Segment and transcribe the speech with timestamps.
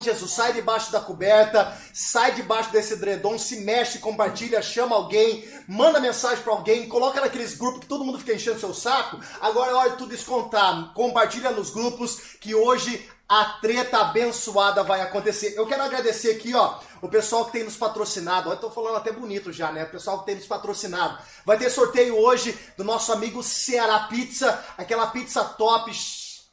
[0.00, 5.98] Jesus, sai debaixo da coberta, sai debaixo desse edredom, se mexe, compartilha, chama alguém, manda
[5.98, 9.18] mensagem para alguém, coloca naqueles grupos que todo mundo fica enchendo seu saco.
[9.40, 10.92] Agora é hora de tudo descontar.
[10.94, 15.54] Compartilha nos grupos que hoje a treta abençoada vai acontecer.
[15.56, 18.50] Eu quero agradecer aqui, ó, o pessoal que tem nos patrocinado.
[18.50, 19.82] Eu tô falando até bonito já, né?
[19.82, 21.18] O pessoal que tem nos patrocinado.
[21.44, 25.92] Vai ter sorteio hoje do nosso amigo Ceará Pizza, aquela pizza top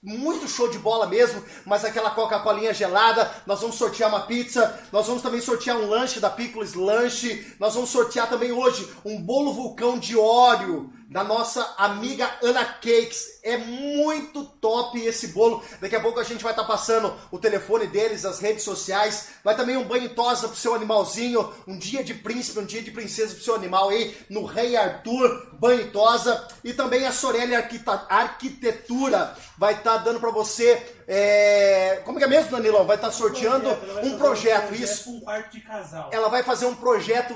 [0.05, 5.07] muito show de bola mesmo, mas aquela Coca-Colinha gelada, nós vamos sortear uma pizza, nós
[5.07, 9.51] vamos também sortear um lanche da Pickles Lanche, nós vamos sortear também hoje um bolo
[9.51, 13.39] vulcão de óleo da nossa amiga Ana Cakes.
[13.43, 15.63] É muito top esse bolo.
[15.79, 19.29] Daqui a pouco a gente vai estar tá passando o telefone deles, as redes sociais.
[19.43, 22.91] Vai também um banho tosa pro seu animalzinho, um dia de príncipe, um dia de
[22.91, 26.47] princesa pro seu animal aí no Rei Arthur, banho tosa.
[26.63, 32.01] E também a Sorelli Arquitetura vai estar tá dando para você é...
[32.05, 32.85] Como que é mesmo, Danilão?
[32.85, 35.09] Vai estar tá sorteando um projeto, um projeto, isso.
[35.11, 36.09] Um quarto de casal.
[36.11, 37.35] Ela vai fazer um projeto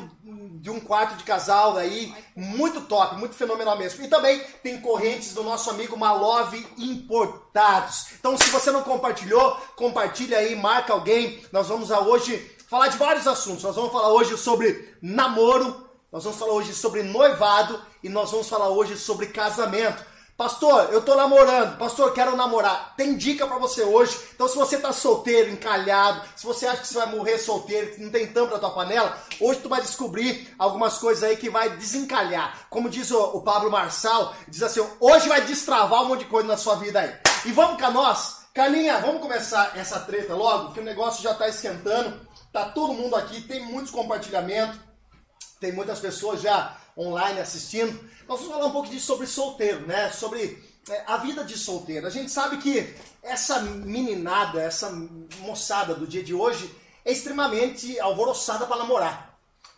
[0.62, 4.04] de um quarto de casal aí, muito top, muito fenomenal mesmo.
[4.04, 8.08] E também tem correntes do nosso amigo Malove Importados.
[8.20, 11.42] Então, se você não compartilhou, compartilha aí, marca alguém.
[11.52, 13.64] Nós vamos a hoje falar de vários assuntos.
[13.64, 18.50] Nós vamos falar hoje sobre namoro, nós vamos falar hoje sobre noivado e nós vamos
[18.50, 20.04] falar hoje sobre casamento.
[20.40, 21.78] Pastor, eu tô namorando.
[21.78, 22.94] Pastor, quero namorar.
[22.96, 24.18] Tem dica para você hoje.
[24.34, 28.02] Então, se você tá solteiro, encalhado, se você acha que você vai morrer solteiro, que
[28.02, 31.72] não tem tampa na tua panela, hoje tu vai descobrir algumas coisas aí que vai
[31.72, 32.58] desencalhar.
[32.70, 36.48] Como diz o, o Pablo Marçal, diz assim: hoje vai destravar um monte de coisa
[36.48, 37.14] na sua vida aí.
[37.44, 38.46] E vamos cá nós.
[38.54, 42.18] Carlinha, vamos começar essa treta logo, que o negócio já tá esquentando.
[42.54, 44.80] Tá todo mundo aqui, tem muitos compartilhamentos,
[45.60, 48.00] tem muitas pessoas já online assistindo.
[48.28, 50.10] Nós vamos falar um pouco disso sobre solteiro, né?
[50.12, 52.08] Sobre é, a vida de solteiro.
[52.08, 54.92] A gente sabe que essa meninada, essa
[55.40, 56.74] moçada do dia de hoje
[57.06, 59.29] é extremamente alvoroçada para namorar.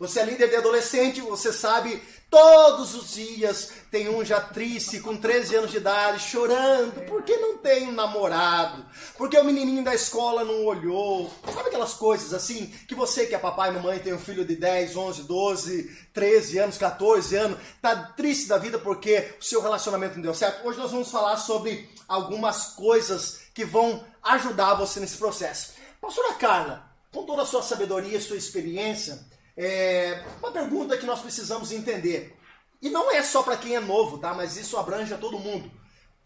[0.02, 5.14] Você é líder de adolescente, você sabe Todos os dias tem um já triste, com
[5.14, 8.86] 13 anos de idade, chorando, porque não tem um namorado,
[9.18, 11.30] porque o menininho da escola não olhou.
[11.52, 14.56] Sabe aquelas coisas assim, que você que é papai e mamãe tem um filho de
[14.56, 20.14] 10, 11, 12, 13 anos, 14 anos, tá triste da vida porque o seu relacionamento
[20.14, 20.66] não deu certo?
[20.66, 25.74] Hoje nós vamos falar sobre algumas coisas que vão ajudar você nesse processo.
[26.00, 31.20] Pastora Carla, com toda a sua sabedoria e sua experiência, é, uma pergunta que nós
[31.20, 32.36] precisamos entender.
[32.80, 34.34] E não é só para quem é novo, tá?
[34.34, 35.70] Mas isso abrange a todo mundo.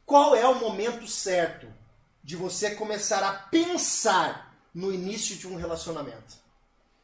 [0.05, 1.67] Qual é o momento certo
[2.23, 6.37] de você começar a pensar no início de um relacionamento?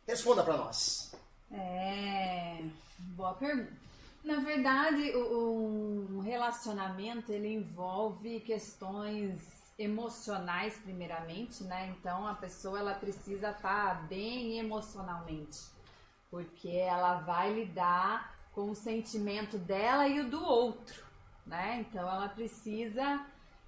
[0.06, 1.12] Responda para nós.
[1.50, 2.62] É,
[2.98, 3.82] boa pergunta.
[4.24, 9.40] Na verdade, um relacionamento ele envolve questões
[9.76, 11.92] emocionais primeiramente, né?
[11.98, 15.72] Então a pessoa ela precisa estar tá bem emocionalmente
[16.32, 21.04] porque ela vai lidar com o sentimento dela e o do outro,
[21.47, 21.84] né?
[21.87, 23.26] Então ela precisa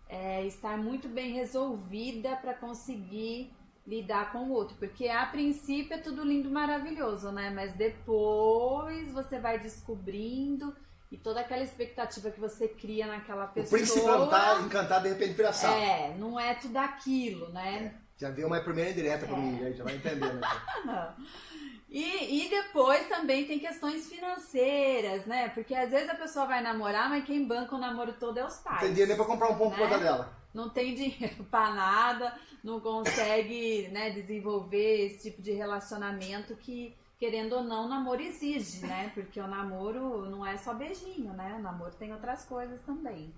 [0.09, 3.53] é, estar muito bem resolvida para conseguir
[3.87, 7.51] lidar com o outro, porque a princípio é tudo lindo, maravilhoso, né?
[7.51, 10.75] Mas depois você vai descobrindo
[11.13, 13.79] e toda aquela expectativa que você cria naquela pessoa.
[13.79, 15.75] O príncipe encantar, encantar de repente vira sapo.
[15.75, 17.95] É, não é tudo aquilo, né?
[18.01, 18.05] É.
[18.17, 19.29] Já viu uma primeira indireta é.
[19.29, 20.41] pra mim, já vai entender, né?
[20.87, 21.15] não.
[21.94, 25.49] E, e depois também tem questões financeiras, né?
[25.50, 28.56] Porque às vezes a pessoa vai namorar, mas quem banca o namoro todo é os
[28.56, 28.81] pais.
[28.81, 29.77] Tem dinheiro nem pra comprar um pão né?
[29.77, 30.37] por conta dela.
[30.53, 37.53] Não tem dinheiro pra nada, não consegue né, desenvolver esse tipo de relacionamento que, querendo
[37.53, 39.12] ou não, o namoro exige, né?
[39.15, 41.54] Porque o namoro não é só beijinho, né?
[41.56, 43.33] O namoro tem outras coisas também.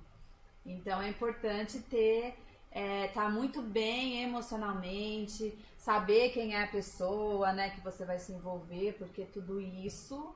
[0.64, 2.34] Então é importante ter,
[2.70, 8.32] é, tá muito bem emocionalmente, saber quem é a pessoa, né, que você vai se
[8.32, 10.34] envolver, porque tudo isso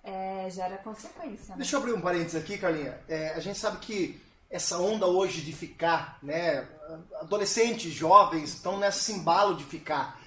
[0.00, 1.50] é, gera consequência.
[1.50, 1.56] Né?
[1.56, 3.00] Deixa eu abrir um parênteses aqui, Carlinha.
[3.08, 6.68] É, a gente sabe que essa onda hoje de ficar, né,
[7.20, 10.20] adolescentes, jovens estão nesse embalo de ficar.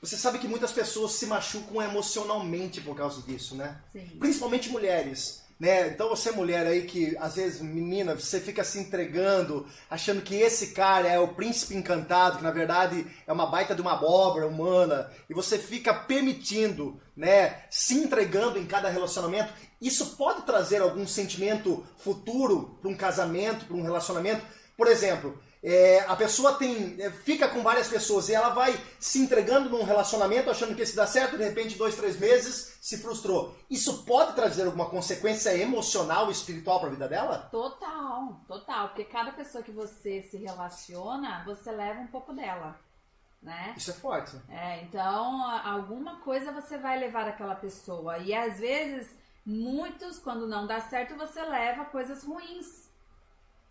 [0.00, 3.80] Você sabe que muitas pessoas se machucam emocionalmente por causa disso, né?
[3.92, 4.06] Sim.
[4.18, 5.45] Principalmente mulheres.
[5.58, 5.88] Né?
[5.88, 10.68] Então você mulher aí que às vezes menina, você fica se entregando, achando que esse
[10.68, 15.10] cara é o príncipe encantado, que na verdade é uma baita de uma abóbora humana,
[15.30, 19.50] e você fica permitindo, né, se entregando em cada relacionamento.
[19.80, 24.44] Isso pode trazer algum sentimento futuro para um casamento, para um relacionamento.
[24.76, 29.18] Por exemplo, é, a pessoa tem é, fica com várias pessoas e ela vai se
[29.18, 33.54] entregando num relacionamento achando que esse dá certo, de repente, dois, três meses, se frustrou.
[33.68, 37.48] Isso pode trazer alguma consequência emocional, espiritual para a vida dela?
[37.50, 38.88] Total, total.
[38.88, 42.78] Porque cada pessoa que você se relaciona, você leva um pouco dela.
[43.42, 43.74] né?
[43.76, 44.36] Isso é forte.
[44.48, 48.18] É, então alguma coisa você vai levar aquela pessoa.
[48.18, 49.14] E às vezes,
[49.44, 52.85] muitos, quando não dá certo, você leva coisas ruins.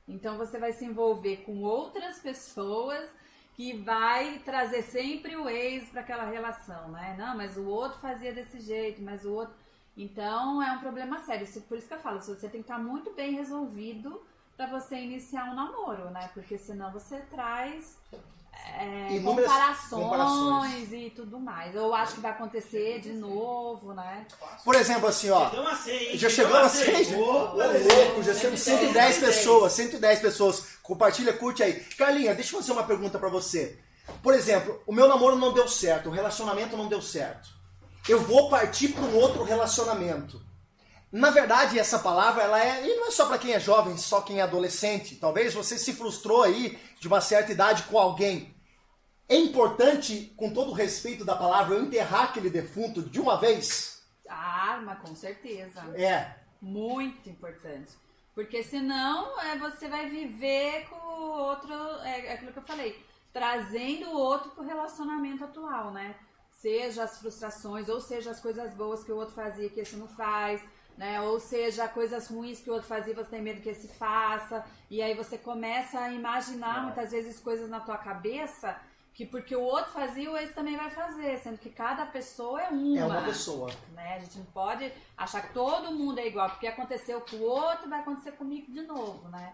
[0.08, 3.10] Então você vai se envolver com outras pessoas
[3.56, 7.16] que vai trazer sempre o ex para aquela relação, né?
[7.18, 9.56] Não, mas o outro fazia desse jeito, mas o outro.
[9.98, 11.48] Então é um problema sério.
[11.64, 14.22] Por isso que eu falo, você tem que estar muito bem resolvido
[14.58, 16.30] para você iniciar um namoro, né?
[16.34, 17.98] Porque senão você traz
[18.78, 21.74] é, comparações, comparações, e tudo mais.
[21.74, 24.26] Eu acho que vai acontecer de novo, né?
[24.64, 25.50] Por exemplo, assim, ó.
[26.14, 27.14] Já chegou a 6?
[27.14, 30.66] Ô, louco, já temos 110 pessoas, 110 pessoas.
[30.84, 31.74] Compartilha, curte aí.
[31.98, 33.80] Carlinha, deixa eu fazer uma pergunta para você.
[34.22, 37.50] Por exemplo, o meu namoro não deu certo, o relacionamento não deu certo.
[38.08, 40.42] Eu vou partir para um outro relacionamento.
[41.16, 44.20] Na verdade, essa palavra, ela é, e não é só para quem é jovem, só
[44.20, 45.16] quem é adolescente.
[45.16, 48.54] Talvez você se frustrou aí de uma certa idade com alguém.
[49.30, 54.06] É importante, com todo o respeito da palavra, eu enterrar aquele defunto de uma vez?
[54.28, 55.80] Ah, mas com certeza.
[55.96, 56.36] É.
[56.62, 57.94] Muito importante.
[58.34, 61.74] Porque senão é, você vai viver com o outro,
[62.04, 63.02] é, é aquilo que eu falei,
[63.32, 66.14] trazendo o outro pro relacionamento atual, né?
[66.52, 70.10] Seja as frustrações, ou seja as coisas boas que o outro fazia que esse não
[70.10, 70.62] faz,
[70.98, 71.22] né?
[71.22, 74.66] Ou seja, coisas ruins que o outro fazia, você tem medo que esse faça.
[74.90, 78.80] E aí você começa a imaginar muitas vezes coisas na tua cabeça
[79.16, 82.70] que porque o outro fazia, o ex também vai fazer, sendo que cada pessoa é
[82.70, 83.00] uma.
[83.00, 83.72] É uma pessoa.
[83.94, 84.16] Né?
[84.16, 87.90] A gente não pode achar que todo mundo é igual, porque aconteceu com o outro,
[87.90, 89.54] vai acontecer comigo de novo, né?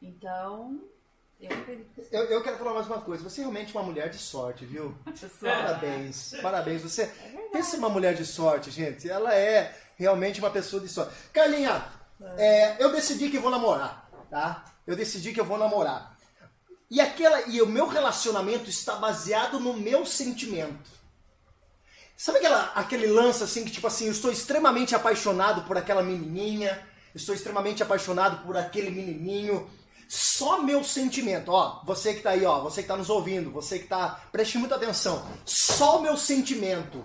[0.00, 0.80] Então.
[2.10, 3.28] Eu, eu quero falar mais uma coisa.
[3.28, 4.94] Você é realmente uma mulher de sorte, viu?
[5.42, 6.82] Parabéns, parabéns.
[6.82, 9.10] Você é pensa uma mulher de sorte, gente.
[9.10, 11.14] Ela é realmente uma pessoa de sorte.
[11.32, 11.84] Carlinha,
[12.36, 14.64] é, eu decidi que vou namorar, tá?
[14.86, 16.16] Eu decidi que eu vou namorar.
[16.90, 20.90] E, aquela, e o meu relacionamento está baseado no meu sentimento.
[22.16, 26.86] Sabe aquela, aquele lance assim que, tipo assim, eu estou extremamente apaixonado por aquela menininha,
[27.14, 29.68] estou extremamente apaixonado por aquele menininho.
[30.08, 33.78] Só meu sentimento, ó, você que está aí, ó, você que está nos ouvindo, você
[33.78, 35.26] que está, preste muita atenção.
[35.46, 37.02] Só o meu sentimento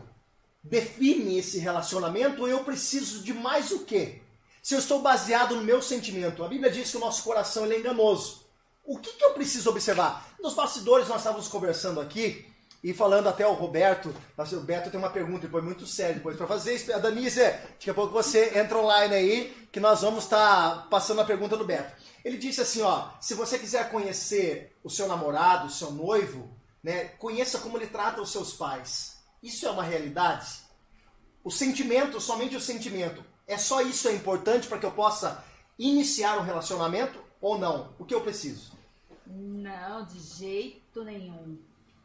[0.69, 4.22] define esse relacionamento eu preciso de mais o quê?
[4.62, 7.78] Se eu estou baseado no meu sentimento, a Bíblia diz que o nosso coração é
[7.78, 8.46] enganoso.
[8.84, 10.30] O que, que eu preciso observar?
[10.42, 12.46] Nos bastidores nós estávamos conversando aqui
[12.84, 16.48] e falando até o Roberto, o Beto tem uma pergunta depois muito séria depois para
[16.48, 16.94] fazer.
[16.94, 21.22] A Danise, daqui a pouco você entra online aí que nós vamos estar tá passando
[21.22, 21.94] a pergunta do Beto.
[22.24, 26.50] Ele disse assim, ó, se você quiser conhecer o seu namorado, o seu noivo,
[26.84, 29.17] né, conheça como ele trata os seus pais.
[29.47, 30.59] Isso é uma realidade?
[31.41, 35.41] O sentimento, somente o sentimento, é só isso é importante para que eu possa
[35.79, 37.95] iniciar um relacionamento ou não?
[37.97, 38.73] O que eu preciso?
[39.25, 41.57] Não, de jeito nenhum.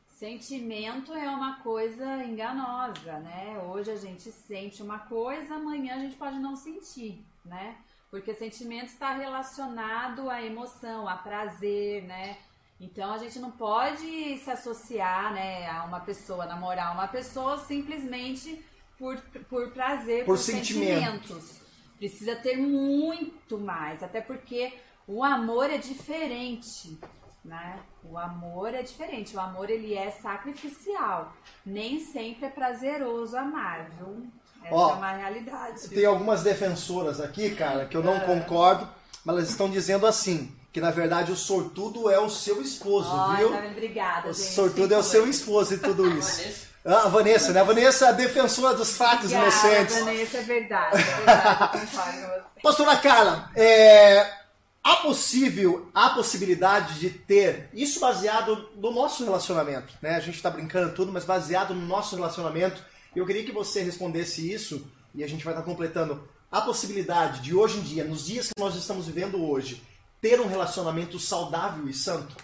[0.06, 3.60] Sentimento é uma coisa enganosa, né?
[3.66, 7.76] Hoje a gente sente uma coisa, amanhã a gente pode não sentir, né?
[8.08, 12.38] Porque sentimento está relacionado à emoção, a prazer, né?
[12.82, 18.60] Então a gente não pode se associar, né, a uma pessoa, namorar uma pessoa simplesmente
[18.98, 19.16] por,
[19.48, 21.28] por prazer, por, por sentimentos.
[21.28, 21.62] sentimentos.
[21.96, 24.72] Precisa ter muito mais, até porque
[25.06, 26.98] o amor é diferente,
[27.44, 27.78] né?
[28.02, 29.36] O amor é diferente.
[29.36, 31.32] O amor ele é sacrificial.
[31.64, 34.26] Nem sempre é prazeroso amar, viu?
[34.64, 35.88] Essa Ó, é uma realidade.
[35.88, 38.20] Tem algumas defensoras aqui, cara, que eu não é.
[38.20, 38.88] concordo,
[39.24, 43.36] mas elas estão dizendo assim, que na verdade o sortudo é o seu esposo, oh,
[43.36, 43.50] viu?
[43.50, 44.54] Tá obrigada, o gente.
[44.54, 46.72] sortudo é o seu esposo e tudo isso.
[46.84, 47.60] Ah, a Vanessa, né?
[47.60, 49.98] A Vanessa é a defensora dos fatos Obrigada, inocentes.
[49.98, 50.96] Vanessa, é verdade.
[50.96, 54.42] É verdade Pastora Carla, é,
[54.84, 60.16] Há possível, há possibilidade de ter isso baseado no nosso relacionamento, né?
[60.16, 62.82] A gente está brincando tudo, mas baseado no nosso relacionamento.
[63.14, 67.42] Eu queria que você respondesse isso e a gente vai estar tá completando a possibilidade
[67.42, 69.80] de hoje em dia, nos dias que nós estamos vivendo hoje,
[70.22, 72.34] ter um relacionamento saudável e santo.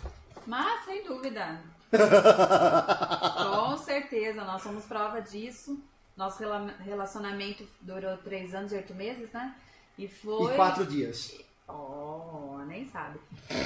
[0.45, 1.63] Mas sem dúvida.
[1.91, 5.81] Com certeza, nós somos prova disso.
[6.17, 6.43] Nosso
[6.81, 9.55] relacionamento durou três anos e oito meses, né?
[9.97, 10.53] E foi.
[10.53, 11.39] E quatro dias.
[11.69, 13.21] Oh, nem sabe.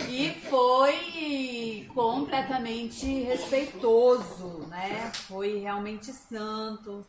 [0.09, 5.11] E foi completamente respeitoso, né?
[5.27, 7.07] Foi realmente santo.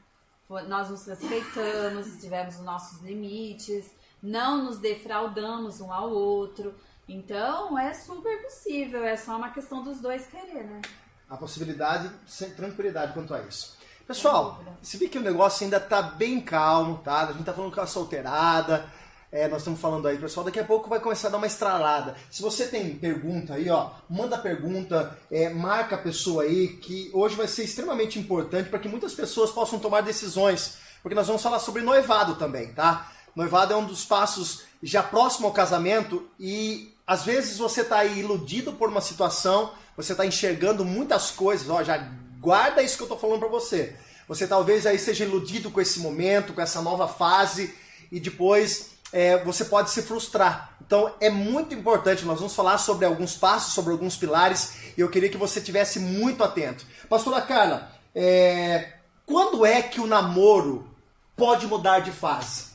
[0.48, 3.92] Foi, nós nos respeitamos, tivemos os nossos limites,
[4.22, 6.74] não nos defraudamos um ao outro.
[7.08, 10.82] Então é super possível, é só uma questão dos dois querer, né?
[11.30, 13.78] A possibilidade, sem tranquilidade quanto a isso.
[14.08, 17.24] Pessoal, se vê que o negócio ainda tá bem calmo, tá?
[17.24, 18.90] A gente tá falando com a solteirada
[19.34, 22.16] é, nós estamos falando aí, pessoal, daqui a pouco vai começar a dar uma estralada.
[22.30, 27.36] Se você tem pergunta aí, ó, manda pergunta, é, marca a pessoa aí, que hoje
[27.36, 31.58] vai ser extremamente importante para que muitas pessoas possam tomar decisões, porque nós vamos falar
[31.58, 33.12] sobre noivado também, tá?
[33.36, 38.74] Noivado é um dos passos já próximo ao casamento e às vezes você está iludido
[38.74, 41.98] por uma situação, você está enxergando muitas coisas, ó, já
[42.40, 43.96] guarda isso que eu estou falando para você.
[44.28, 47.74] Você talvez aí seja iludido com esse momento, com essa nova fase
[48.12, 50.78] e depois é, você pode se frustrar.
[50.86, 55.10] Então é muito importante, nós vamos falar sobre alguns passos, sobre alguns pilares, e eu
[55.10, 56.86] queria que você tivesse muito atento.
[57.10, 58.94] Pastora Carla, é,
[59.26, 60.88] quando é que o namoro
[61.36, 62.74] pode mudar de fase?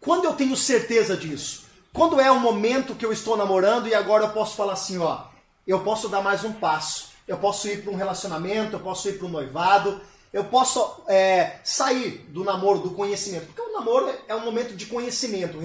[0.00, 1.69] Quando eu tenho certeza disso?
[1.92, 5.24] Quando é o momento que eu estou namorando e agora eu posso falar assim, ó,
[5.66, 7.10] eu posso dar mais um passo.
[7.26, 10.00] Eu posso ir para um relacionamento, eu posso ir para um noivado,
[10.32, 13.46] eu posso é, sair do namoro, do conhecimento.
[13.46, 15.58] Porque o namoro é um momento de conhecimento.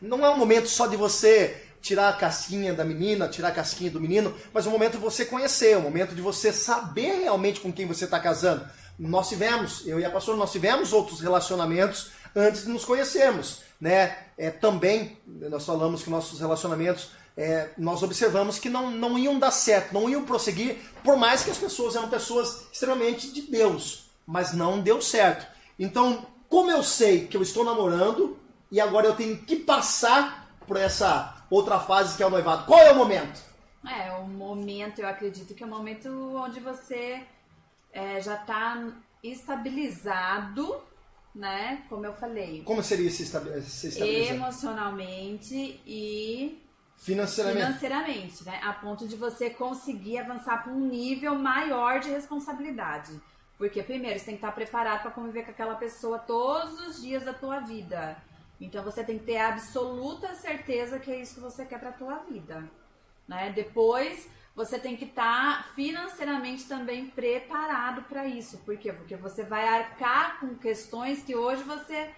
[0.00, 3.90] Não é um momento só de você tirar a casquinha da menina, tirar a casquinha
[3.90, 7.72] do menino, mas um momento de você conhecer, um momento de você saber realmente com
[7.72, 8.66] quem você está casando.
[8.98, 13.60] Nós tivemos, eu e a pastora, nós tivemos outros relacionamentos antes de nos conhecermos.
[13.80, 14.16] Né?
[14.38, 19.50] É, também, nós falamos que nossos relacionamentos é, nós observamos que não, não iam dar
[19.50, 24.52] certo, não iam prosseguir, por mais que as pessoas eram pessoas extremamente de Deus, mas
[24.52, 25.46] não deu certo.
[25.78, 28.38] Então, como eu sei que eu estou namorando
[28.70, 32.80] e agora eu tenho que passar por essa outra fase que é o noivado, qual
[32.80, 33.40] é o momento?
[33.88, 37.22] É, o momento, eu acredito que é o momento onde você
[37.92, 38.84] é, já está
[39.22, 40.80] estabilizado,
[41.38, 41.84] né?
[41.88, 42.62] Como eu falei.
[42.64, 44.02] Como seria esse estabilizado?
[44.02, 46.60] Emocionalmente e
[46.98, 47.64] Financeiramente.
[47.64, 48.60] Financeiramente, né?
[48.62, 53.12] A ponto de você conseguir avançar para um nível maior de responsabilidade.
[53.56, 57.24] Porque, primeiro, você tem que estar preparado para conviver com aquela pessoa todos os dias
[57.24, 58.16] da tua vida.
[58.60, 61.90] Então, você tem que ter a absoluta certeza que é isso que você quer para
[61.90, 62.68] a tua vida.
[63.28, 63.52] Né?
[63.54, 64.28] Depois,
[64.58, 68.58] você tem que estar financeiramente também preparado para isso.
[68.58, 68.92] Por quê?
[68.92, 72.10] Porque você vai arcar com questões que hoje você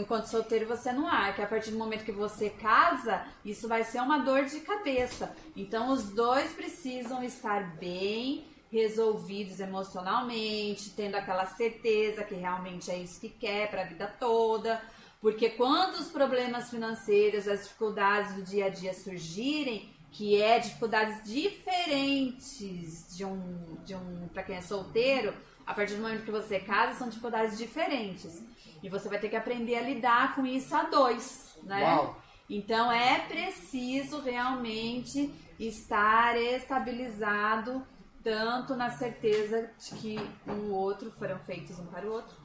[0.00, 1.42] enquanto solteiro você não arca.
[1.42, 5.36] A partir do momento que você casa, isso vai ser uma dor de cabeça.
[5.54, 13.20] Então os dois precisam estar bem resolvidos emocionalmente, tendo aquela certeza que realmente é isso
[13.20, 14.82] que quer para a vida toda.
[15.20, 21.24] Porque quando os problemas financeiros, as dificuldades do dia a dia surgirem, que é dificuldades
[21.24, 25.34] diferentes de um, de um para quem é solteiro,
[25.66, 28.40] a partir do momento que você casa, são dificuldades diferentes.
[28.80, 31.82] E você vai ter que aprender a lidar com isso a dois, né?
[31.82, 32.22] Uau.
[32.48, 37.84] Então é preciso realmente estar estabilizado
[38.22, 40.16] tanto na certeza de que
[40.46, 42.36] um outro foram feitos um para o outro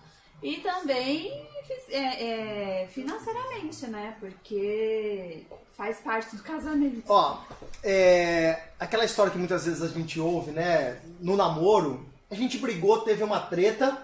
[0.42, 1.48] e também
[1.90, 4.16] é, é, financeiramente, né?
[4.20, 7.04] Porque faz parte do casamento.
[7.08, 7.42] Ó,
[7.84, 11.00] é, aquela história que muitas vezes a gente ouve, né?
[11.20, 13.98] No namoro, a gente brigou, teve uma treta,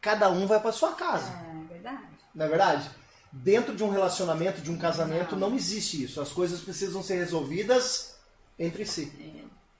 [0.00, 1.30] cada um vai para sua casa.
[1.30, 2.08] É verdade.
[2.34, 2.90] Não é verdade?
[3.32, 6.20] Dentro de um relacionamento, de um casamento, não, não existe isso.
[6.20, 8.16] As coisas precisam ser resolvidas
[8.58, 9.12] entre si.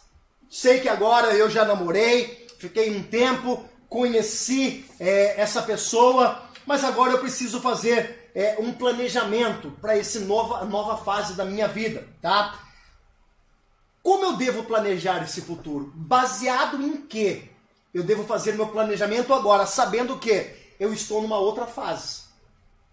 [0.50, 7.12] Sei que agora eu já namorei, fiquei um tempo, conheci é, essa pessoa, mas agora
[7.12, 12.60] eu preciso fazer é, um planejamento para essa nova, nova fase da minha vida, tá?
[14.02, 15.92] Como eu devo planejar esse futuro?
[15.96, 17.50] Baseado em quê?
[17.94, 22.24] Eu devo fazer meu planejamento agora, sabendo que eu estou numa outra fase.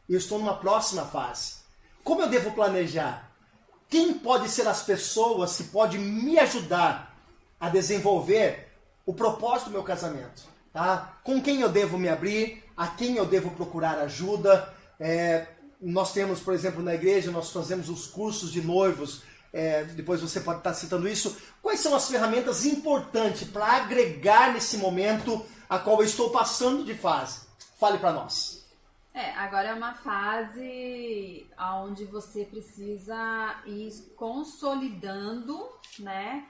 [0.08, 1.59] Eu estou numa próxima fase.
[2.04, 3.30] Como eu devo planejar?
[3.88, 7.16] Quem pode ser as pessoas que podem me ajudar
[7.58, 8.68] a desenvolver
[9.04, 10.42] o propósito do meu casamento?
[10.72, 11.18] Tá?
[11.24, 12.64] Com quem eu devo me abrir?
[12.76, 14.72] A quem eu devo procurar ajuda?
[14.98, 15.46] É,
[15.80, 20.40] nós temos, por exemplo, na igreja, nós fazemos os cursos de noivos é, depois você
[20.40, 21.36] pode estar citando isso.
[21.62, 26.94] Quais são as ferramentas importantes para agregar nesse momento a qual eu estou passando de
[26.94, 27.40] fase?
[27.78, 28.49] Fale para nós.
[29.20, 31.46] É, agora é uma fase
[31.84, 36.48] onde você precisa ir consolidando, né?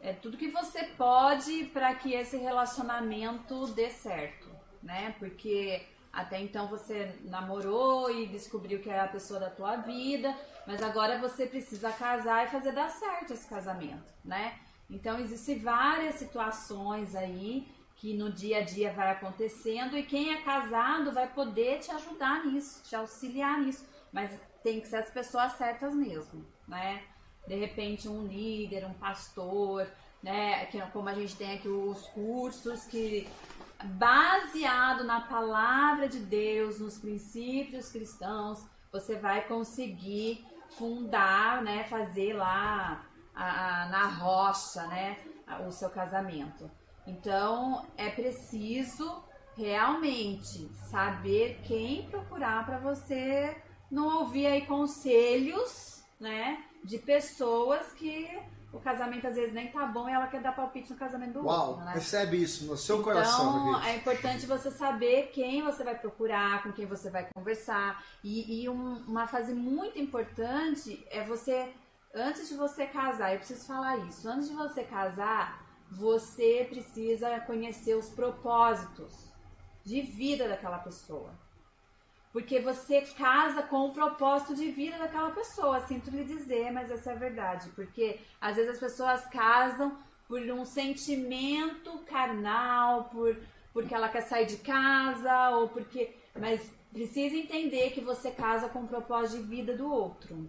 [0.00, 4.48] É tudo que você pode para que esse relacionamento dê certo,
[4.82, 5.16] né?
[5.18, 10.34] Porque até então você namorou e descobriu que era a pessoa da tua vida,
[10.66, 14.58] mas agora você precisa casar e fazer dar certo esse casamento, né?
[14.88, 17.68] Então existem várias situações aí
[17.98, 22.46] que no dia a dia vai acontecendo e quem é casado vai poder te ajudar
[22.46, 24.30] nisso, te auxiliar nisso, mas
[24.62, 27.02] tem que ser as pessoas certas mesmo, né?
[27.46, 29.88] De repente um líder, um pastor,
[30.22, 30.66] né?
[30.66, 33.28] Que, como a gente tem aqui os cursos que
[33.84, 43.04] baseado na palavra de Deus, nos princípios cristãos, você vai conseguir fundar, né, fazer lá
[43.34, 45.18] a, a, na rocha, né,
[45.66, 46.70] o seu casamento.
[47.08, 49.22] Então é preciso
[49.56, 53.56] realmente saber quem procurar para você
[53.90, 58.28] não ouvir aí conselhos, né, de pessoas que
[58.72, 61.46] o casamento às vezes nem tá bom e ela quer dar palpite no casamento do
[61.46, 61.92] Uau, outro, né?
[61.92, 63.68] percebe isso no seu então, coração.
[63.68, 68.04] Então, é importante você saber quem você vai procurar, com quem você vai conversar.
[68.22, 71.72] E, e um, uma fase muito importante é você,
[72.14, 77.94] antes de você casar, eu preciso falar isso, antes de você casar, você precisa conhecer
[77.94, 79.32] os propósitos
[79.84, 81.32] de vida daquela pessoa.
[82.32, 85.80] Porque você casa com o propósito de vida daquela pessoa.
[85.80, 87.70] Sinto lhe dizer, mas essa é a verdade.
[87.70, 89.98] Porque às vezes as pessoas casam
[90.28, 93.36] por um sentimento carnal, por
[93.72, 96.14] porque ela quer sair de casa, ou porque.
[96.34, 100.48] Mas precisa entender que você casa com o propósito de vida do outro.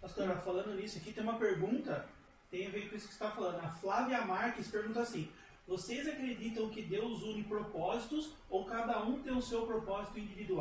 [0.00, 2.06] Pastora, falando nisso aqui, tem uma pergunta,
[2.50, 3.64] tem a ver com isso que você está falando.
[3.64, 5.30] A Flávia Marques pergunta assim:
[5.66, 10.60] vocês acreditam que Deus une propósitos ou cada um tem o seu propósito individual?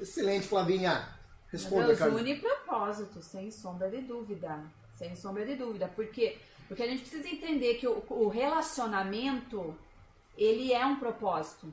[0.00, 1.14] Excelente, Flavinha.
[1.52, 4.64] Responda, Deus une propósitos, sem sombra de dúvida.
[4.94, 5.86] Sem sombra de dúvida.
[5.88, 6.38] Por quê?
[6.66, 9.76] Porque a gente precisa entender que o, o relacionamento,
[10.36, 11.72] ele é um propósito,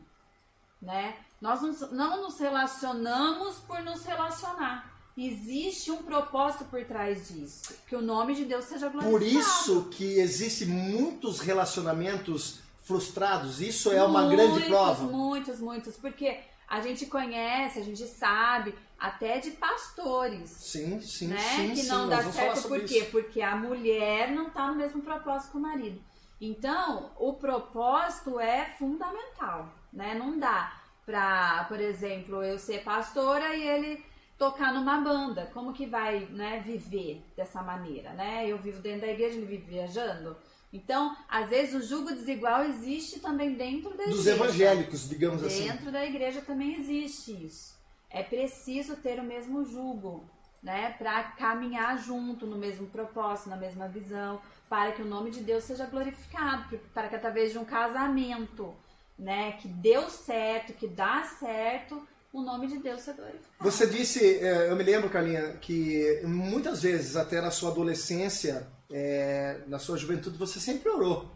[0.81, 1.17] né?
[1.41, 4.92] Nós não, não nos relacionamos por nos relacionar.
[5.15, 7.75] Existe um propósito por trás disso.
[7.87, 9.11] Que o nome de Deus seja glorificado.
[9.11, 13.61] Por isso que existe muitos relacionamentos frustrados.
[13.61, 15.03] Isso é uma muitos, grande prova.
[15.03, 15.97] Muitos, muitos.
[15.97, 20.49] Porque a gente conhece, a gente sabe, até de pastores.
[20.49, 21.37] Sim, sim, né?
[21.37, 21.69] sim.
[21.69, 22.99] que sim, não nós dá certo por quê?
[22.99, 23.11] isso.
[23.11, 26.01] Porque a mulher não está no mesmo propósito que o marido.
[26.41, 30.15] Então, o propósito é fundamental, né?
[30.15, 30.73] Não dá
[31.05, 34.12] pra, por exemplo, eu ser pastora e ele
[34.43, 35.49] tocar numa banda.
[35.53, 38.45] Como que vai, né, viver dessa maneira, né?
[38.45, 40.35] Eu vivo dentro da igreja, ele vive viajando.
[40.71, 44.31] Então, às vezes o jugo desigual existe também dentro da Dos igreja.
[44.31, 45.67] evangélicos, digamos assim.
[45.69, 47.79] Dentro da igreja também existe isso.
[48.09, 50.25] É preciso ter o mesmo jugo,
[50.61, 55.41] né, para caminhar junto no mesmo propósito, na mesma visão, para que o nome de
[55.41, 58.73] Deus seja glorificado, para que através de um casamento,
[59.17, 63.53] né, que deu certo, que dá certo, o nome de Deus seja glorificado.
[63.61, 69.61] Você disse, é, eu me lembro, Carlinha, que muitas vezes, até na sua adolescência, é,
[69.67, 71.31] na sua juventude, você sempre orou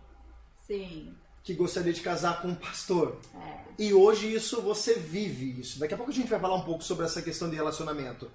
[0.66, 3.20] Sim, que gostaria de casar com um pastor.
[3.36, 3.68] é.
[3.80, 5.80] E hoje isso você vive isso.
[5.80, 8.30] Daqui a pouco a gente vai falar um pouco sobre essa questão de relacionamento.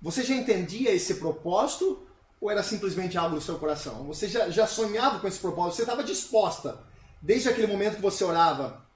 [0.00, 2.06] Você já entendia esse propósito
[2.40, 4.06] ou era simplesmente algo do seu coração?
[4.06, 5.76] Você já, já sonhava com esse propósito?
[5.76, 6.80] Você estava disposta,
[7.20, 8.86] desde aquele momento que você orava,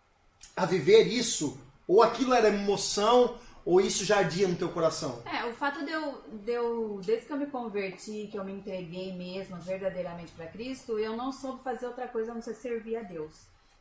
[0.56, 1.60] a viver isso?
[1.86, 3.36] Ou aquilo era emoção?
[3.64, 5.22] Ou isso já ardia no teu coração?
[5.24, 8.52] É, o fato de eu, de eu, desde que eu me converti, que eu me
[8.52, 12.96] entreguei mesmo verdadeiramente para Cristo, eu não soube fazer outra coisa a não ser servir
[12.96, 13.32] a Deus.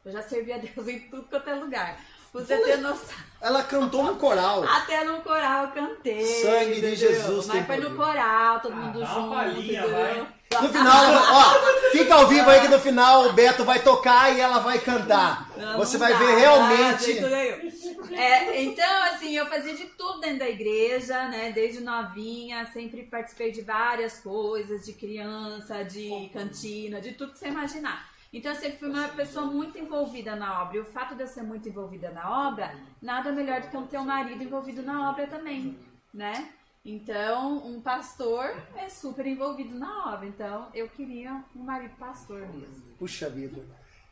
[0.06, 2.00] Eu já servi a Deus em tudo quanto é lugar.
[2.32, 3.16] Você ter noção.
[3.40, 4.64] Ela cantou no coral.
[4.68, 6.26] Até no coral eu cantei.
[6.26, 6.96] Sangue de entendeu?
[6.96, 10.28] Jesus tem Mas foi no coral, todo Ah, mundo dá uma junto, palhinha, entendeu?
[10.62, 14.40] No final, ó, fica ao vivo aí que no final o Beto vai tocar e
[14.40, 15.50] ela vai cantar.
[15.58, 17.14] Não, Você vai ver realmente.
[17.20, 18.18] nenhum.
[18.18, 21.52] É, então, assim, eu fazia de tudo dentro da igreja, né?
[21.52, 27.48] Desde novinha, sempre participei de várias coisas, de criança, de cantina, de tudo que você
[27.48, 28.10] imaginar.
[28.32, 30.78] Então, eu sempre fui uma pessoa muito envolvida na obra.
[30.78, 33.84] E o fato de eu ser muito envolvida na obra, nada melhor do que eu
[33.84, 35.78] ter um marido envolvido na obra também,
[36.14, 36.50] né?
[36.86, 40.28] Então, um pastor é super envolvido na obra.
[40.28, 42.84] Então, eu queria um marido pastor mesmo.
[43.00, 43.62] Puxa vida.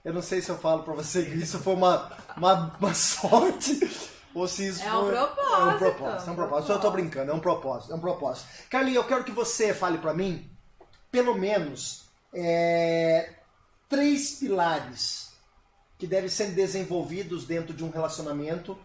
[0.04, 3.80] Eu não sei se eu falo pra você que isso foi uma, uma, uma sorte
[4.34, 5.12] ou se isso É um foi...
[5.16, 6.72] propósito, É um propósito, é um um propósito.
[6.72, 8.48] Eu tô brincando, é um propósito, é um propósito.
[8.70, 10.50] Carlinhos, eu quero que você fale pra mim,
[11.12, 13.34] pelo menos, é,
[13.90, 15.34] três pilares
[16.00, 18.78] que devem ser desenvolvidos dentro de um relacionamento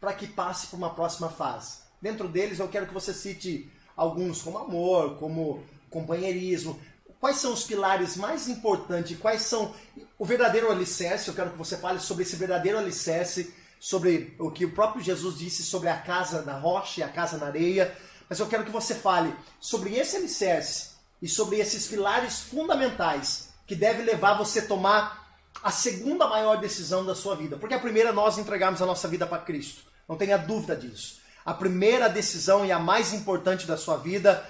[0.00, 1.83] para que passe para uma próxima fase.
[2.04, 6.78] Dentro deles, eu quero que você cite alguns como amor, como companheirismo.
[7.18, 9.18] Quais são os pilares mais importantes?
[9.18, 9.74] Quais são
[10.18, 11.28] o verdadeiro alicerce?
[11.28, 15.38] Eu quero que você fale sobre esse verdadeiro alicerce, sobre o que o próprio Jesus
[15.38, 17.96] disse sobre a casa na rocha e a casa na areia.
[18.28, 20.90] Mas eu quero que você fale sobre esse alicerce
[21.22, 27.02] e sobre esses pilares fundamentais que deve levar você a tomar a segunda maior decisão
[27.02, 27.56] da sua vida.
[27.56, 29.84] Porque a primeira nós entregarmos a nossa vida para Cristo.
[30.06, 31.23] Não tenha dúvida disso.
[31.44, 34.44] A primeira decisão e a mais importante da sua vida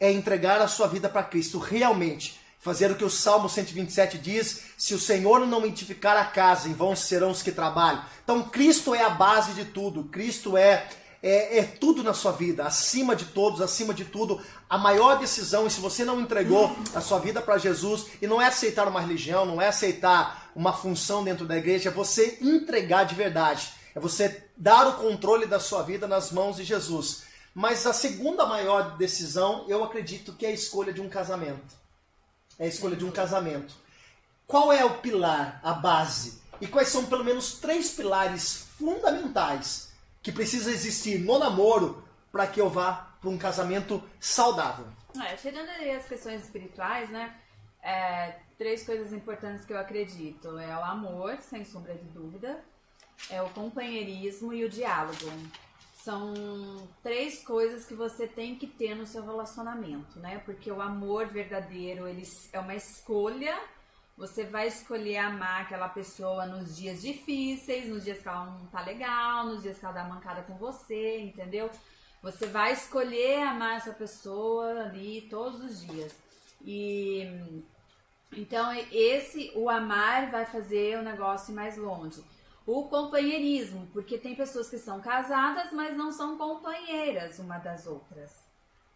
[0.00, 1.58] é entregar a sua vida para Cristo.
[1.58, 2.40] Realmente.
[2.58, 6.74] Fazer o que o Salmo 127 diz: se o Senhor não edificar a casa, em
[6.74, 8.04] vão serão os que trabalham.
[8.22, 10.04] Então, Cristo é a base de tudo.
[10.04, 10.86] Cristo é,
[11.22, 12.66] é, é tudo na sua vida.
[12.66, 17.00] Acima de todos, acima de tudo, a maior decisão, e se você não entregou a
[17.00, 21.24] sua vida para Jesus, e não é aceitar uma religião, não é aceitar uma função
[21.24, 23.72] dentro da igreja, é você entregar de verdade.
[23.94, 27.24] É você dar o controle da sua vida nas mãos de Jesus.
[27.54, 31.74] Mas a segunda maior decisão, eu acredito que é a escolha de um casamento.
[32.58, 33.74] É a escolha de um casamento.
[34.46, 36.42] Qual é o pilar, a base?
[36.60, 39.90] E quais são pelo menos três pilares fundamentais
[40.22, 44.86] que precisam existir no namoro para que eu vá para um casamento saudável?
[45.24, 47.34] É, tirando aí as questões espirituais, né?
[47.82, 50.58] é, três coisas importantes que eu acredito.
[50.58, 52.62] É o amor, sem sombra de dúvida.
[53.28, 55.30] É o companheirismo e o diálogo.
[55.94, 56.32] São
[57.02, 60.38] três coisas que você tem que ter no seu relacionamento, né?
[60.38, 63.60] Porque o amor verdadeiro, ele é uma escolha.
[64.16, 68.80] Você vai escolher amar aquela pessoa nos dias difíceis, nos dias que ela não tá
[68.82, 71.70] legal, nos dias que ela dá mancada com você, entendeu?
[72.22, 76.14] Você vai escolher amar essa pessoa ali todos os dias.
[76.62, 77.26] E
[78.32, 82.22] então esse o amar vai fazer o negócio ir mais longe.
[82.72, 88.48] O companheirismo, porque tem pessoas que são casadas, mas não são companheiras uma das outras.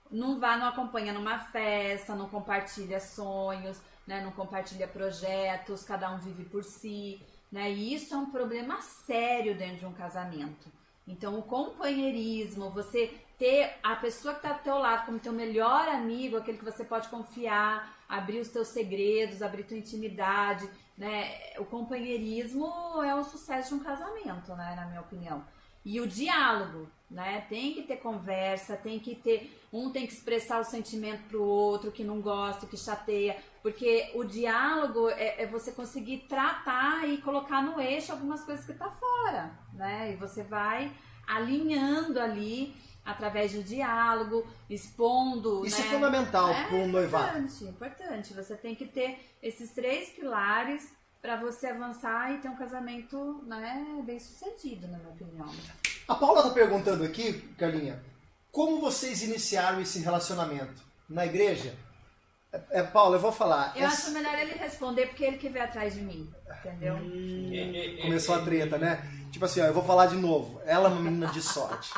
[0.09, 4.23] Não vá, não acompanha numa festa, não compartilha sonhos, né?
[4.23, 7.21] não compartilha projetos, cada um vive por si.
[7.51, 7.73] Né?
[7.73, 10.71] E isso é um problema sério dentro de um casamento.
[11.05, 15.89] Então, o companheirismo, você ter a pessoa que está ao teu lado como teu melhor
[15.89, 21.37] amigo, aquele que você pode confiar, abrir os teus segredos, abrir tua intimidade, né?
[21.59, 22.67] O companheirismo
[23.03, 24.75] é o sucesso de um casamento, né?
[24.77, 25.45] Na minha opinião.
[25.85, 27.45] E o diálogo, né?
[27.49, 29.61] Tem que ter conversa, tem que ter.
[29.73, 33.37] Um tem que expressar o sentimento pro outro que não gosta, que chateia.
[33.63, 38.73] Porque o diálogo é, é você conseguir tratar e colocar no eixo algumas coisas que
[38.73, 40.13] tá fora, né?
[40.13, 40.91] E você vai
[41.27, 45.65] alinhando ali através do diálogo, expondo.
[45.67, 45.87] Isso né?
[45.87, 47.39] é fundamental É para um noivado.
[47.39, 48.35] Importante, importante.
[48.35, 50.91] Você tem que ter esses três pilares
[51.21, 55.49] para você avançar e ter um casamento né, bem sucedido, na minha opinião.
[56.07, 58.03] A Paula tá perguntando aqui, Carlinha,
[58.53, 60.83] como vocês iniciaram esse relacionamento?
[61.09, 61.75] Na igreja?
[62.53, 63.73] É, é, Paula, eu vou falar.
[63.75, 66.97] Eu Essa- acho melhor ele responder porque ele que veio atrás de mim, entendeu?
[68.03, 69.03] Começou a treta, né?
[69.33, 70.61] Tipo assim, ó, eu vou falar de novo.
[70.65, 71.93] Ela é uma menina de sorte.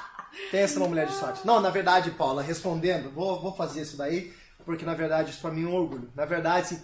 [0.51, 1.47] Pensa numa mulher de sorte.
[1.47, 4.33] Não, na verdade, Paula, respondendo, vou, vou fazer isso daí,
[4.65, 6.11] porque na verdade isso pra mim é um orgulho.
[6.15, 6.81] Na verdade,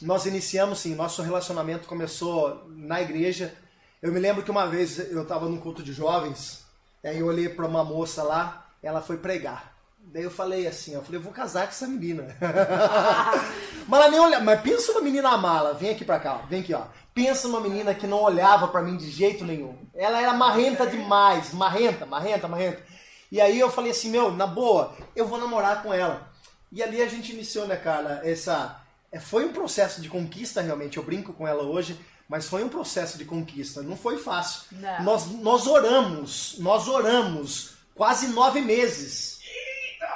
[0.00, 3.54] nós iniciamos sim, nosso relacionamento começou na igreja.
[4.00, 6.64] Eu me lembro que uma vez eu tava num culto de jovens,
[7.04, 9.72] aí eu olhei pra uma moça lá, ela foi pregar.
[10.04, 12.36] Daí eu falei assim, eu falei, eu vou casar com essa menina.
[13.86, 16.60] mas ela nem olha, mas pensa numa menina mala, vem aqui pra cá, ó, vem
[16.60, 16.86] aqui, ó.
[17.14, 19.76] Pensa numa menina que não olhava pra mim de jeito nenhum.
[19.94, 22.82] Ela era marrenta demais, marrenta, marrenta, marrenta.
[23.30, 26.30] E aí eu falei assim, meu, na boa, eu vou namorar com ela.
[26.70, 28.80] E ali a gente iniciou, né, Carla, essa...
[29.10, 30.96] é, Foi um processo de conquista, realmente.
[30.96, 31.98] Eu brinco com ela hoje,
[32.28, 33.82] mas foi um processo de conquista.
[33.82, 34.62] Não foi fácil.
[34.72, 35.02] Não.
[35.02, 39.31] Nós, nós oramos, nós oramos quase nove meses.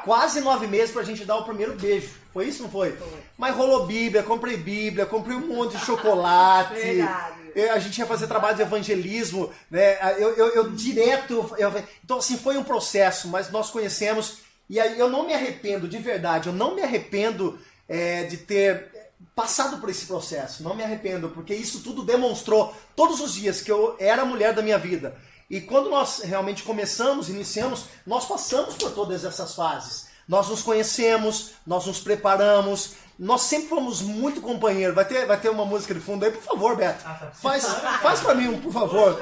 [0.06, 2.08] Quase nove meses pra gente dar o primeiro beijo.
[2.32, 2.92] Foi isso, não foi?
[2.92, 3.08] Foi.
[3.36, 6.74] Mas rolou Bíblia, comprei Bíblia, comprei um monte de chocolate.
[6.74, 7.36] Verdade.
[7.72, 9.98] A gente ia fazer trabalho de evangelismo, né?
[10.18, 11.54] Eu, eu, eu direto.
[11.58, 11.72] eu-
[12.04, 14.38] então, assim, foi um processo, mas nós conhecemos.
[14.70, 18.90] E aí eu não me arrependo, de verdade, eu não me arrependo é, de ter
[19.34, 20.62] passado por esse processo.
[20.62, 24.52] Não me arrependo, porque isso tudo demonstrou todos os dias que eu era a mulher
[24.54, 25.16] da minha vida.
[25.48, 30.08] E quando nós realmente começamos, iniciamos, nós passamos por todas essas fases.
[30.28, 34.94] Nós nos conhecemos, nós nos preparamos, nós sempre fomos muito companheiros.
[34.94, 37.04] Vai ter, vai ter uma música de fundo aí, por favor, Beto.
[37.06, 37.30] Ah, tá.
[37.30, 37.64] Faz,
[38.02, 39.20] faz pra mim, um, por favor.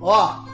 [0.00, 0.44] Ó,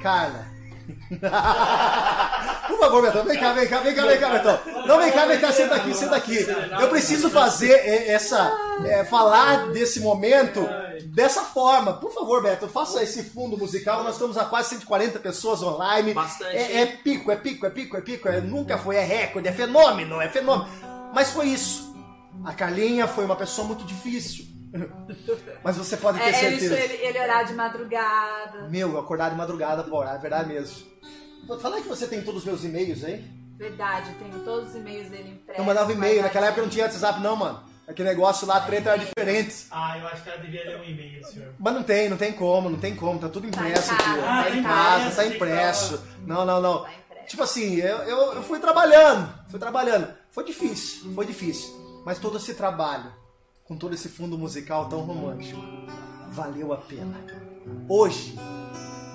[0.00, 0.55] Carla.
[2.68, 4.60] Por favor, Betão, vem cá, vem cá, vem cá, vem cá, Betão.
[4.86, 6.46] Não, vem cá, vem cá, senta aqui, senta aqui.
[6.80, 8.52] Eu preciso fazer é, essa,
[8.84, 10.68] é, falar desse momento
[11.06, 11.94] dessa forma.
[11.94, 14.02] Por favor, Beto, faça esse fundo musical.
[14.04, 16.12] Nós estamos a quase 140 pessoas online.
[16.14, 18.28] Bastante, É, é pico, é pico, é pico, é pico.
[18.28, 20.68] É, nunca foi, é recorde, é fenômeno, é fenômeno.
[21.14, 21.94] Mas foi isso.
[22.44, 24.55] A Carlinha foi uma pessoa muito difícil.
[25.64, 26.74] Mas você pode ter É, ele, certeza.
[26.78, 28.68] ele, ele orar de madrugada.
[28.68, 30.86] Meu, eu acordar de madrugada pra orar, é verdade mesmo.
[31.60, 33.24] Fala que você tem todos os meus e-mails aí.
[33.56, 35.58] Verdade, tenho todos os e-mails dele impressos.
[35.58, 37.62] Eu mandava e-mail, naquela época não tinha WhatsApp não, mano.
[37.88, 39.66] Aquele negócio lá, a treta era diferente.
[39.70, 41.54] Ah, eu acho que ela devia ler um e-mail, senhor.
[41.56, 44.02] Mas não tem, não tem como, não tem como, tá tudo Tá impresso aqui.
[44.02, 44.20] casa.
[44.20, 44.24] ó.
[44.24, 46.02] Ah, Tá tá em em casa, tá que impresso.
[46.26, 46.82] Não, não, não.
[46.82, 47.26] Tá impresso.
[47.28, 50.08] Tipo assim, eu, eu, eu fui trabalhando, fui trabalhando.
[50.32, 52.02] Foi difícil, foi difícil.
[52.04, 53.10] Mas todo esse trabalho,
[53.66, 55.60] com todo esse fundo musical tão romântico,
[56.30, 57.16] valeu a pena.
[57.88, 58.38] Hoje,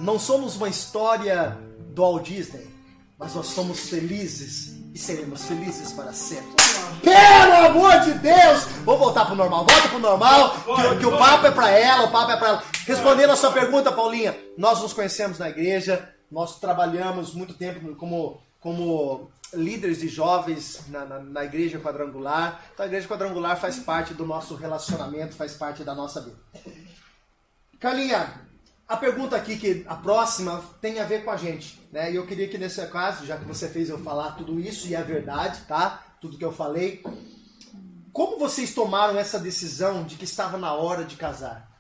[0.02, 1.58] não somos uma história
[1.94, 2.70] do Walt Disney,
[3.18, 6.52] mas nós somos felizes e seremos felizes para sempre.
[7.02, 8.66] Pelo amor de Deus!
[8.84, 12.12] Vou voltar pro normal, volta pro normal, que, que o papo é pra ela, o
[12.12, 12.64] papo é pra ela.
[12.86, 18.42] Respondendo a sua pergunta, Paulinha, nós nos conhecemos na igreja, nós trabalhamos muito tempo como,
[18.62, 22.64] como líderes de jovens na, na, na igreja quadrangular.
[22.74, 26.38] Então a igreja quadrangular faz parte do nosso relacionamento, faz parte da nossa vida.
[27.80, 28.48] Carlinha,
[28.88, 31.82] a pergunta aqui, que a próxima, tem a ver com a gente.
[31.92, 32.12] Né?
[32.12, 34.96] E eu queria que nesse caso, já que você fez eu falar tudo isso, e
[34.96, 36.04] é verdade, tá?
[36.22, 37.04] Tudo que eu falei.
[38.14, 41.72] Como vocês tomaram essa decisão de que estava na hora de casar?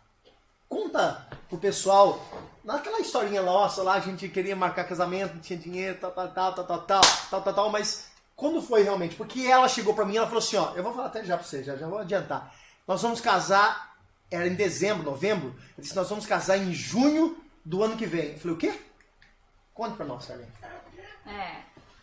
[0.67, 2.26] Conta pro pessoal,
[2.63, 6.54] naquela historinha nossa lá, a gente queria marcar casamento, não tinha dinheiro, tal, tal, tal,
[6.54, 9.15] tal, tal, tal, tal, tal, tal, mas quando foi realmente?
[9.15, 11.45] Porque ela chegou pra mim, ela falou assim, ó, eu vou falar até já pra
[11.45, 12.54] você, já, já vou adiantar.
[12.88, 13.95] Nós vamos casar,
[14.30, 18.34] era em dezembro, novembro, eu disse, nós vamos casar em junho do ano que vem.
[18.34, 18.80] Eu falei, o quê?
[19.74, 20.30] Conta pra nós.
[20.30, 21.62] É,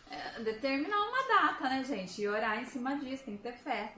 [0.09, 2.21] é, determinar uma data, né, gente?
[2.21, 3.93] E orar em cima disso, tem que ter fé.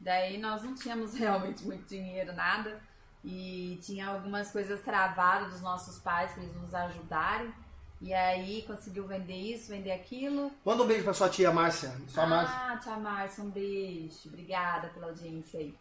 [0.00, 2.80] Daí nós não tínhamos realmente muito dinheiro, nada.
[3.24, 7.52] E tinha algumas coisas travadas dos nossos pais para eles nos ajudarem.
[8.00, 10.52] E aí conseguiu vender isso, vender aquilo.
[10.64, 11.92] Manda um beijo pra sua tia Márcia.
[12.08, 12.56] Sua Márcia.
[12.56, 14.16] Ah, tia Márcia, um beijo.
[14.26, 15.74] Obrigada pela audiência aí.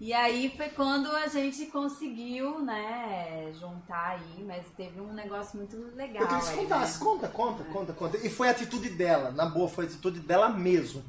[0.00, 5.76] E aí foi quando a gente conseguiu, né, juntar aí, mas teve um negócio muito
[5.96, 6.22] legal.
[6.22, 6.98] Eu queria que contasse.
[7.00, 7.04] né?
[7.04, 8.16] Conta, conta, conta, conta.
[8.26, 11.04] E foi a atitude dela, na boa, foi a atitude dela mesmo.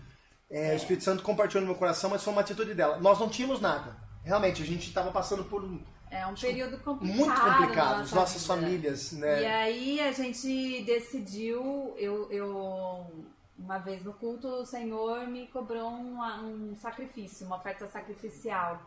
[0.50, 2.98] É, O Espírito Santo compartilhou no meu coração, mas foi uma atitude dela.
[2.98, 3.96] Nós não tínhamos nada.
[4.30, 5.64] Realmente, a gente estava passando por.
[5.64, 7.18] um- É um período complicado.
[7.18, 8.54] Muito complicado, nossa nossas vida.
[8.54, 9.42] famílias, né?
[9.42, 13.12] E aí a gente decidiu, eu, eu
[13.58, 18.80] uma vez no culto, o Senhor me cobrou um, um sacrifício, uma oferta sacrificial.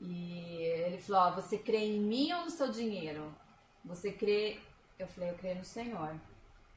[0.00, 3.34] E ele falou, ó, você crê em mim ou no seu dinheiro?
[3.84, 4.58] Você crê.
[4.98, 6.10] Eu falei, eu creio no Senhor.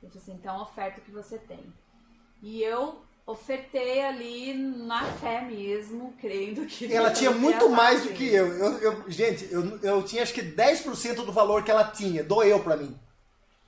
[0.01, 1.63] Ele falou assim, então oferta o que você tem.
[2.41, 6.91] E eu ofertei ali na fé mesmo, crendo que.
[6.91, 8.47] Ela tinha muito mais do que eu.
[8.47, 12.63] Eu, eu- gente, eu, eu tinha acho que 10% do valor que ela tinha, doeu
[12.63, 12.97] pra mim.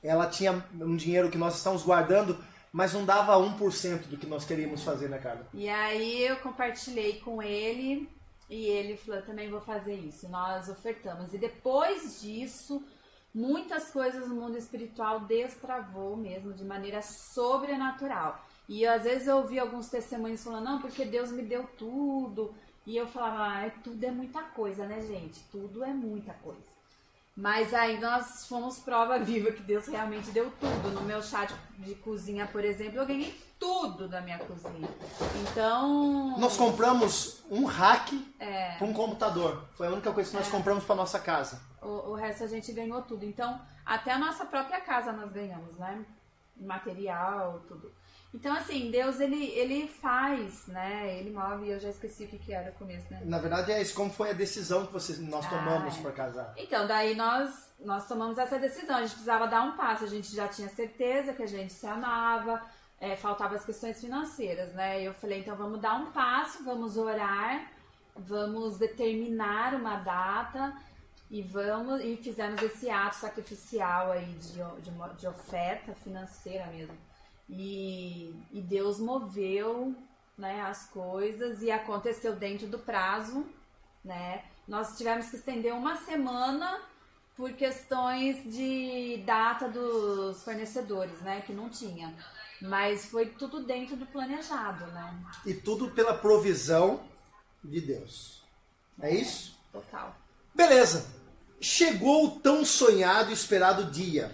[0.01, 2.37] Ela tinha um dinheiro que nós estamos guardando,
[2.71, 5.45] mas não dava 1% do que nós queríamos fazer, né, Carla?
[5.53, 8.09] E aí eu compartilhei com ele
[8.49, 10.29] e ele falou, também vou fazer isso.
[10.29, 11.33] Nós ofertamos.
[11.33, 12.81] E depois disso,
[13.35, 18.41] muitas coisas no mundo espiritual destravou mesmo de maneira sobrenatural.
[18.69, 22.53] E às vezes eu ouvi alguns testemunhos falando, não, porque Deus me deu tudo.
[22.85, 25.39] E eu falava, ah, é- tudo é muita coisa, né, gente?
[25.51, 26.69] Tudo é muita coisa.
[27.35, 30.91] Mas aí nós fomos prova viva que Deus realmente deu tudo.
[30.91, 34.87] No meu chá de, de cozinha, por exemplo, eu ganhei tudo da minha cozinha.
[35.41, 36.37] Então.
[36.37, 38.75] Nós compramos um rack É.
[38.77, 39.65] para um computador.
[39.73, 41.59] Foi a única coisa que nós compramos para nossa casa.
[41.81, 43.25] O, o resto a gente ganhou tudo.
[43.25, 46.05] Então, até a nossa própria casa nós ganhamos, né?
[46.55, 47.91] Material, tudo.
[48.31, 51.17] Então, assim, Deus, ele, ele faz, né?
[51.17, 53.21] Ele move, eu já esqueci o que, que era o começo, né?
[53.25, 56.01] Na verdade é isso, como foi a decisão que vocês, nós Ah, tomamos é.
[56.01, 56.53] para casar.
[56.55, 58.97] Então, daí nós, nós tomamos essa decisão.
[58.97, 60.03] A gente precisava dar um passo.
[60.03, 62.61] A gente já tinha certeza que a gente se amava,
[62.99, 65.01] é, faltavam as questões financeiras, né?
[65.01, 67.71] Eu falei, então vamos dar um passo, vamos orar,
[68.15, 70.71] vamos determinar uma data
[71.31, 76.95] e vamos e fizemos esse ato sacrificial aí de, de, de oferta financeira mesmo.
[77.49, 79.95] E, e Deus moveu
[80.37, 83.45] né, as coisas e aconteceu dentro do prazo,
[84.03, 84.43] né?
[84.67, 86.79] Nós tivemos que estender uma semana
[87.35, 91.41] por questões de data dos fornecedores, né?
[91.41, 92.13] Que não tinha.
[92.61, 95.19] Mas foi tudo dentro do planejado, né?
[95.45, 97.01] E tudo pela provisão
[97.63, 98.43] de Deus.
[99.01, 99.57] É isso?
[99.71, 100.15] Total.
[100.53, 101.07] Beleza.
[101.59, 104.33] Chegou o tão sonhado e esperado dia.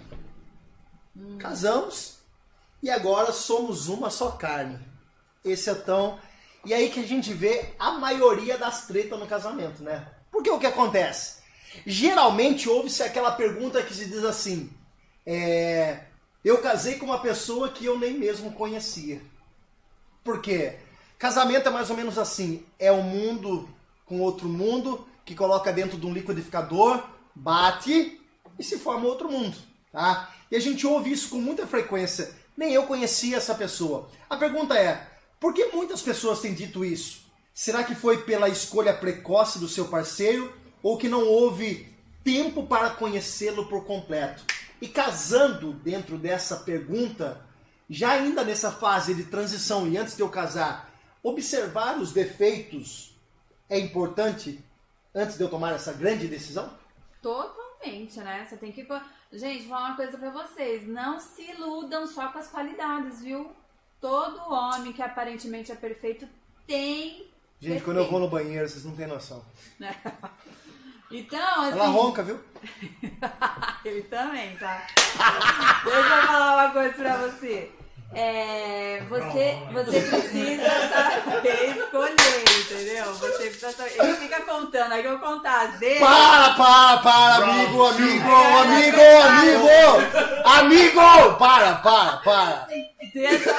[1.39, 2.14] Casamos
[2.86, 4.80] e agora somos uma só carne.
[5.43, 6.19] Esse é tão.
[6.63, 10.08] E aí que a gente vê a maioria das tretas no casamento, né?
[10.32, 11.39] Porque o que acontece?
[11.84, 14.69] Geralmente ouve-se aquela pergunta que se diz assim:
[15.26, 16.02] é,
[16.43, 19.19] Eu casei com uma pessoa que eu nem mesmo conhecia.
[20.24, 20.78] Por quê?
[21.17, 23.67] Casamento é mais ou menos assim: é um mundo
[24.06, 28.21] com outro mundo que coloca dentro de um liquidificador, bate
[28.60, 29.58] e se forma outro mundo,
[29.91, 30.32] tá?
[30.52, 32.45] E a gente ouve isso com muita frequência.
[32.56, 34.10] Nem eu conhecia essa pessoa.
[34.30, 35.08] A pergunta é:
[35.39, 37.26] por que muitas pessoas têm dito isso?
[37.54, 42.89] Será que foi pela escolha precoce do seu parceiro ou que não houve tempo para
[42.91, 44.44] conhecê-lo por completo?
[44.82, 47.41] E casando dentro dessa pergunta,
[47.89, 50.91] já ainda nessa fase de transição e antes de eu casar,
[51.24, 53.15] observar os defeitos
[53.70, 54.63] é importante
[55.13, 56.72] antes de eu tomar essa grande decisão?
[57.22, 58.46] Totalmente, né?
[58.48, 58.86] Você tem que.
[59.36, 60.88] Gente, vou falar uma coisa pra vocês.
[60.88, 63.52] Não se iludam só com as qualidades, viu?
[64.00, 66.28] Todo homem que aparentemente é perfeito
[66.65, 67.28] tem.
[67.60, 69.43] Gente, quando eu vou no banheiro, vocês não têm noção.
[71.12, 71.78] Então, assim.
[71.78, 72.39] Ela ronca, viu?
[73.86, 74.88] Ele também, tá?
[75.84, 77.71] Deixa eu falar uma coisa pra você.
[78.17, 83.13] É, você, você precisa saber escolher, entendeu?
[83.13, 83.99] Você precisa saber.
[83.99, 85.99] Ele fica contando, aí eu vou contar as dele.
[85.99, 89.67] Para, para, para, amigo, amigo, amigo, amigo!
[90.45, 91.36] Amigo!
[91.38, 92.67] Para, para, para!
[93.13, 93.54] Deixa,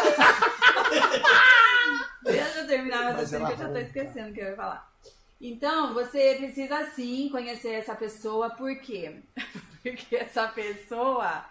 [2.22, 4.56] Deixa eu terminar meu Mas raciocínio que eu já tô esquecendo o que eu ia
[4.56, 4.90] falar.
[5.38, 9.16] Então, você precisa sim conhecer essa pessoa, por quê?
[9.82, 11.44] Porque essa pessoa,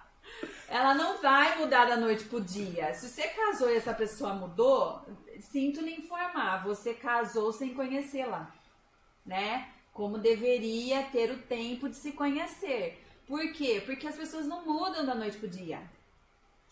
[0.68, 2.94] ela não vai mudar da noite pro dia.
[2.94, 5.02] Se você casou e essa pessoa mudou,
[5.40, 8.54] sinto lhe informar, você casou sem conhecê-la,
[9.26, 9.70] né?
[9.94, 13.02] Como deveria ter o tempo de se conhecer.
[13.28, 13.82] Por quê?
[13.86, 15.82] Porque as pessoas não mudam da noite pro dia.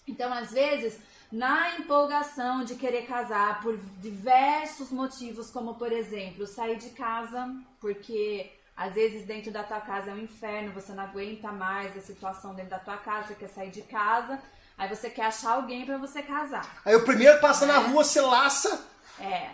[0.07, 0.99] Então, às vezes,
[1.31, 8.51] na empolgação de querer casar por diversos motivos, como por exemplo, sair de casa, porque
[8.75, 12.53] às vezes dentro da tua casa é um inferno, você não aguenta mais a situação
[12.55, 14.39] dentro da tua casa, você quer sair de casa,
[14.77, 16.65] aí você quer achar alguém pra você casar.
[16.85, 18.87] Aí o primeiro passa na rua, você laça,
[19.19, 19.49] É.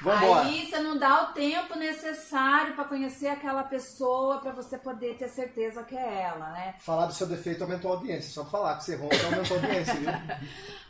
[0.00, 0.42] vambora.
[0.46, 5.28] Aí você não dá o tempo necessário pra conhecer aquela pessoa pra você poder ter
[5.28, 6.74] certeza que é ela, né?
[6.78, 8.30] Falar do seu defeito aumentou a audiência.
[8.32, 10.10] Só falar que você ronca aumentou a audiência, viu?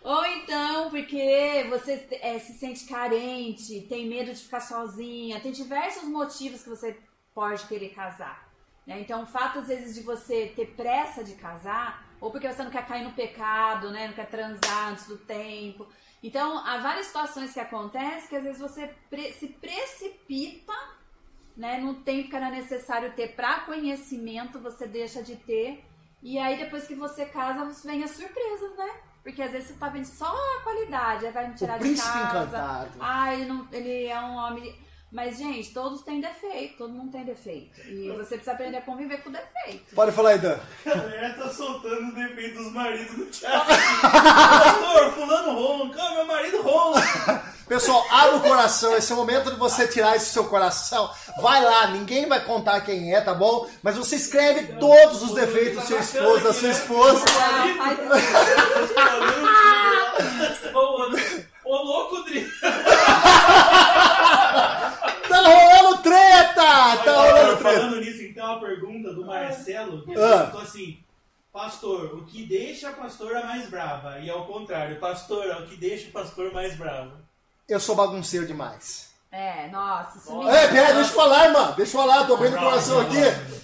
[0.03, 6.05] Ou então porque você é, se sente carente, tem medo de ficar sozinha, tem diversos
[6.05, 6.97] motivos que você
[7.35, 8.49] pode querer casar.
[8.87, 9.01] Né?
[9.01, 12.71] Então, o fato, às vezes, de você ter pressa de casar, ou porque você não
[12.71, 14.09] quer cair no pecado, né?
[14.09, 15.87] não quer transar antes do tempo.
[16.23, 18.95] Então, há várias situações que acontecem que às vezes você
[19.39, 20.73] se precipita
[21.57, 25.85] né, no tempo que era necessário ter para conhecimento, você deixa de ter.
[26.23, 29.01] E aí, depois que você casa, vem as surpresas, né?
[29.23, 31.95] Porque às vezes você tá vendo só a qualidade, aí vai me tirar o de
[31.95, 32.19] casa.
[32.19, 32.91] Encantado.
[32.99, 34.79] Ah, ele, não, ele é um homem.
[35.11, 37.81] Mas, gente, todos têm defeito, todo mundo tem defeito.
[37.89, 39.93] E você precisa aprender a conviver com defeito.
[39.93, 40.57] Pode falar aí, Dan.
[40.87, 43.67] A galera tá soltando o defeito dos maridos no chat.
[44.01, 47.43] Pastor, fulano ronca, meu marido ronca.
[47.67, 48.97] Pessoal, abre o coração.
[48.97, 51.11] Esse é o momento de você tirar esse seu coração.
[51.41, 53.69] Vai lá, ninguém vai contar quem é, tá bom?
[53.83, 57.25] Mas você escreve todos os defeitos do seu esposo, da sua esposa.
[61.65, 62.49] Ô louco, Dri.
[66.61, 66.97] Tá!
[66.99, 67.63] Tá rolando treta.
[67.81, 70.37] Falando nisso, então, a pergunta do Marcelo, que Ah.
[70.39, 70.99] perguntou assim:
[71.53, 74.19] Pastor, o que deixa a pastora mais brava?
[74.21, 77.13] E ao contrário, pastor, o que deixa o pastor mais bravo?
[77.69, 79.09] Eu sou bagunceiro demais.
[79.33, 81.73] É, nossa, isso me É, pera, deixa eu falar, irmão.
[81.77, 83.17] Deixa eu falar, tô abrindo o coração aqui.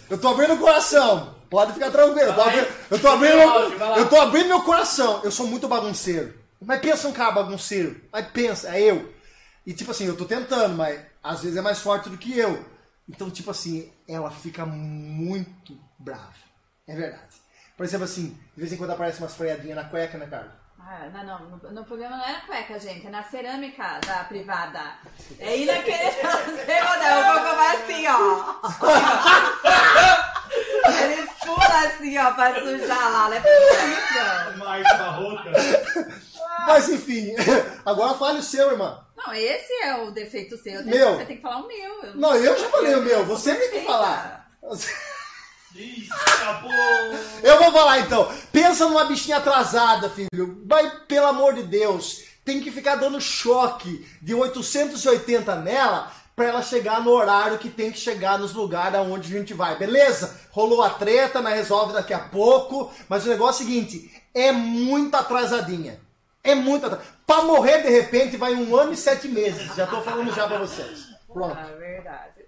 [0.08, 1.34] Eu tô abrindo o coração.
[1.50, 2.20] Pode ficar tranquilo.
[2.28, 5.20] Eu tô abrindo, eu tô abrindo, eu tô abrindo meu coração.
[5.22, 6.34] Eu sou muito bagunceiro.
[6.60, 8.00] Mas pensa um cara bagunceiro.
[8.12, 9.12] Mas pensa, é eu.
[9.66, 12.64] E tipo assim, eu tô tentando, mas às vezes é mais forte do que eu.
[13.08, 16.34] Então, tipo assim, ela fica muito brava.
[16.86, 17.36] É verdade.
[17.76, 20.66] Por exemplo, assim, de vez em quando aparece umas freadinhas na cueca, né, cara?
[20.78, 24.24] Ah, não, não, no, no problema não é na cueca, gente, é na cerâmica da
[24.24, 24.80] privada.
[25.38, 26.10] É aí naquele.
[26.10, 28.60] Você mandar, o cocô vai assim, ó.
[31.02, 33.28] Ele pula assim, ó, pra sujar lá.
[33.28, 34.58] Não é possível.
[34.58, 35.50] Márcio Barroca.
[36.66, 37.34] Mas enfim,
[37.84, 39.04] agora fale o seu, irmão.
[39.16, 40.84] Não, esse é o defeito seu.
[40.84, 41.16] Meu.
[41.16, 42.04] Você tem que falar o meu.
[42.04, 44.48] Eu Não, eu já falei o meu, você tem que falar.
[45.74, 46.72] Ih, acabou.
[47.42, 48.32] Eu vou falar então.
[48.50, 50.62] Pensa numa bichinha atrasada, filho.
[50.64, 56.62] Vai, pelo amor de Deus, tem que ficar dando choque de 880 nela pra ela
[56.62, 60.38] chegar no horário que tem que chegar nos lugares aonde a gente vai, beleza?
[60.50, 62.90] Rolou a treta, mas resolve daqui a pouco.
[63.08, 66.00] Mas o negócio é o seguinte: é muito atrasadinha.
[66.50, 67.16] É muito atrasadinha.
[67.26, 69.74] Pra morrer de repente vai um ano e sete meses.
[69.74, 71.06] Já tô falando já pra vocês.
[71.32, 71.56] Pronto.
[71.58, 72.46] Ah, verdade.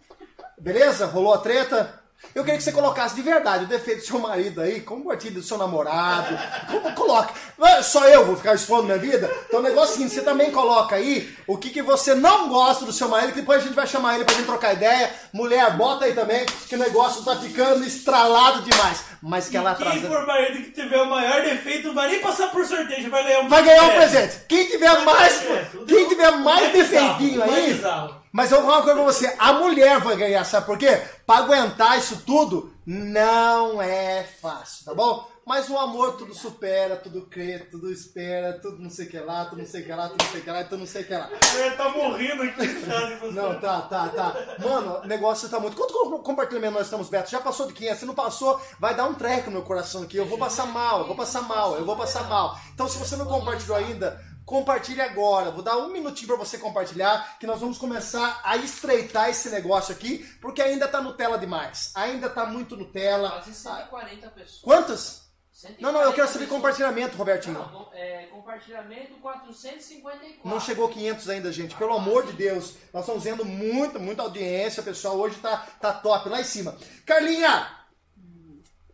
[0.59, 1.07] Beleza?
[1.07, 1.99] Rolou a treta?
[2.35, 5.43] Eu queria que você colocasse de verdade o defeito do seu marido aí, compartilhe do
[5.43, 6.37] seu namorado.
[6.71, 7.33] Como coloca?
[7.61, 9.31] Ah, Só eu vou ficar expondo minha vida?
[9.47, 12.49] Então o negócio é o seguinte, você também coloca aí o que, que você não
[12.49, 15.13] gosta do seu marido, que depois a gente vai chamar ele pra gente trocar ideia.
[15.33, 19.05] Mulher, bota aí também, que o negócio tá ficando estralado demais.
[19.23, 20.07] Mas que ela Quem atrasa.
[20.09, 23.41] for marido que tiver o maior defeito não vai nem passar por sorteio, vai ganhar
[23.41, 24.13] um Vai ganhar um presente.
[24.21, 24.47] presente.
[24.49, 25.43] Quem tiver mais,
[25.89, 28.15] quem tiver mais bizarro, defeitinho aí, bizarro.
[28.33, 31.01] mas eu vou falar uma coisa pra você, a mulher vai ganhar, sabe por quê?
[31.27, 35.29] Pra aguentar isso tudo, não é fácil, tá bom?
[35.49, 39.47] Mas o amor tudo supera, tudo crê, tudo espera, tudo não sei o que lá,
[39.47, 41.03] tudo não sei o que lá, tudo não sei o que lá, tudo não sei
[41.03, 41.31] o que lá.
[41.57, 42.85] Ele tá morrendo aqui.
[42.85, 43.33] sabe?
[43.33, 44.35] Não, tá, tá, tá.
[44.59, 45.75] Mano, o negócio tá muito.
[45.75, 47.31] Quanto com- compartilhamento nós estamos, Beto?
[47.31, 47.99] Já passou de 500?
[48.01, 50.19] Se não passou, vai dar um treco no meu coração aqui.
[50.19, 52.55] Eu vou passar mal, eu vou passar mal, eu vou passar mal.
[52.75, 55.51] Então, se você não compartilhou ainda, compartilhe agora.
[55.51, 59.95] Vou dar um minutinho pra você compartilhar, que nós vamos começar a estreitar esse negócio
[59.95, 61.91] aqui, porque ainda tá Nutella demais.
[61.95, 63.31] Ainda tá muito Nutella.
[63.31, 64.61] Quase 140 pessoas.
[64.63, 65.28] Quantos?
[65.59, 66.61] 140 Não, não, eu quero saber pessoas.
[66.61, 67.59] compartilhamento, Robertinho.
[67.59, 70.49] Não, é, compartilhamento 454.
[70.49, 71.75] Não chegou 500 ainda, gente.
[71.75, 72.77] Pelo amor de Deus.
[72.95, 74.85] Nós estamos vendo muito, muita audiência.
[74.85, 76.77] pessoal hoje tá, tá top lá em cima.
[77.05, 77.77] Carlinha!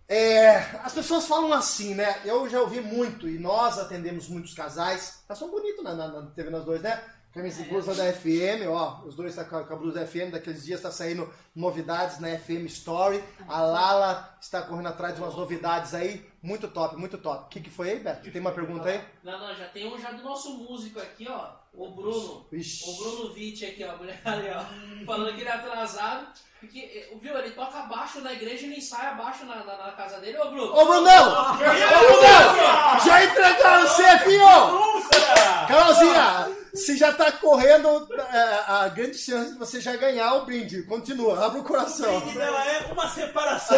[0.08, 2.20] é, as pessoas falam assim, né?
[2.24, 5.22] Eu já ouvi muito e nós atendemos muitos casais.
[5.28, 7.02] Tá só bonito na, na, na TV nós dois, né?
[7.32, 9.02] Camisa e blusa da FM, ó.
[9.04, 10.30] Os dois tá com a, com a blusa da FM.
[10.30, 13.22] Daqueles dias tá saindo novidades na FM Story.
[13.48, 16.24] A Lala está correndo atrás de umas novidades aí.
[16.44, 17.46] Muito top, muito top.
[17.46, 18.30] O que, que foi aí, Beto?
[18.30, 19.00] Tem uma pergunta aí?
[19.22, 21.52] Não, não, já tem um já do nosso músico aqui, ó.
[21.72, 22.46] O Bruno.
[22.52, 22.84] Ixi.
[22.86, 23.92] O Bruno Vitti aqui, ó.
[24.30, 25.06] Ali, ó.
[25.06, 26.26] Falando que ele é atrasado.
[26.60, 29.92] Porque, eh, viu, ele toca baixo na igreja e ele ensaia baixo na, na, na
[29.92, 30.36] casa dele.
[30.36, 30.70] Ô, Bruno!
[30.74, 31.32] Ô, Brunão!
[31.32, 33.00] Ô, Brunão!
[33.06, 34.36] Já entregaram você!
[34.36, 35.66] Nossa!
[35.66, 40.82] Carolzinha, se já tá correndo, é, a grande chance de você já ganhar o brinde.
[40.82, 42.22] Continua, abre o coração.
[42.34, 43.76] Ela é uma separação.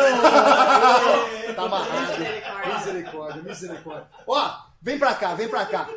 [1.54, 2.22] Tá amarrado.
[2.64, 3.42] Misericórdia.
[3.42, 4.08] Misericórdia.
[4.26, 5.88] Ó, vem pra cá, vem pra cá.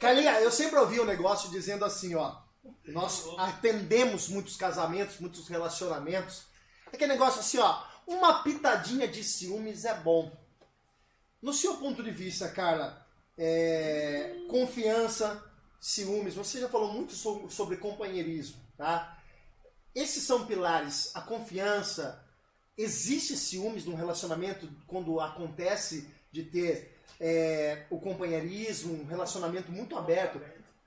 [0.00, 2.36] Carlinha, eu sempre ouvi um negócio dizendo assim, ó.
[2.86, 6.44] Nós atendemos muitos casamentos, muitos relacionamentos.
[6.86, 7.82] Aquele negócio assim, ó.
[8.06, 10.30] Uma pitadinha de ciúmes é bom.
[11.40, 13.06] No seu ponto de vista, Carla,
[13.36, 15.42] é, confiança,
[15.80, 19.18] ciúmes, você já falou muito so- sobre companheirismo, tá?
[19.94, 22.23] Esses são pilares, a confiança,
[22.76, 30.40] existe ciúmes num relacionamento quando acontece de ter é, o companheirismo, um relacionamento muito aberto?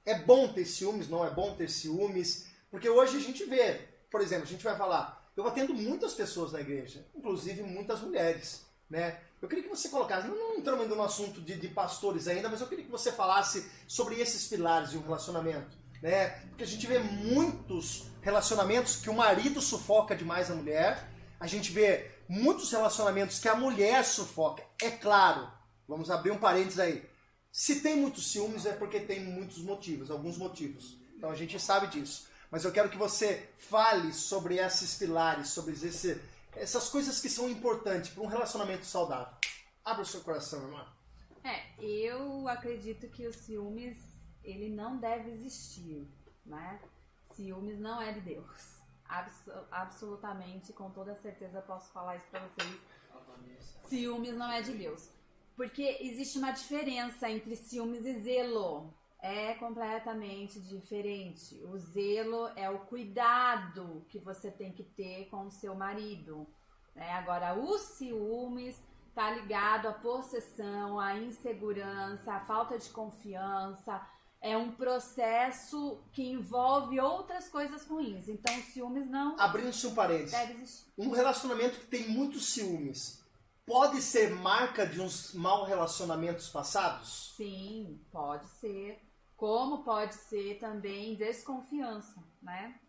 [0.06, 2.48] É bom ter ciúmes, não é bom ter ciúmes?
[2.70, 3.82] Porque hoje a gente vê,
[4.12, 8.66] por exemplo, a gente vai falar, eu atendo muitas pessoas na igreja, inclusive muitas mulheres,
[8.90, 9.20] né?
[9.42, 12.50] Eu queria que você colocasse, não, não entramos ainda no assunto de, de pastores ainda,
[12.50, 16.30] mas eu queria que você falasse sobre esses pilares de um relacionamento, né?
[16.50, 21.08] Porque a gente vê muitos relacionamentos que o marido sufoca demais a mulher,
[21.40, 24.64] a gente vê muitos relacionamentos que a mulher sufoca.
[24.82, 25.50] É claro,
[25.88, 27.10] vamos abrir um parênteses aí.
[27.52, 30.98] Se tem muitos ciúmes é porque tem muitos motivos, alguns motivos.
[31.16, 32.28] Então a gente sabe disso.
[32.50, 36.22] Mas eu quero que você fale sobre esses pilares, sobre esse,
[36.56, 39.34] essas coisas que são importantes para um relacionamento saudável.
[39.84, 40.86] Abra o seu coração, irmã.
[41.44, 43.98] É, eu acredito que o ciúmes
[44.44, 46.08] ele não deve existir,
[46.46, 46.80] né?
[47.36, 48.77] Ciúmes não é de Deus.
[49.10, 52.80] Abs absolutamente, com toda certeza posso falar isso para vocês.
[53.88, 55.10] Ciúmes não é de Deus.
[55.56, 58.94] Porque existe uma diferença entre ciúmes e zelo.
[59.20, 61.56] É completamente diferente.
[61.66, 66.48] O zelo é o cuidado que você tem que ter com o seu marido.
[66.94, 67.12] Né?
[67.14, 68.80] Agora, os ciúmes
[69.16, 74.00] tá ligado à possessão, à insegurança, à falta de confiança.
[74.42, 78.30] É um processo que envolve outras coisas ruins.
[78.30, 79.40] Então, ciúmes não.
[79.40, 80.32] Abrindo-se um parênteses.
[80.32, 80.92] Deve existir.
[80.98, 83.24] Um relacionamento que tem muitos ciúmes
[83.66, 87.34] pode ser marca de uns mal relacionamentos passados?
[87.36, 89.02] Sim, pode ser.
[89.36, 92.80] Como pode ser também desconfiança, né?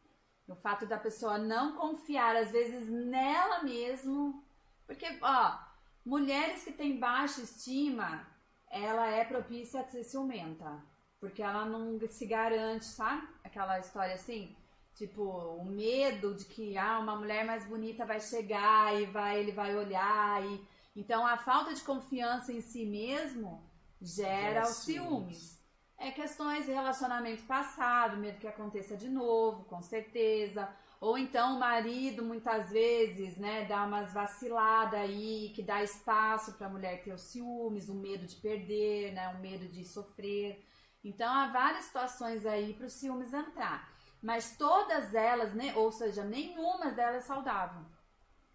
[0.47, 4.43] O fato da pessoa não confiar, às vezes, nela mesmo.
[4.87, 5.59] Porque, ó,
[6.07, 8.27] mulheres que têm baixa estima,
[8.71, 10.83] ela é propícia a ser ciumenta.
[11.21, 13.27] Porque ela não se garante, sabe?
[13.43, 14.55] Aquela história assim,
[14.95, 19.53] tipo, o medo de que ah, uma mulher mais bonita vai chegar e vai, ele
[19.53, 20.45] vai olhar.
[20.45, 20.65] E...
[20.95, 23.63] Então a falta de confiança em si mesmo
[24.01, 25.59] gera os ciúmes.
[25.97, 30.69] É questões de relacionamento passado, medo que aconteça de novo, com certeza.
[31.01, 36.67] Ou então o marido muitas vezes, né, dá umas vaciladas aí, que dá espaço para
[36.67, 40.65] a mulher ter os ciúmes, o medo de perder, né, o medo de sofrer.
[41.05, 43.89] Então há várias situações aí para os ciúmes entrar.
[44.23, 47.83] Mas todas elas, né, ou seja, nenhuma delas é saudável.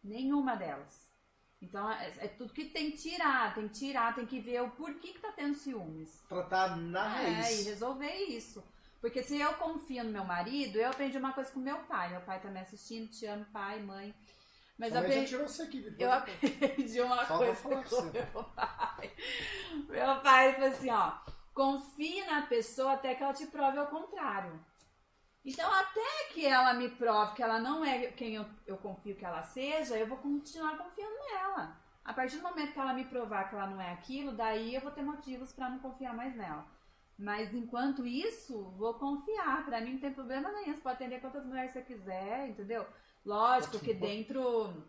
[0.03, 1.09] Nenhuma delas.
[1.61, 4.71] Então é, é tudo que tem que tirar, tem que tirar, tem que ver o
[4.71, 6.21] porquê que tá tendo ciúmes.
[6.27, 7.65] Tratar na É, e raiz.
[7.65, 8.61] resolver isso.
[8.99, 12.09] Porque se eu confio no meu marido, eu aprendi uma coisa com meu pai.
[12.09, 14.13] Meu pai tá me assistindo, te amo, pai, mãe.
[14.77, 15.95] Mas Sua eu aprendi, aqui.
[15.99, 18.11] eu aprendi uma Só coisa com você.
[18.11, 19.13] meu pai.
[19.89, 21.17] Meu pai falou assim, ó.
[21.53, 24.59] Confie na pessoa até que ela te prove ao contrário.
[25.45, 29.25] Então, até que ela me prove que ela não é quem eu, eu confio que
[29.25, 31.77] ela seja, eu vou continuar confiando nela.
[32.03, 34.81] A partir do momento que ela me provar que ela não é aquilo, daí eu
[34.81, 36.65] vou ter motivos pra não confiar mais nela.
[37.17, 39.63] Mas enquanto isso, vou confiar.
[39.65, 40.75] Pra mim não tem problema nenhum.
[40.75, 42.85] Você pode atender quantas mulheres você quiser, entendeu?
[43.25, 44.83] Lógico que dentro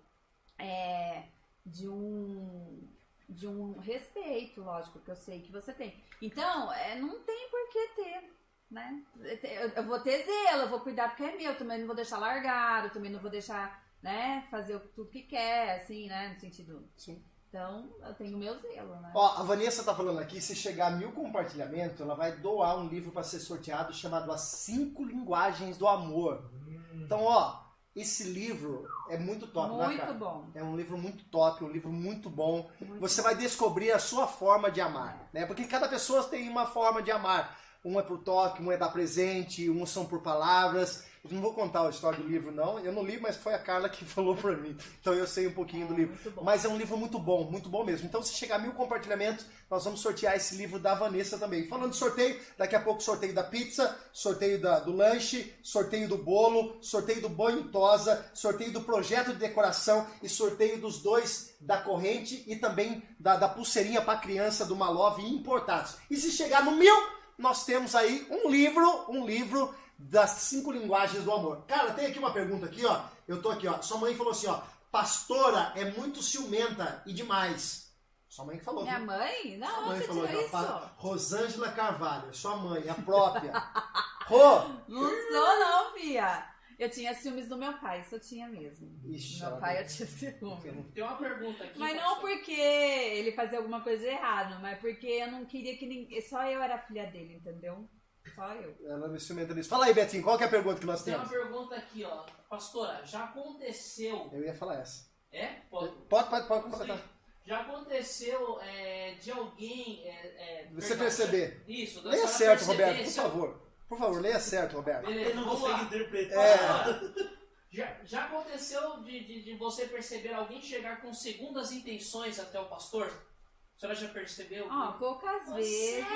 [0.59, 1.25] é,
[1.65, 2.89] de um
[3.29, 5.95] de um respeito, lógico, que eu sei que você tem.
[6.21, 8.35] Então, é, não tem por que ter,
[8.71, 9.03] né?
[9.43, 12.19] Eu, eu vou ter zelo, eu vou cuidar porque é meu, também não vou deixar
[12.19, 16.89] largado, também não vou deixar, né, fazer o- tudo que quer, assim, né, no sentido.
[16.97, 17.23] Sim.
[17.49, 19.13] Então, eu tenho o meu zelo, né?
[19.15, 22.89] Ó, a Vanessa tá falando aqui, se chegar a mil compartilhamentos, ela vai doar um
[22.89, 26.51] livro para ser sorteado chamado As Cinco Linguagens do Amor.
[26.95, 27.63] Então, ó,
[27.95, 30.13] esse livro é muito top, né, Muito cara?
[30.15, 30.47] bom.
[30.55, 32.69] É um livro muito top, um livro muito bom.
[32.81, 35.47] Muito Você vai descobrir a sua forma de amar, né?
[35.47, 37.57] Porque cada pessoa tem uma forma de amar.
[37.85, 41.05] Um é por toque, um é dar presente, uns são por palavras.
[41.25, 42.79] Eu não vou contar a história do livro, não.
[42.81, 44.77] Eu não li, mas foi a Carla que falou pra mim.
[45.01, 46.15] Então eu sei um pouquinho do livro.
[46.43, 48.07] Mas é um livro muito bom, muito bom mesmo.
[48.07, 51.67] Então, se chegar a mil compartilhamentos, nós vamos sortear esse livro da Vanessa também.
[51.67, 56.19] Falando de sorteio, daqui a pouco sorteio da pizza, sorteio da- do lanche, sorteio do
[56.19, 61.79] bolo, sorteio do banho tosa, sorteio do projeto de decoração e sorteio dos dois da
[61.79, 65.97] corrente e também da, da pulseirinha para criança do Malove importados.
[66.11, 66.95] E se chegar no mil,
[67.39, 71.65] nós temos aí um livro, um livro das cinco linguagens do amor.
[71.67, 73.05] Cara, tem aqui uma pergunta aqui, ó.
[73.27, 73.81] Eu tô aqui, ó.
[73.83, 74.61] Sua mãe falou assim, ó.
[74.91, 77.93] Pastora é muito ciumenta e demais.
[78.29, 78.83] Sua mãe que falou.
[78.83, 79.07] Minha viu?
[79.07, 79.43] mãe?
[79.43, 80.57] Sua Não, mãe você falou tirou isso?
[80.97, 83.53] Rosângela Carvalho, sua mãe, a própria.
[84.27, 84.61] Rô!
[84.89, 86.55] Não sou não, Fia.
[86.79, 88.91] Eu tinha ciúmes do meu pai, isso eu tinha mesmo.
[89.05, 90.93] Ixi, meu pai eu tinha ciúmes.
[90.93, 91.79] Tem uma pergunta aqui.
[91.79, 95.87] Mas não porque ele fazia alguma coisa de errado, mas porque eu não queria que
[95.87, 96.21] ninguém.
[96.23, 97.89] Só eu era filha dele, entendeu?
[98.35, 98.75] Só eu.
[98.89, 99.69] Ela me ciumenta nisso.
[99.69, 101.45] Fala aí, Betinho, qual que é a pergunta que nós Tem uma temos?
[101.45, 102.25] pergunta aqui, ó.
[102.49, 105.07] Pastora, já aconteceu Eu ia falar essa.
[105.33, 105.47] É?
[105.71, 105.93] Pode.
[106.09, 106.99] Pode, pode, pode completar.
[107.47, 110.03] Já aconteceu é, de alguém.
[110.07, 111.65] é, é, Você perdão, perceber.
[111.69, 113.65] Isso, da Leia certo, perceber Roberto, por eu- favor.
[113.89, 115.05] Por favor, leia certo, Roberto.
[115.11, 115.85] Ele Beleza, não vamos consegue lá.
[115.85, 116.89] interpretar.
[116.89, 117.35] É.
[117.75, 122.67] Já, já aconteceu de, de, de você perceber alguém chegar com segundas intenções até o
[122.69, 123.09] pastor?
[123.09, 124.69] A senhora já percebeu?
[124.71, 126.07] Ó, poucas Você- vezes.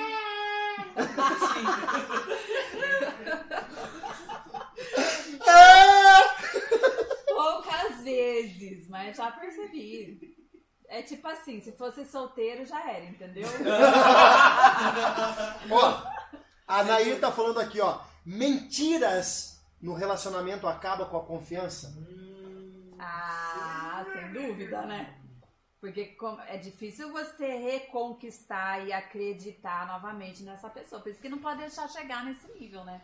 [7.27, 10.37] Poucas vezes, mas já percebi.
[10.89, 13.47] É tipo assim, se fosse solteiro já era, entendeu?
[15.71, 16.03] Ó,
[16.67, 18.01] a Nair tá falando aqui, ó.
[18.25, 21.95] Mentiras no relacionamento acaba com a confiança?
[22.99, 25.18] Ah, sem dúvida, né?
[25.81, 26.17] Porque
[26.49, 31.01] é difícil você reconquistar e acreditar novamente nessa pessoa.
[31.01, 33.01] Por isso que não pode deixar chegar nesse nível, né?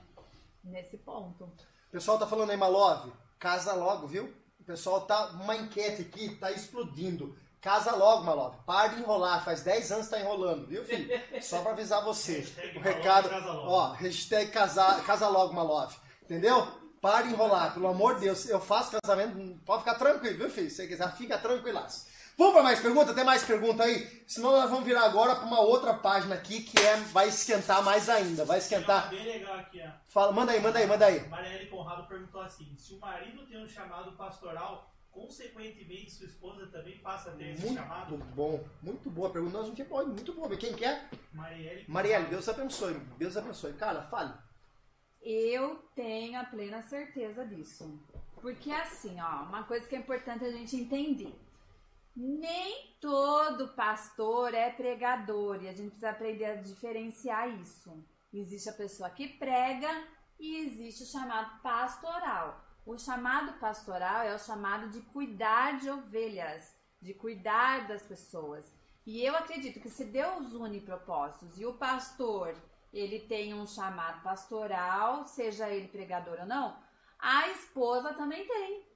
[0.63, 1.45] Nesse ponto.
[1.45, 4.35] O pessoal tá falando aí, Malove, casa logo, viu?
[4.59, 5.29] O pessoal tá.
[5.29, 7.39] Uma enquete aqui tá explodindo.
[7.61, 8.59] Casa logo, Malove.
[8.67, 9.45] Para de enrolar.
[9.45, 11.09] Faz 10 anos que tá enrolando, viu, filho?
[11.41, 12.45] Só pra avisar você.
[12.77, 13.29] O recado.
[13.29, 13.71] casa logo.
[13.71, 15.97] Ó, hashtag casa, casa logo, Malove.
[16.23, 16.67] Entendeu?
[17.01, 18.49] Para de enrolar, pelo amor de Deus.
[18.49, 20.71] Eu faço casamento, pode ficar tranquilo, viu, filho?
[20.71, 22.07] Se você quiser, fica tranquilaço.
[22.37, 23.15] Vamos para mais pergunta?
[23.15, 24.25] Tem mais pergunta aí?
[24.27, 28.09] Senão nós vamos virar agora para uma outra página aqui que é, vai esquentar mais
[28.09, 28.45] ainda.
[28.45, 29.09] Vai esquentar.
[29.09, 29.91] bem legal aqui, ó.
[30.09, 31.29] Fala, manda aí, manda aí, manda aí.
[31.29, 36.99] Marielle Conrado perguntou assim: se o marido tem um chamado pastoral, consequentemente sua esposa também
[36.99, 38.17] passa a ter esse chamado?
[38.19, 39.59] Muito bom, muito boa pergunta.
[39.59, 40.57] Nós não tinha pode, muito boa.
[40.57, 41.09] Quem quer?
[41.33, 42.95] Marielle Marielle, Deus abençoe.
[43.17, 43.75] Deus abençoe.
[43.75, 44.35] Cara, fale.
[45.23, 47.99] Eu tenho a plena certeza disso.
[48.43, 51.33] Porque assim, ó, uma coisa que é importante a gente entender.
[52.17, 58.05] Nem todo pastor é pregador e a gente precisa aprender a diferenciar isso.
[58.33, 59.91] Existe a pessoa que prega
[60.39, 62.65] e existe o chamado pastoral.
[62.87, 68.73] O chamado pastoral é o chamado de cuidar de ovelhas, de cuidar das pessoas.
[69.05, 72.55] E eu acredito que se Deus une propósitos e o pastor
[72.93, 76.79] ele tem um chamado pastoral, seja ele pregador ou não,
[77.19, 78.94] a esposa também tem.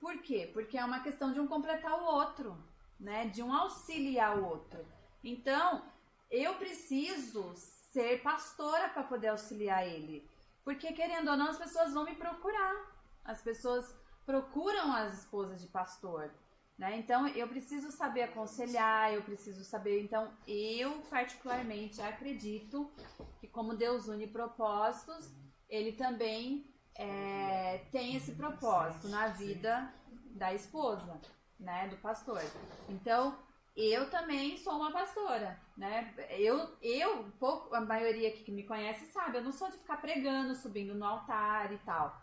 [0.00, 0.50] Por quê?
[0.52, 2.56] Porque é uma questão de um completar o outro,
[2.98, 3.26] né?
[3.26, 4.84] De um auxiliar o outro.
[5.22, 5.84] Então,
[6.30, 10.28] eu preciso ser pastora para poder auxiliar ele.
[10.64, 12.74] Porque, querendo ou não, as pessoas vão me procurar.
[13.24, 13.94] As pessoas
[14.24, 16.32] procuram as esposas de pastor.
[16.78, 16.98] Né?
[16.98, 20.02] Então, eu preciso saber aconselhar, eu preciso saber.
[20.02, 22.90] Então, eu particularmente acredito
[23.38, 25.30] que, como Deus une propósitos,
[25.68, 26.64] ele também
[27.00, 29.92] é, tem esse propósito na vida
[30.32, 31.18] da esposa,
[31.58, 32.42] né, do pastor.
[32.88, 33.38] Então,
[33.74, 36.14] eu também sou uma pastora, né?
[36.30, 39.96] Eu, eu, pouco, a maioria aqui que me conhece sabe, eu não sou de ficar
[40.00, 42.20] pregando, subindo no altar e tal.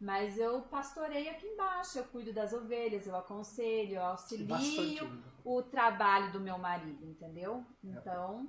[0.00, 5.24] Mas eu pastorei aqui embaixo, eu cuido das ovelhas, eu aconselho, eu auxilio Bastante.
[5.44, 7.64] o trabalho do meu marido, entendeu?
[7.82, 8.46] Então.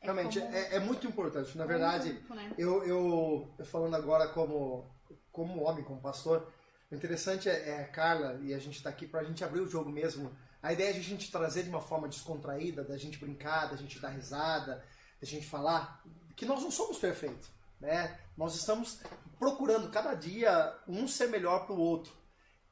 [0.00, 1.56] é Realmente, como- é, é muito importante.
[1.58, 2.54] Na verdade, né?
[2.58, 4.94] eu, eu, eu falando agora como,
[5.36, 6.50] como homem, como pastor,
[6.90, 9.68] o interessante é, é Carla, e a gente está aqui para a gente abrir o
[9.68, 10.34] jogo mesmo.
[10.62, 13.76] A ideia é de a gente trazer de uma forma descontraída, da gente brincar, da
[13.76, 14.82] gente dar risada,
[15.20, 16.02] da gente falar
[16.34, 18.18] que nós não somos perfeitos, né?
[18.34, 18.98] Nós estamos
[19.38, 22.14] procurando cada dia um ser melhor para o outro.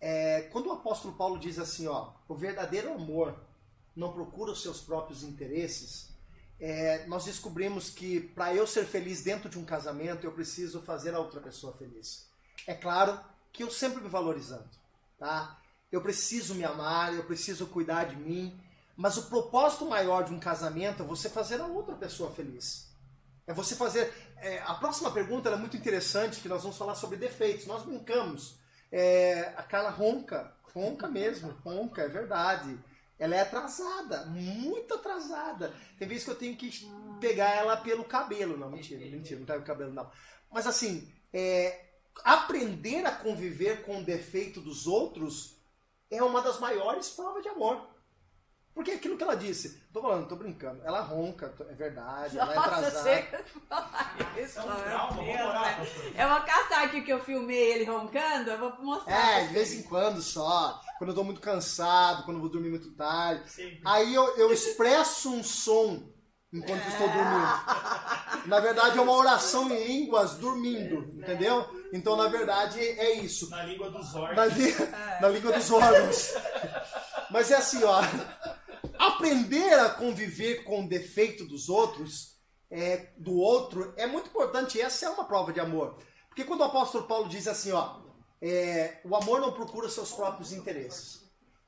[0.00, 3.38] É, quando o apóstolo Paulo diz assim, ó, o verdadeiro amor
[3.94, 6.14] não procura os seus próprios interesses,
[6.58, 11.14] é, nós descobrimos que para eu ser feliz dentro de um casamento, eu preciso fazer
[11.14, 12.32] a outra pessoa feliz.
[12.66, 13.18] É claro
[13.52, 14.68] que eu sempre me valorizando,
[15.18, 15.58] tá?
[15.90, 18.60] Eu preciso me amar, eu preciso cuidar de mim,
[18.96, 22.92] mas o propósito maior de um casamento é você fazer a outra pessoa feliz.
[23.46, 24.12] É você fazer.
[24.38, 27.66] é, a próxima pergunta é muito interessante, que nós vamos falar sobre defeitos.
[27.66, 28.58] Nós brincamos.
[28.90, 32.78] É, a Carla ronca, ronca mesmo, ronca, é verdade.
[33.18, 35.72] Ela é atrasada, muito atrasada.
[35.98, 36.70] Tem vezes que eu tenho que
[37.20, 38.56] pegar ela pelo cabelo.
[38.56, 40.10] Não, mentira, mentira, não pega o cabelo, não.
[40.50, 45.56] Mas assim, é, aprender a conviver com o defeito dos outros
[46.10, 47.94] é uma das maiores provas de amor.
[48.74, 52.52] Porque é aquilo que ela disse, tô falando, tô brincando, ela ronca, é verdade, ela
[52.52, 53.02] é Nossa, atrasada.
[53.04, 54.58] chega de falar isso.
[54.58, 55.74] É um trauma, Deus, né?
[55.78, 56.20] pastor.
[56.20, 59.42] Eu vou catar aqui que eu filmei ele roncando, eu vou mostrar.
[59.42, 62.70] É, de vez em quando só, quando eu tô muito cansado, quando eu vou dormir
[62.70, 63.48] muito tarde.
[63.48, 63.80] Sempre.
[63.84, 66.12] Aí eu, eu expresso um som
[66.54, 68.46] enquanto estou dormindo.
[68.46, 71.68] Na verdade é uma oração em línguas dormindo, entendeu?
[71.92, 73.50] Então na verdade é isso.
[73.50, 74.36] Na língua dos orcs.
[74.36, 74.74] Na, li-
[75.20, 76.32] na língua dos órgãos.
[77.30, 78.00] Mas é assim, ó.
[78.98, 82.36] Aprender a conviver com o defeito dos outros,
[82.70, 84.80] é, do outro, é muito importante.
[84.80, 85.98] Essa é uma prova de amor.
[86.28, 88.00] Porque quando o apóstolo Paulo diz assim, ó,
[88.42, 91.22] é, o amor não procura seus próprios interesses.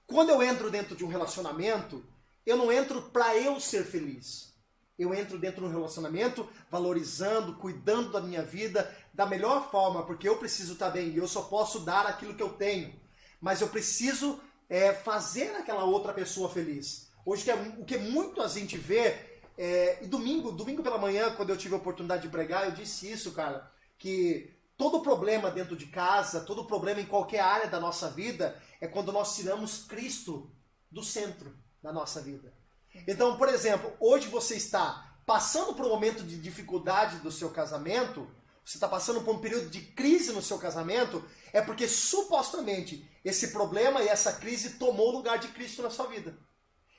[0.06, 2.04] quando eu entro dentro de um relacionamento,
[2.44, 4.54] eu não entro para eu ser feliz.
[4.98, 10.28] Eu entro dentro de um relacionamento valorizando, cuidando da minha vida da melhor forma, porque
[10.28, 12.94] eu preciso estar bem e eu só posso dar aquilo que eu tenho.
[13.40, 17.10] Mas eu preciso é, fazer aquela outra pessoa feliz.
[17.24, 19.16] Hoje que é, o que muito a gente vê,
[19.58, 23.10] é, e domingo, domingo pela manhã, quando eu tive a oportunidade de pregar, eu disse
[23.10, 28.10] isso, cara, que todo problema dentro de casa, todo problema em qualquer área da nossa
[28.10, 30.50] vida, é quando nós tiramos Cristo
[30.90, 32.52] do centro da nossa vida.
[33.06, 38.30] Então, por exemplo, hoje você está passando por um momento de dificuldade do seu casamento,
[38.64, 43.48] você está passando por um período de crise no seu casamento, é porque supostamente esse
[43.48, 46.36] problema e essa crise tomou o lugar de Cristo na sua vida.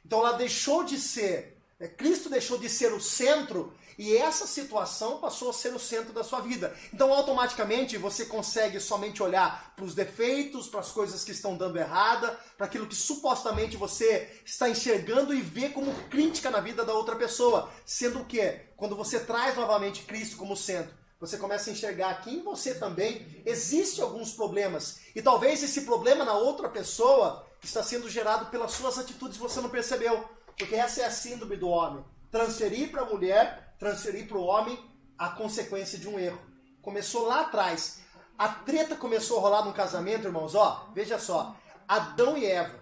[0.05, 5.49] Então ela deixou de ser, Cristo deixou de ser o centro e essa situação passou
[5.49, 6.75] a ser o centro da sua vida.
[6.93, 11.77] Então, automaticamente, você consegue somente olhar para os defeitos, para as coisas que estão dando
[11.77, 16.93] errada, para aquilo que supostamente você está enxergando e vê como crítica na vida da
[16.93, 17.69] outra pessoa.
[17.85, 18.41] Sendo que,
[18.75, 23.43] quando você traz novamente Cristo como centro, você começa a enxergar que em você também
[23.45, 24.99] existe alguns problemas.
[25.15, 29.69] E talvez esse problema na outra pessoa está sendo gerado pelas suas atitudes você não
[29.69, 30.36] percebeu.
[30.57, 32.03] Porque essa é a síndrome do homem.
[32.31, 34.77] Transferir para a mulher transferir para o homem
[35.17, 36.39] a consequência de um erro.
[36.81, 37.99] Começou lá atrás.
[38.37, 40.55] A treta começou a rolar no casamento, irmãos.
[40.55, 41.55] Ó, veja só.
[41.87, 42.75] Adão e Eva.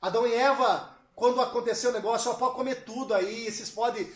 [0.00, 4.08] Adão e Eva, quando aconteceu o negócio, ó, pode comer tudo aí, vocês podem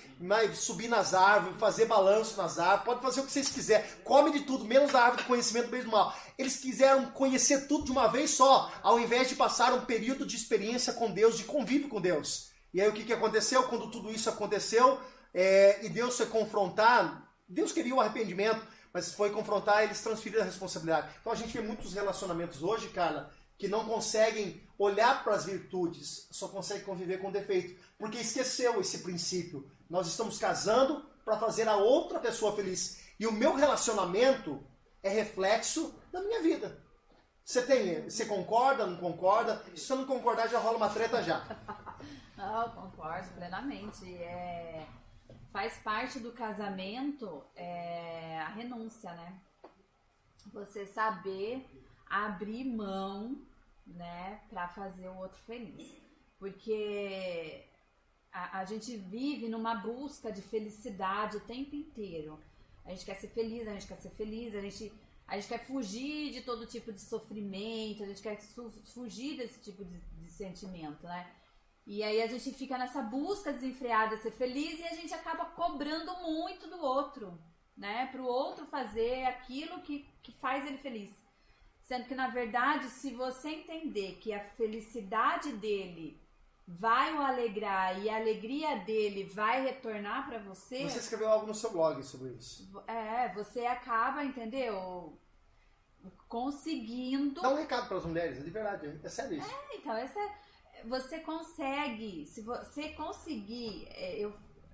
[0.54, 3.84] subir nas árvores, fazer balanço nas árvores, pode fazer o que vocês quiserem.
[4.04, 6.14] Come de tudo, menos a árvore do conhecimento do bem e do mal.
[6.38, 10.36] Eles quiseram conhecer tudo de uma vez só, ao invés de passar um período de
[10.36, 12.51] experiência com Deus, de convívio com Deus.
[12.72, 13.64] E aí o que, que aconteceu?
[13.64, 14.98] Quando tudo isso aconteceu,
[15.34, 20.46] é, e Deus foi confrontar, Deus queria o arrependimento, mas foi confrontar, eles transferiram a
[20.46, 21.08] responsabilidade.
[21.20, 26.26] Então a gente vê muitos relacionamentos hoje, cara, que não conseguem olhar para as virtudes,
[26.30, 29.70] só conseguem conviver com defeito, porque esqueceu esse princípio.
[29.88, 33.00] Nós estamos casando para fazer a outra pessoa feliz.
[33.18, 34.62] E o meu relacionamento
[35.02, 36.82] é reflexo da minha vida.
[37.44, 39.62] Você tem, você concorda, não concorda?
[39.74, 41.44] Se você não concordar, já rola uma treta já.
[42.36, 44.12] Não, concordo plenamente.
[44.14, 44.86] É,
[45.52, 49.40] faz parte do casamento é, a renúncia, né?
[50.52, 51.64] Você saber
[52.06, 53.40] abrir mão,
[53.86, 55.96] né, para fazer o outro feliz.
[56.38, 57.64] Porque
[58.32, 62.38] a, a, gente vive numa busca de felicidade o tempo inteiro.
[62.84, 64.92] A gente quer ser feliz, a gente quer ser feliz, a gente,
[65.26, 68.40] a gente quer fugir de todo tipo de sofrimento, a gente quer
[68.92, 71.30] fugir desse tipo de, de sentimento, né?
[71.86, 75.46] E aí a gente fica nessa busca desenfreada de ser feliz e a gente acaba
[75.46, 77.38] cobrando muito do outro,
[77.76, 78.06] né?
[78.06, 81.10] Para o outro fazer aquilo que, que faz ele feliz.
[81.82, 86.22] Sendo que, na verdade, se você entender que a felicidade dele
[86.66, 90.88] vai o alegrar e a alegria dele vai retornar para você.
[90.88, 92.70] Você escreveu algo no seu blog sobre isso.
[92.86, 95.18] É, você acaba, entendeu?
[96.28, 97.42] Conseguindo.
[97.42, 99.50] Dá um recado para as mulheres, é de verdade, é sério isso.
[99.50, 100.38] É, então, essa é
[100.86, 104.32] você consegue, se você conseguir, é, eu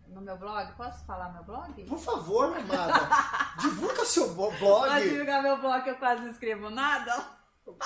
[0.09, 1.85] no meu blog, posso falar meu blog?
[1.85, 3.09] Por favor, amada.
[3.61, 4.59] divulga seu blog.
[4.59, 7.39] Pode divulgar meu blog, eu quase não escrevo nada.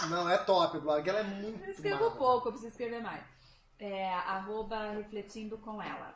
[0.08, 1.64] Não, é top o blog, ela é muito.
[1.64, 2.16] Eu escrevo mala.
[2.16, 3.24] pouco, eu preciso escrever mais.
[3.78, 6.14] É, arroba refletindo com ela.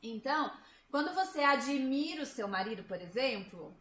[0.00, 0.52] Então,
[0.90, 3.76] quando você admira o seu marido, por exemplo,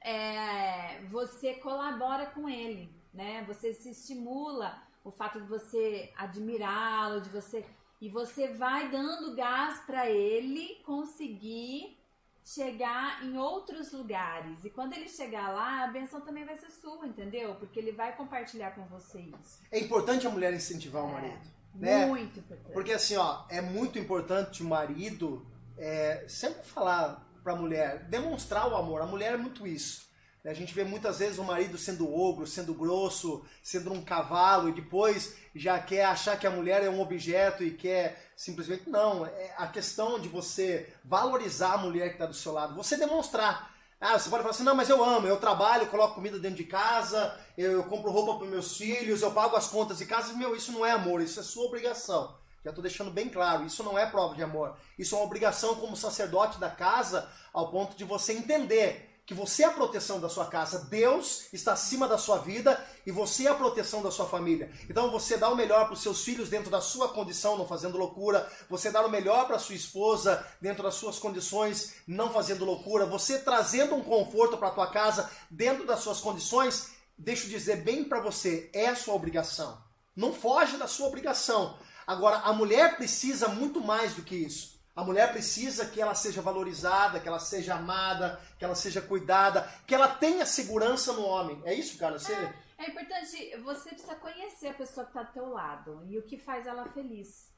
[0.00, 3.44] é, você colabora com ele, né?
[3.46, 7.64] Você se estimula o fato de você admirá-lo, de você
[8.00, 11.98] e você vai dando gás para ele conseguir
[12.44, 14.64] chegar em outros lugares.
[14.64, 17.56] E quando ele chegar lá, a benção também vai ser sua, entendeu?
[17.56, 19.60] Porque ele vai compartilhar com você isso.
[19.70, 21.40] É importante a mulher incentivar é, o marido.
[21.74, 22.06] Né?
[22.06, 22.72] Muito importante.
[22.72, 25.46] Porque assim, ó, é muito importante o marido
[25.76, 29.02] é, sempre falar para a mulher, demonstrar o amor.
[29.02, 30.07] A mulher é muito isso.
[30.44, 34.72] A gente vê muitas vezes o marido sendo ogro, sendo grosso, sendo um cavalo e
[34.72, 38.88] depois já quer achar que a mulher é um objeto e quer simplesmente.
[38.88, 42.96] Não, é a questão de você valorizar a mulher que está do seu lado, você
[42.96, 43.76] demonstrar.
[44.00, 46.64] Ah, você pode falar assim, não, mas eu amo, eu trabalho, coloco comida dentro de
[46.64, 50.34] casa, eu compro roupa para meus filhos, eu pago as contas de casa.
[50.34, 52.38] Meu, isso não é amor, isso é sua obrigação.
[52.64, 54.76] Já estou deixando bem claro, isso não é prova de amor.
[54.96, 59.62] Isso é uma obrigação como sacerdote da casa, ao ponto de você entender que você
[59.62, 63.50] é a proteção da sua casa, Deus está acima da sua vida e você é
[63.50, 64.72] a proteção da sua família.
[64.88, 67.98] Então você dá o melhor para os seus filhos dentro da sua condição, não fazendo
[67.98, 68.50] loucura.
[68.70, 73.04] Você dá o melhor para sua esposa dentro das suas condições, não fazendo loucura.
[73.04, 76.92] Você trazendo um conforto para a tua casa dentro das suas condições.
[77.18, 79.76] Deixa eu dizer bem para você, é a sua obrigação.
[80.16, 81.78] Não foge da sua obrigação.
[82.06, 84.77] Agora, a mulher precisa muito mais do que isso.
[84.98, 89.62] A mulher precisa que ela seja valorizada, que ela seja amada, que ela seja cuidada,
[89.86, 91.62] que ela tenha segurança no homem.
[91.64, 92.18] É isso, cara?
[92.18, 92.32] Você...
[92.32, 96.24] É, é importante, você precisa conhecer a pessoa que está do teu lado e o
[96.24, 97.48] que faz ela feliz.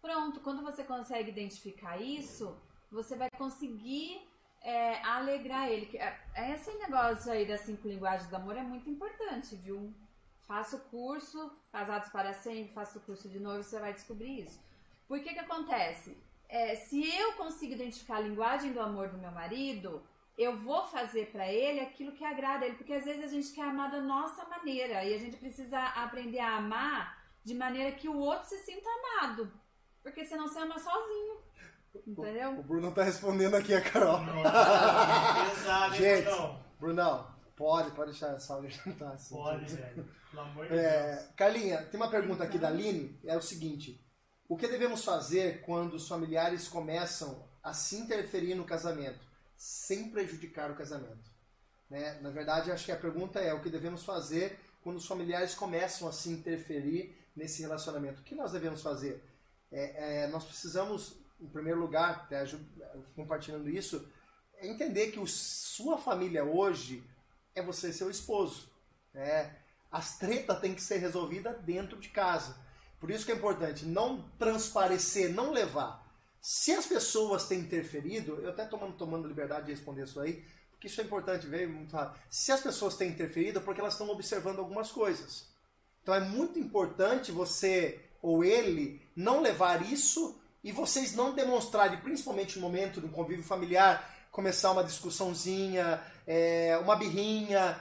[0.00, 2.58] Pronto, quando você consegue identificar isso,
[2.90, 4.26] você vai conseguir
[4.62, 5.94] é, alegrar ele.
[5.98, 9.92] É, esse negócio aí das cinco linguagens do amor é muito importante, viu?
[10.48, 14.58] Faça o curso, Casados para Sempre, faça o curso de novo, você vai descobrir isso.
[15.06, 16.16] Por que que acontece?
[16.50, 20.02] É, se eu consigo identificar a linguagem do amor do meu marido,
[20.36, 23.62] eu vou fazer para ele aquilo que agrada ele, porque às vezes a gente quer
[23.62, 28.18] amar da nossa maneira e a gente precisa aprender a amar de maneira que o
[28.18, 29.52] outro se sinta amado,
[30.02, 31.38] porque senão você ama sozinho.
[32.06, 32.50] Entendeu?
[32.50, 34.18] O, o Bruno tá respondendo aqui a Carol.
[35.54, 36.64] Pesado, Gente, Brunão?
[36.80, 39.36] Brunão, pode, pode deixar essa aula jantar assim.
[39.36, 40.08] Pode, velho.
[40.30, 40.82] Pelo amor de Deus.
[40.82, 44.04] É, Carlinha, tem uma pergunta aqui da Aline, é o seguinte:
[44.50, 49.20] o que devemos fazer quando os familiares começam a se interferir no casamento,
[49.56, 51.30] sem prejudicar o casamento?
[51.88, 52.18] Né?
[52.20, 56.08] Na verdade, acho que a pergunta é o que devemos fazer quando os familiares começam
[56.08, 58.20] a se interferir nesse relacionamento.
[58.20, 59.22] O que nós devemos fazer?
[59.70, 62.66] É, é, nós precisamos, em primeiro lugar, aju-
[63.14, 64.10] compartilhando isso,
[64.56, 67.04] é entender que o, sua família hoje
[67.54, 68.68] é você e seu esposo.
[69.14, 69.56] né?
[69.92, 72.56] As tretas têm que ser resolvidas dentro de casa.
[73.00, 76.06] Por isso que é importante não transparecer, não levar.
[76.40, 80.86] Se as pessoas têm interferido, eu até tomando, tomando liberdade de responder isso aí, porque
[80.86, 82.20] isso é importante ver muito rápido.
[82.30, 85.48] Se as pessoas têm interferido, é porque elas estão observando algumas coisas.
[86.02, 92.58] Então é muito importante você ou ele não levar isso e vocês não demonstrarem, principalmente
[92.58, 97.78] no momento do convívio familiar, começar uma discussãozinha, é, uma birrinha.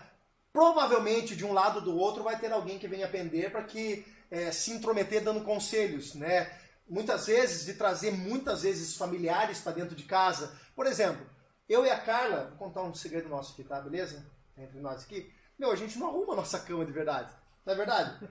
[0.52, 4.06] Provavelmente de um lado ou do outro vai ter alguém que venha pender para que
[4.30, 6.52] é, se intrometer dando conselhos, né?
[6.88, 10.56] Muitas vezes de trazer muitas vezes familiares para dentro de casa.
[10.76, 11.26] Por exemplo,
[11.68, 13.80] eu e a Carla, vou contar um segredo nosso aqui, tá?
[13.80, 14.26] Beleza?
[14.58, 15.32] Entre nós aqui.
[15.58, 17.32] Meu, a gente não arruma a nossa cama de verdade.
[17.66, 18.28] Não é verdade?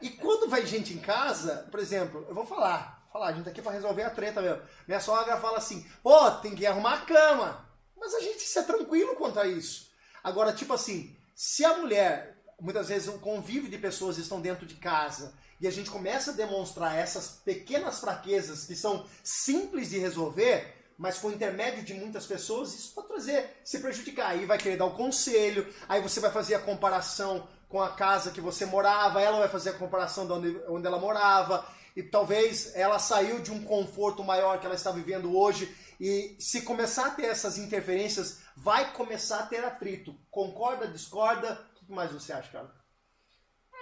[0.00, 3.50] E quando vai gente em casa, por exemplo, eu vou falar, falar, a gente tá
[3.50, 4.62] aqui para resolver a treta mesmo.
[4.88, 7.68] Minha sogra fala assim, pô, tem que arrumar a cama.
[7.96, 9.90] Mas a gente se é tranquilo quanto a isso.
[10.24, 12.31] Agora, tipo assim, se a mulher,
[12.62, 16.34] muitas vezes o convívio de pessoas estão dentro de casa e a gente começa a
[16.34, 22.24] demonstrar essas pequenas fraquezas que são simples de resolver, mas com o intermédio de muitas
[22.24, 24.30] pessoas, isso pode trazer, se prejudicar.
[24.30, 28.30] Aí vai querer dar o conselho, aí você vai fazer a comparação com a casa
[28.30, 32.72] que você morava, ela vai fazer a comparação de onde, onde ela morava, e talvez
[32.76, 37.10] ela saiu de um conforto maior que ela está vivendo hoje, e se começar a
[37.10, 40.14] ter essas interferências, vai começar a ter atrito.
[40.30, 41.71] Concorda, discorda?
[41.82, 42.72] O que mais você acha, cara?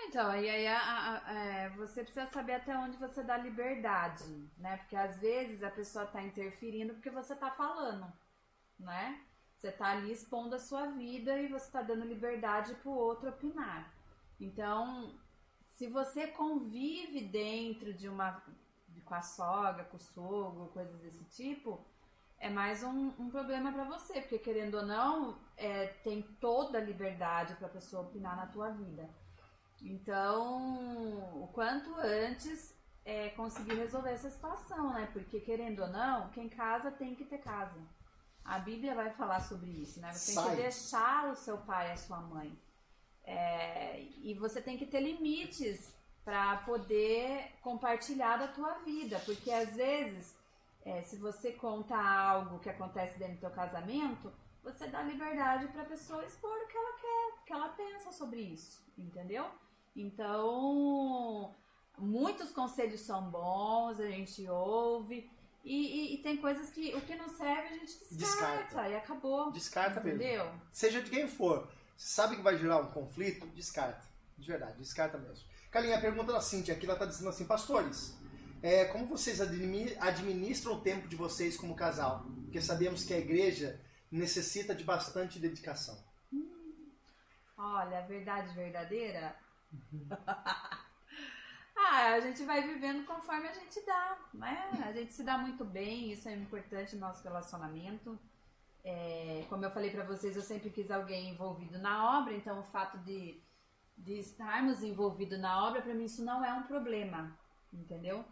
[0.09, 4.25] Então, e aí a- a- é, você precisa saber até onde você dá liberdade,
[4.59, 4.79] né?
[4.79, 8.13] Porque às vezes a pessoa tá interferindo porque você tá falando,
[8.79, 9.21] né?
[9.59, 13.93] Você tá ali expondo a sua vida e você tá dando liberdade pro outro opinar.
[14.41, 15.15] Então,
[15.75, 18.43] se você convive dentro de uma.
[19.05, 21.85] com a sogra, com o sogro, coisas desse tipo,
[22.41, 26.81] é mais um, um problema pra você, porque querendo ou não, é, tem toda a
[26.81, 29.09] liberdade pra pessoa opinar na tua vida.
[29.83, 32.75] Então, o quanto antes
[33.05, 35.09] é conseguir resolver essa situação, né?
[35.13, 37.79] Porque querendo ou não, quem casa tem que ter casa.
[38.43, 40.13] A Bíblia vai falar sobre isso, né?
[40.13, 40.57] Você tem Sai.
[40.57, 42.59] que deixar o seu pai e a sua mãe.
[43.25, 49.75] É, e você tem que ter limites para poder compartilhar da tua vida, porque às
[49.75, 50.35] vezes,
[50.85, 55.83] é, se você conta algo que acontece dentro do teu casamento, você dá liberdade para
[55.83, 59.47] a pessoa expor o que ela quer, o que ela pensa sobre isso, entendeu?
[59.97, 61.55] Então,
[61.99, 65.31] muitos conselhos são bons, a gente ouve.
[65.63, 68.89] E, e- e tem coisas que o que não serve a gente descarta, Descarta.
[68.89, 69.51] e acabou.
[69.53, 70.19] Descarta mesmo.
[70.23, 70.51] entendeu?
[70.73, 74.09] Seja de quem for, sabe que vai gerar um conflito, descarta.
[74.39, 75.47] De verdade, descarta mesmo.
[75.71, 78.17] Carlinha, a pergunta da Cintia aqui, ela está dizendo assim, pastores,
[78.63, 82.27] é, como vocês admi- administram o tempo de vocês como casal?
[82.45, 83.81] Porque sabemos que a igreja
[84.11, 85.99] necessita de bastante dedicação.
[87.57, 89.37] Olha, a verdade verdadeira.
[91.77, 94.83] ah, a gente vai vivendo conforme a gente dá, né?
[94.85, 98.19] A gente se dá muito bem, isso é importante no nosso relacionamento.
[98.83, 102.65] É, como eu falei pra vocês, eu sempre quis alguém envolvido na obra, então o
[102.65, 103.39] fato de,
[103.97, 107.39] de estarmos envolvidos na obra, pra mim isso não é um problema,
[107.73, 108.25] entendeu?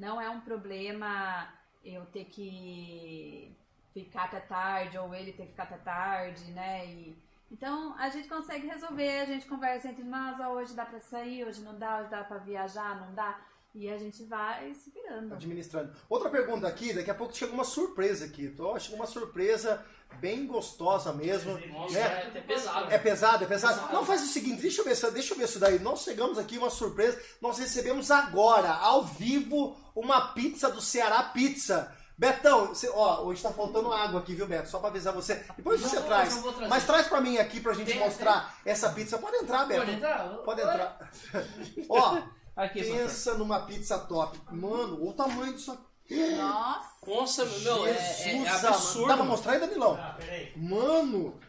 [0.00, 1.46] Não é um problema
[1.84, 3.54] eu ter que
[3.92, 6.86] ficar até tarde ou ele ter que ficar até tarde, né?
[6.86, 7.16] E,
[7.50, 11.44] Então a gente consegue resolver, a gente conversa entre nós, ó, hoje dá pra sair,
[11.44, 13.38] hoje não dá, hoje dá pra viajar, não dá.
[13.74, 15.34] E a gente vai se virando.
[15.34, 15.92] administrando.
[16.08, 18.48] Outra pergunta aqui, daqui a pouco chega uma surpresa aqui.
[18.48, 19.84] Tô, chega uma surpresa
[20.18, 21.58] bem gostosa mesmo.
[21.68, 22.00] Nossa, né?
[22.00, 22.92] é até pesado.
[22.92, 23.74] É pesado, é pesado.
[23.74, 23.92] Pesado.
[23.94, 25.78] Não, faz o seguinte, deixa eu ver, deixa eu ver isso daí.
[25.78, 27.20] Nós chegamos aqui, uma surpresa.
[27.40, 31.92] Nós recebemos agora, ao vivo, uma pizza do Ceará Pizza.
[32.18, 34.68] Betão, você- ó, hoje tá faltando água aqui, viu, Beto?
[34.68, 35.36] Só pra avisar você.
[35.56, 36.34] Depois Não, você não, traz.
[36.36, 36.68] não.
[36.68, 39.16] Mas traz pra mim aqui pra gente Tem, mostrar essa pizza.
[39.16, 39.80] Pode entrar, Beto.
[39.80, 40.28] Pode entrar?
[40.44, 41.10] Pode entrar.
[41.88, 42.20] ó,
[42.56, 44.38] Aqui, pensa numa pizza top.
[44.50, 45.82] Mano, o tamanho disso aqui.
[46.10, 49.08] Nossa, Nossa, meu, é, é, é Jesus absurdo.
[49.08, 49.96] Dá pra mostrar aí, Danilão?
[50.00, 50.52] Ah, peraí.
[50.56, 51.40] Mano,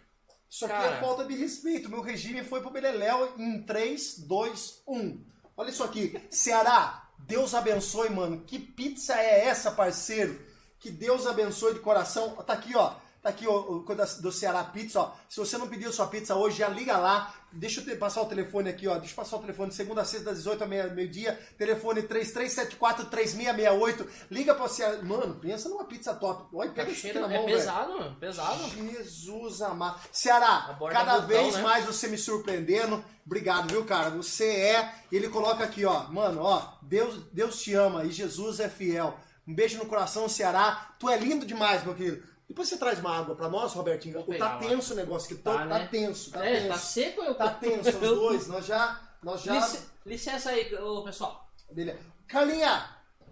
[0.50, 0.98] isso aqui Cara.
[0.98, 1.90] é falta de respeito.
[1.90, 5.26] Meu regime foi pro Beleléu em 3, 2, 1.
[5.58, 6.22] Olha isso aqui.
[6.30, 8.42] Ceará, Deus abençoe, mano.
[8.42, 10.40] Que pizza é essa, parceiro?
[10.80, 12.36] Que Deus abençoe de coração.
[12.38, 12.96] Tá aqui, ó.
[13.22, 13.86] Tá aqui o, o
[14.22, 15.12] do Ceará Pizza, ó.
[15.30, 17.32] Se você não pediu sua pizza hoje, já liga lá.
[17.52, 18.98] Deixa eu te- passar o telefone aqui, ó.
[18.98, 21.38] Deixa eu passar o telefone segunda a sexta, das 18 ao meio-dia.
[21.58, 24.08] Telefone 3374-3668.
[24.30, 25.02] Liga pra Ceará.
[25.04, 26.46] Mano, pensa numa pizza top.
[26.54, 27.58] Olha, pega Tá isso aqui na é mão, velho.
[27.58, 28.16] pesado, mano.
[28.20, 28.70] Pesado.
[28.70, 30.00] Jesus amado.
[30.12, 31.62] Ceará, borda cada é vez né?
[31.62, 33.04] mais você me surpreendendo.
[33.26, 34.10] Obrigado, viu, cara?
[34.12, 34.94] Você é.
[35.12, 36.04] Ele coloca aqui, ó.
[36.10, 36.74] Mano, ó.
[36.82, 39.18] Deus, Deus te ama e Jesus é fiel.
[39.48, 40.94] Um beijo no coração, Ceará.
[41.00, 42.31] Tu é lindo demais, meu querido.
[42.52, 44.26] Depois você traz uma água pra nós, Robertinho.
[44.26, 45.42] Vou Tá tenso o negócio aqui.
[45.42, 45.88] Tá, Tá, tá né?
[45.90, 46.86] tenso, tá é, tá tenso.
[46.86, 48.48] seco eu Tá tenso os dois.
[48.48, 49.00] Nós já.
[49.24, 49.54] Nós já.
[49.68, 51.50] Lic- Licença aí, ô, pessoal.
[51.72, 51.98] Beleza.
[52.28, 52.90] Carlinha,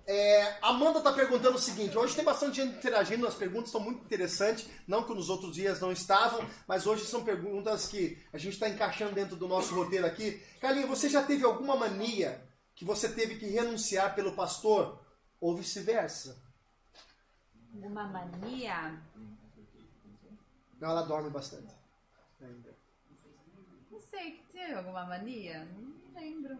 [0.07, 4.05] é, Amanda tá perguntando o seguinte: hoje tem bastante gente interagindo, as perguntas estão muito
[4.05, 4.67] interessantes.
[4.87, 8.69] Não que nos outros dias não estavam, mas hoje são perguntas que a gente está
[8.69, 10.41] encaixando dentro do nosso roteiro aqui.
[10.61, 12.41] Carlinha, você já teve alguma mania
[12.73, 14.97] que você teve que renunciar pelo pastor?
[15.41, 16.41] Ou vice-versa?
[17.73, 19.01] Alguma mania?
[20.79, 21.73] Não, ela dorme bastante.
[22.41, 22.75] Ainda.
[23.91, 25.65] Não sei, que teve alguma mania?
[25.65, 26.57] Não lembro.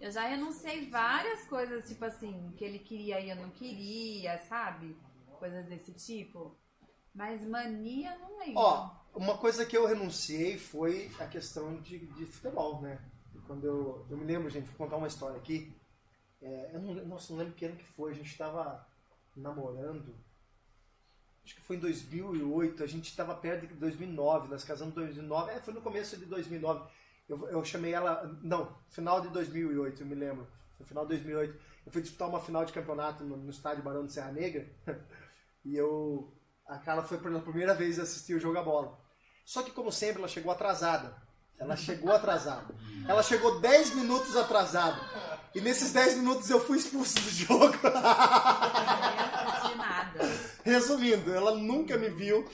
[0.00, 4.96] Eu já renunciei várias coisas, tipo assim, que ele queria e eu não queria, sabe?
[5.38, 6.56] Coisas desse tipo.
[7.14, 8.60] Mas mania, não lembro.
[8.60, 12.98] Ó, uma coisa que eu renunciei foi a questão de, de futebol, né?
[13.46, 15.74] Quando eu, eu me lembro, gente, vou contar uma história aqui.
[16.40, 18.12] É, eu não, nossa, não lembro que ano que foi.
[18.12, 18.86] A gente estava
[19.36, 20.14] namorando.
[21.44, 22.82] Acho que foi em 2008.
[22.82, 24.48] A gente estava perto de 2009.
[24.48, 25.52] Nós casamos em 2009.
[25.52, 26.88] É, foi no começo de 2009.
[27.28, 28.38] Eu, eu chamei ela.
[28.42, 30.46] Não, final de 2008, eu me lembro.
[30.78, 31.60] No final de 2008.
[31.86, 34.68] Eu fui disputar uma final de campeonato no, no estádio Barão de Serra Negra.
[35.64, 36.32] e eu.
[36.66, 38.98] A Carla foi pela primeira vez assistir o jogo a bola.
[39.44, 41.20] Só que, como sempre, ela chegou atrasada.
[41.58, 42.74] Ela chegou atrasada.
[43.08, 44.98] Ela chegou 10 minutos atrasada.
[45.54, 47.76] E nesses 10 minutos eu fui expulso do jogo.
[49.76, 50.20] Nada.
[50.64, 52.48] Resumindo, ela nunca me viu.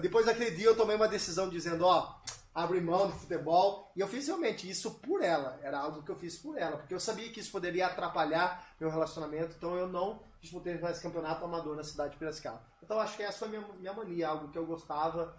[0.00, 2.20] Depois daquele dia eu tomei uma decisão dizendo, ó,
[2.54, 3.92] abre mão do futebol.
[3.94, 5.60] E eu fiz realmente isso por ela.
[5.62, 6.76] Era algo que eu fiz por ela.
[6.78, 9.54] Porque eu sabia que isso poderia atrapalhar meu relacionamento.
[9.56, 12.62] Então eu não disputei mais campeonato amador na cidade de Piracicaba.
[12.82, 14.28] Então acho que essa foi a minha, minha mania.
[14.28, 15.36] Algo que eu gostava.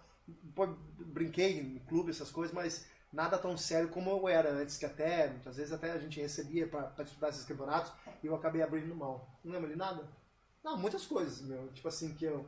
[1.00, 4.78] Brinquei em clube, essas coisas, mas nada tão sério como eu era antes.
[4.78, 7.92] Que até, muitas vezes até a gente recebia para disputar esses campeonatos.
[8.24, 9.26] E eu acabei abrindo mão.
[9.44, 10.08] Não lembra de nada?
[10.64, 11.72] Não, muitas coisas, meu.
[11.74, 12.48] Tipo assim, que eu...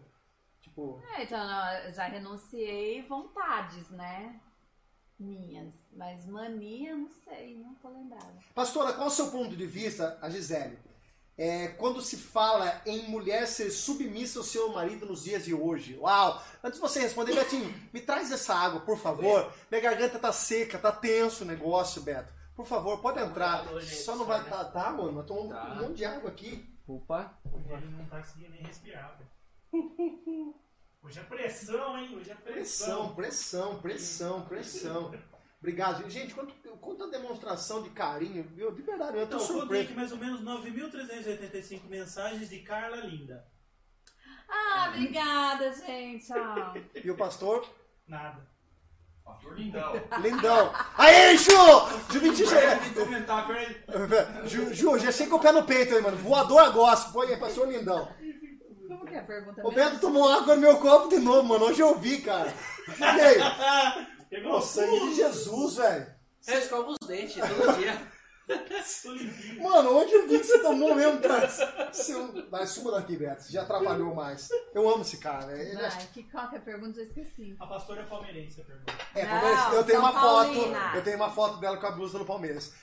[0.61, 1.01] Tipo...
[1.15, 1.39] É, então,
[1.85, 4.39] eu já renunciei vontades, né?
[5.19, 5.73] Minhas.
[5.91, 8.33] Mas mania, não sei, não tô lembrada.
[8.55, 10.79] Pastora, qual é o seu ponto de vista, a Gisele?
[11.35, 15.97] É, quando se fala em mulher ser submissa ao seu marido nos dias de hoje.
[15.97, 16.41] Uau!
[16.63, 19.51] Antes de você responder, Betinho, me traz essa água, por favor.
[19.71, 22.31] Minha garganta tá seca, tá tenso o negócio, Beto.
[22.55, 23.65] Por favor, pode entrar.
[23.81, 24.43] Só não vai.
[24.43, 24.49] né?
[24.49, 25.71] Tá, tá mano, eu tô Tá.
[25.73, 26.69] um monte de água aqui.
[26.87, 27.33] Opa.
[27.51, 29.33] Ele não tá conseguindo nem respirar, velho.
[31.01, 32.15] Hoje é pressão, hein?
[32.15, 33.79] Hoje é Pressão, pressão.
[33.81, 35.32] pressão, pressão, pressão.
[35.63, 36.33] Obrigado, gente.
[36.33, 38.69] Quanto, quanta demonstração de carinho, viu?
[38.73, 39.83] De verdade, eu tô Então, surpreso.
[39.85, 43.47] aqui mais ou menos 9.385 mensagens de Carla Linda.
[44.49, 46.27] Ah, obrigada, gente.
[46.33, 46.73] ó.
[47.01, 47.65] E o pastor?
[48.05, 48.45] Nada.
[49.23, 49.93] Pastor Lindão.
[50.21, 50.73] Lindão.
[50.97, 51.51] Aê, Ju!
[52.11, 53.83] Ju, mentira, Peraí, tem que comentar, peraí.
[54.45, 56.17] Ju, Ju, já sei com o pé no peito aí, mano.
[56.17, 57.13] Voador a gosto.
[57.13, 58.13] Põe aí, pastor lindão.
[58.85, 59.91] Como que é a pergunta O mesmo?
[59.91, 61.65] Beto tomou água no meu copo de novo, mano.
[61.65, 62.53] Hoje eu vi, cara.
[62.99, 63.37] E aí?
[64.33, 66.07] Pegou Pô, sangue de Jesus, velho.
[66.47, 68.11] Eu escovo os dentes todo dia.
[69.61, 71.47] Mano, onde eu vi que você tomou mesmo, cara?
[71.93, 72.49] Seu...
[72.49, 73.43] Vai, suma daqui, Beto.
[73.43, 74.49] Você já atrapalhou mais.
[74.73, 75.45] Eu amo esse cara.
[75.45, 75.61] né?
[75.61, 75.85] Ele é...
[75.85, 76.99] Ai, que qual que é a pergunta?
[76.99, 77.55] Eu esqueci.
[77.59, 78.93] A pastora é palmeirense, a pergunta.
[79.13, 80.53] É, Não, Palmeiras, eu tenho São uma foto.
[80.53, 80.91] Paulina.
[80.95, 82.73] Eu tenho uma foto dela com a blusa do Palmeiras.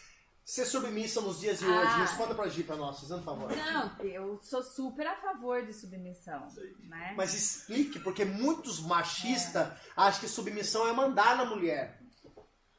[0.51, 1.69] Ser submissa nos dias de Ah.
[1.81, 2.01] hoje?
[2.01, 3.55] Responda pra Gi, pra nós, fazendo favor.
[3.55, 6.49] Não, eu sou super a favor de submissão,
[6.89, 7.15] né?
[7.17, 12.01] Mas explique, porque muitos machistas acham que submissão é mandar na mulher.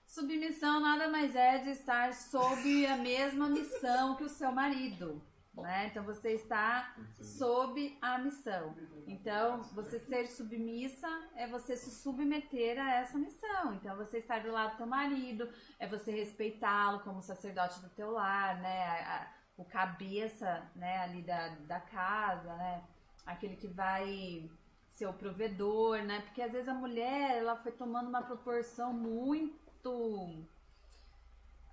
[0.06, 5.22] Submissão nada mais é de estar sob a mesma missão que o seu marido.
[5.54, 5.88] Né?
[5.88, 8.74] Então você está sob a missão.
[9.06, 13.74] Então, você ser submissa é você se submeter a essa missão.
[13.74, 18.12] Então, você estar do lado do teu marido, é você respeitá-lo como sacerdote do teu
[18.12, 18.84] lar, né?
[18.88, 19.28] A- a-
[19.58, 22.84] o cabeça né, ali da, da casa, né?
[23.26, 24.50] Aquele que vai
[24.90, 26.22] ser o provedor, né?
[26.22, 30.46] Porque às vezes a mulher ela foi tomando uma proporção muito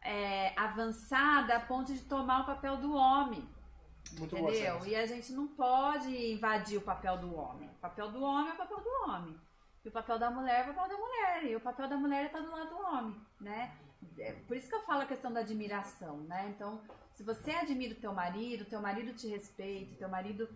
[0.03, 3.47] é, avançada a ponto de tomar o papel do homem.
[4.13, 4.87] Muito Entendeu?
[4.87, 7.69] E a gente não pode invadir o papel do homem.
[7.69, 9.37] O papel do homem é o papel do homem.
[9.85, 11.45] E o papel da mulher é o papel da mulher.
[11.45, 13.77] E o papel da mulher está do lado do homem, né?
[14.19, 16.53] É por isso que eu falo a questão da admiração, né?
[16.55, 16.81] Então,
[17.15, 20.49] se você admira o teu marido, teu marido te respeita, teu marido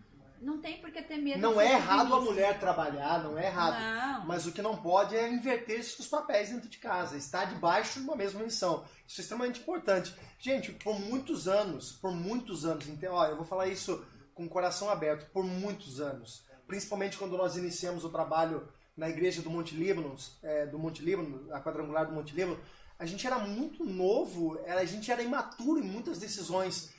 [0.42, 3.80] não tem por que ter medo Não é errado a mulher trabalhar, não é errado.
[3.80, 4.26] Não.
[4.26, 8.04] Mas o que não pode é inverter esses papéis dentro de casa, estar debaixo de
[8.04, 8.84] uma mesma missão.
[9.06, 10.14] Isso é extremamente importante.
[10.38, 14.48] Gente, por muitos anos, por muitos anos, então, ó, eu vou falar isso com o
[14.48, 19.74] coração aberto, por muitos anos, principalmente quando nós iniciamos o trabalho na igreja do Monte
[19.74, 22.58] Líbano, é, do Monte Líbano, a quadrangular do Monte Líbano,
[22.98, 26.92] a gente era muito novo, a gente era imaturo em muitas decisões.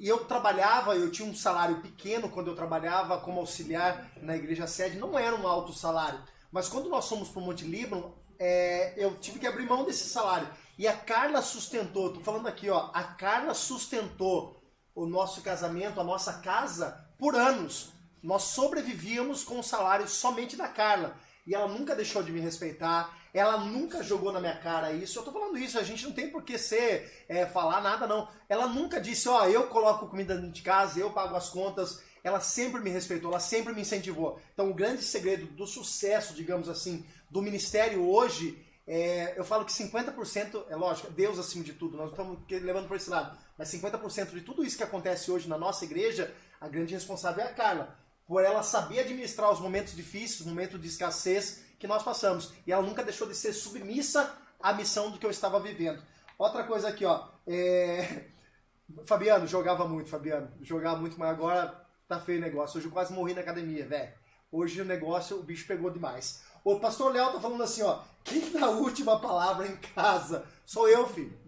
[0.00, 4.66] E eu trabalhava, eu tinha um salário pequeno quando eu trabalhava como auxiliar na igreja
[4.66, 6.18] sede, não era um alto salário.
[6.50, 10.08] Mas quando nós fomos para o Monte Líbano, é, eu tive que abrir mão desse
[10.08, 10.48] salário.
[10.78, 14.58] E a Carla sustentou, tô falando aqui, ó, a Carla sustentou
[14.94, 17.92] o nosso casamento, a nossa casa, por anos.
[18.22, 21.14] Nós sobrevivíamos com o salário somente da Carla.
[21.46, 25.18] E ela nunca deixou de me respeitar, ela nunca jogou na minha cara isso.
[25.18, 28.28] Eu tô falando isso, a gente não tem por que ser, é, falar nada, não.
[28.48, 32.02] Ela nunca disse, ó, eu coloco comida dentro de casa, eu pago as contas.
[32.22, 34.40] Ela sempre me respeitou, ela sempre me incentivou.
[34.52, 39.72] Então, o grande segredo do sucesso, digamos assim, do ministério hoje, é, eu falo que
[39.72, 44.30] 50%, é lógico, Deus acima de tudo, nós estamos levando por esse lado, mas 50%
[44.30, 47.96] de tudo isso que acontece hoje na nossa igreja, a grande responsável é a Carla.
[48.26, 52.52] Por ela saber administrar os momentos difíceis, os momentos de escassez que nós passamos.
[52.66, 56.00] E ela nunca deixou de ser submissa à missão do que eu estava vivendo.
[56.38, 57.26] Outra coisa aqui, ó.
[57.46, 58.26] é,
[59.06, 60.52] Fabiano, jogava muito, Fabiano.
[60.60, 62.78] Jogava muito, mas agora tá feio o negócio.
[62.78, 64.12] Hoje eu quase morri na academia, velho.
[64.52, 66.44] Hoje o negócio, o bicho pegou demais.
[66.62, 68.02] O pastor Léo tá falando assim, ó.
[68.22, 70.46] Quem dá a última palavra em casa?
[70.66, 71.38] Sou eu, filho.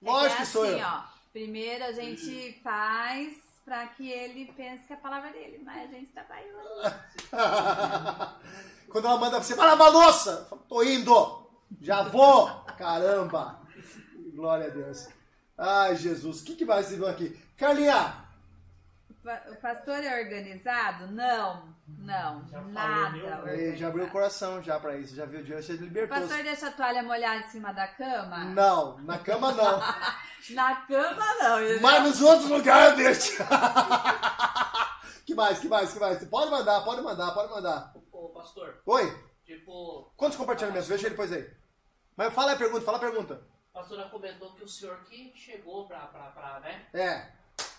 [0.00, 0.86] Lógico é que sou assim, eu.
[0.86, 1.02] ó.
[1.32, 3.36] Primeiro a gente faz
[3.68, 6.96] pra que ele pense que é a palavra dele, mas a gente tá trabalhando.
[8.88, 10.48] Quando ela manda você, vai lavar a louça!
[10.66, 11.46] Tô indo!
[11.82, 12.48] Já vou!
[12.78, 13.60] Caramba!
[14.34, 15.08] Glória a Deus.
[15.58, 16.40] Ai, Jesus.
[16.40, 17.38] O que, que vai se aqui?
[17.58, 18.27] Carlinha!
[19.50, 21.06] O pastor é organizado?
[21.08, 25.14] Não, não, Já falou, nada meu, Ele já abriu o coração já pra isso.
[25.14, 26.18] Já viu o dia, você O libertou.
[26.18, 28.44] pastor deixa a toalha molhada em cima da cama?
[28.46, 29.80] Não, na cama não.
[30.50, 31.80] Na cama não.
[31.82, 33.44] Mas nos outros lugares deixa.
[35.26, 36.24] que mais, que mais, que mais?
[36.26, 37.92] Pode mandar, pode mandar, pode mandar.
[38.12, 39.24] Ô, pastor, Oi?
[39.44, 40.88] tipo, Quantos compartilhamentos?
[40.88, 41.48] Veja ele depois aí.
[42.16, 43.42] Mas fala a pergunta, fala a pergunta.
[43.74, 47.30] a pastora comentou que o senhor que chegou pra, pra, pra, né, É,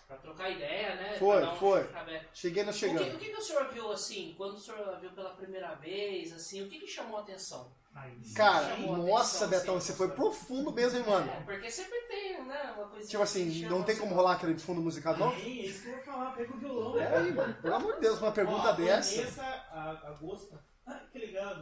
[0.10, 1.16] pra trocar ideia, né?
[1.20, 1.88] Foi, um foi.
[2.34, 3.16] cheguei no O que, chegando.
[3.16, 6.64] o que, que o senhor viu assim, quando o senhor viu pela primeira vez, assim,
[6.64, 7.72] o que, que chamou a atenção?
[7.94, 11.32] Aí, Cara, a nossa, atenção, Betão, sim, você foi profundo mesmo, hein, mano?
[11.32, 14.82] É, porque sempre tem, né, uma coisa Tipo assim, não tem como rolar aquele fundo
[14.82, 15.40] musical novo?
[15.40, 16.32] Sim, é isso que eu vou falar.
[16.36, 17.00] Pega o violão.
[17.00, 17.54] É aí, mano.
[17.62, 19.16] Pelo amor de Deus, uma pergunta Ó, dessa.
[19.16, 20.60] Vanessa a- Agosta.
[20.88, 21.56] Ah, que legal.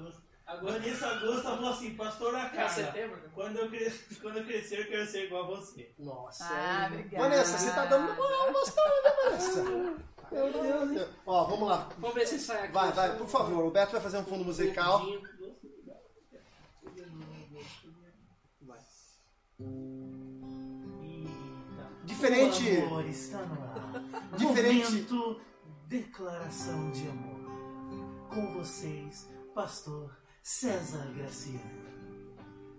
[0.48, 2.70] Agora, Vanessa Agosta falou assim, pastora é Carla.
[2.70, 3.20] setembro?
[3.36, 5.94] Quando eu, crescer, quando eu crescer, eu quero ser igual a você.
[6.00, 6.46] Nossa.
[6.46, 6.94] Ah, aí.
[6.94, 7.30] obrigada.
[7.30, 9.64] Vanessa, você tá dando uma gostando, né, Vanessa?
[10.32, 11.10] Meu Deus do céu.
[11.26, 11.90] Ó, vamos lá.
[11.98, 12.74] Vamos ver se sai aqui.
[12.74, 13.66] Vai, vai, por favor.
[13.66, 15.06] O Beto vai fazer um fundo musical.
[22.04, 22.70] Diferente.
[22.70, 24.36] O amor está no ar.
[24.38, 24.92] Diferente.
[24.92, 25.42] Momento
[25.88, 27.38] declaração de amor.
[28.30, 31.60] Com vocês, pastor César Graciano.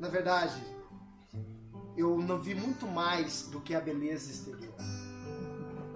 [0.01, 0.59] Na verdade,
[1.99, 4.75] eu não vi muito mais do que a beleza exterior.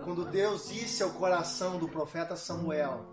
[0.04, 3.06] Quando Deus disse ao coração do profeta Samuel,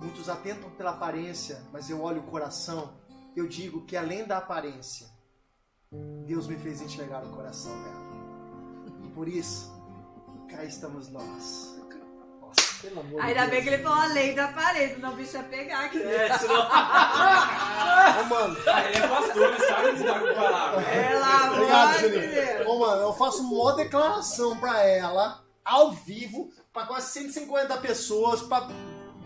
[0.00, 2.98] muitos atentam pela aparência, mas eu olho o coração,
[3.36, 5.06] eu digo que além da aparência,
[6.26, 9.04] Deus me fez enxergar o coração dela.
[9.04, 9.72] E por isso,
[10.48, 11.73] cá estamos nós.
[12.90, 12.90] Nossa.
[12.90, 13.50] Pelo amor de Ainda Deus.
[13.50, 16.02] bem que ele falou a lei da parede, senão o bicho ia pegar aqui.
[16.02, 16.60] É, senão...
[18.20, 20.84] Ô, mano, ele é pastor, ele sabe lidar com palavras.
[20.84, 22.08] Pelo amor Obrigado, de.
[22.08, 22.66] Deus.
[22.68, 28.68] Ô, mano, eu faço uma declaração pra ela, ao vivo, pra quase 150 pessoas, pra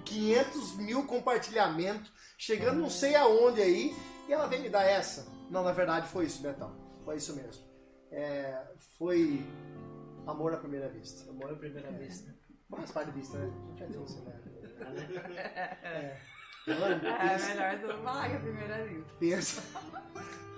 [0.05, 3.97] 500 mil compartilhamentos, chegando não sei aonde aí,
[4.29, 5.27] e ela vem me dar essa.
[5.51, 6.77] Não, na verdade foi isso, Betão.
[7.05, 7.65] Foi isso mesmo.
[8.11, 8.63] É,
[8.99, 9.45] foi
[10.27, 11.29] amor à primeira vista.
[11.31, 12.35] Amor à primeira vista.
[12.69, 13.51] Mas para de vista, né?
[13.67, 14.41] Não tinha disso, né?
[15.83, 16.17] É.
[16.67, 19.15] É melhor você não falar que é a primeira vista.
[19.19, 19.63] Pensa,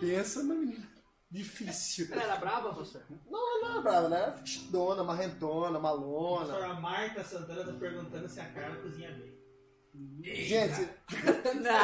[0.01, 0.89] pensa na menina.
[1.31, 2.09] Difícil.
[2.11, 3.03] Ela era brava, pastor?
[3.31, 4.21] Não, não, não, brava, né?
[4.21, 6.67] Era fechidona, marrentona, malona.
[6.67, 9.39] A Marta Santana tá perguntando se a Carla cozinha bem.
[10.23, 10.89] Gente,
[11.61, 11.81] Não.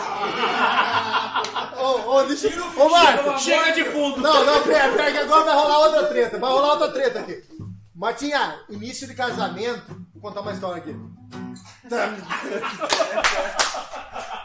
[1.85, 2.65] ô, ô, deixa eu.
[2.81, 3.39] Ô, Marta!
[3.39, 4.20] Chega de fundo!
[4.20, 6.39] Não, não, pera, pera, que agora vai rolar outra treta.
[6.39, 7.43] Vai rolar outra treta aqui.
[7.94, 10.05] Martinha, início de casamento.
[10.16, 10.93] Vou contar uma história aqui.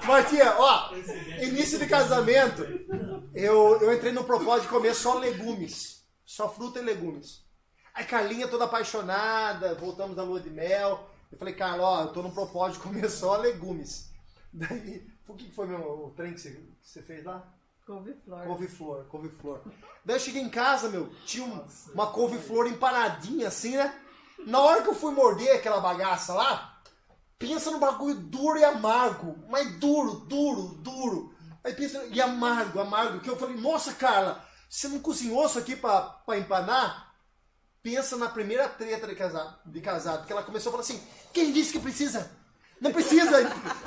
[0.05, 0.93] Martinha, ó,
[1.41, 2.63] início de casamento,
[3.33, 6.03] eu, eu entrei no propósito de comer só legumes.
[6.25, 7.43] Só fruta e legumes.
[7.93, 11.09] Aí Carlinha toda apaixonada, voltamos da lua de mel.
[11.31, 14.09] Eu falei, Carla, ó, eu tô no propósito de comer só legumes.
[14.53, 17.47] Daí, o que foi meu, o trem que você, que você fez lá?
[17.85, 18.43] Couve-flor.
[18.45, 19.61] Couve-flor, couve-flor.
[20.05, 23.93] Daí eu cheguei em casa, meu, tinha um- uma couve-flor empanadinha assim, né?
[24.45, 26.81] Na hora que eu fui morder aquela bagaça lá,
[27.37, 29.37] pensa no bagulho duro e amargo.
[29.49, 31.35] Mas duro, duro, duro.
[31.63, 33.19] Aí pensa, e amargo, amargo.
[33.19, 37.13] Que eu falei, nossa, Carla, você não cozinhou isso aqui pra, pra empanar?
[37.83, 40.19] Pensa na primeira treta de casado, de casado.
[40.19, 41.01] Porque ela começou a falar assim,
[41.33, 42.31] quem disse que precisa?
[42.79, 43.37] Não precisa,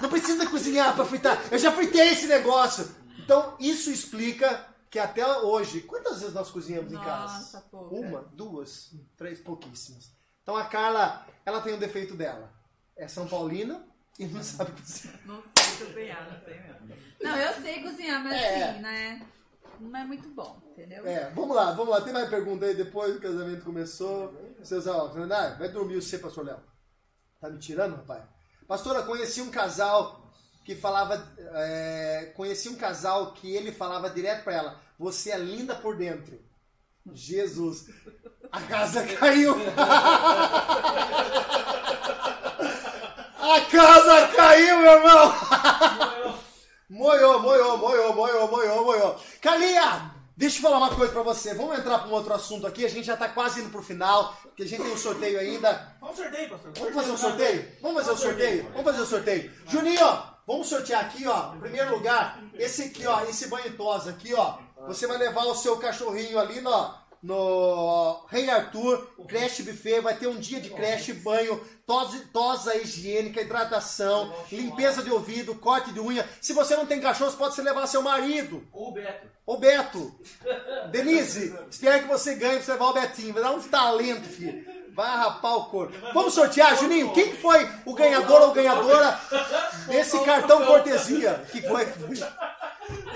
[0.01, 1.40] não precisa cozinhar pra fritar.
[1.51, 2.89] Eu já fritei esse negócio.
[3.18, 7.35] Então, isso explica que até hoje, quantas vezes nós cozinhamos em casa?
[7.35, 7.97] Nossa, pouca.
[7.97, 10.12] Uma, duas, três, pouquíssimas.
[10.45, 12.53] Então a Carla, ela tem um defeito dela.
[12.97, 13.85] É São Paulina
[14.19, 15.19] e não sabe cozinhar.
[15.27, 16.97] Não sei cozinhar, não sei mesmo.
[17.21, 18.71] Não, eu sei cozinhar, mas É.
[18.71, 19.27] assim, né?
[19.81, 21.05] Não é muito bom, entendeu?
[21.07, 22.01] É, vamos lá, vamos lá.
[22.03, 24.33] Tem mais pergunta aí depois do casamento começou.
[24.62, 25.57] Seus óculos, né?
[25.59, 26.61] Vai dormir você, pastor Léo.
[27.41, 28.23] Tá me tirando, rapaz?
[28.69, 30.31] Pastora, conheci um casal
[30.65, 31.16] que falava.
[31.55, 36.39] é, conheci um casal que ele falava direto pra ela: Você é linda por dentro.
[37.12, 37.87] Jesus.
[38.55, 39.56] A casa caiu.
[43.40, 45.35] A casa caiu, meu irmão.
[46.89, 49.20] Moiou, moiou, moiou, moiou, moiou, moiou.
[49.43, 51.52] Carlinha, deixa eu falar uma coisa pra você.
[51.55, 52.85] Vamos entrar pra um outro assunto aqui.
[52.85, 55.97] A gente já tá quase indo pro final, porque a gente tem um sorteio ainda.
[56.01, 56.72] Vamos sorteio, pastor.
[56.76, 57.68] Vamos fazer um sorteio?
[57.82, 58.62] Vamos fazer um sorteio?
[58.70, 59.52] Vamos fazer um sorteio.
[59.66, 61.55] Juninho, ó, vamos sortear aqui, ó.
[61.56, 64.59] Em primeiro lugar, esse aqui, ó, esse banho tosa aqui, ó.
[64.86, 66.94] Você vai levar o seu cachorrinho ali no,
[67.24, 73.40] no Rei Arthur, creche buffet, vai ter um dia de creche, banho, tosa, tosa higiênica,
[73.40, 76.28] hidratação, limpeza de ouvido, corte de unha.
[76.38, 78.68] Se você não tem cachorro, você pode levar seu marido.
[78.70, 79.26] Ou o Beto.
[79.46, 80.14] Ô Beto,
[80.90, 83.32] Denise, espero que você ganhe pra você levar o Betinho.
[83.32, 84.62] Vai dar um talento, filho.
[84.92, 85.94] Vai rapar o corpo.
[86.12, 87.14] Vamos sortear, Juninho?
[87.14, 89.18] Quem que foi o ganhador ou ganhadora
[89.88, 91.42] desse cartão cortesia?
[91.51, 91.84] Que foi?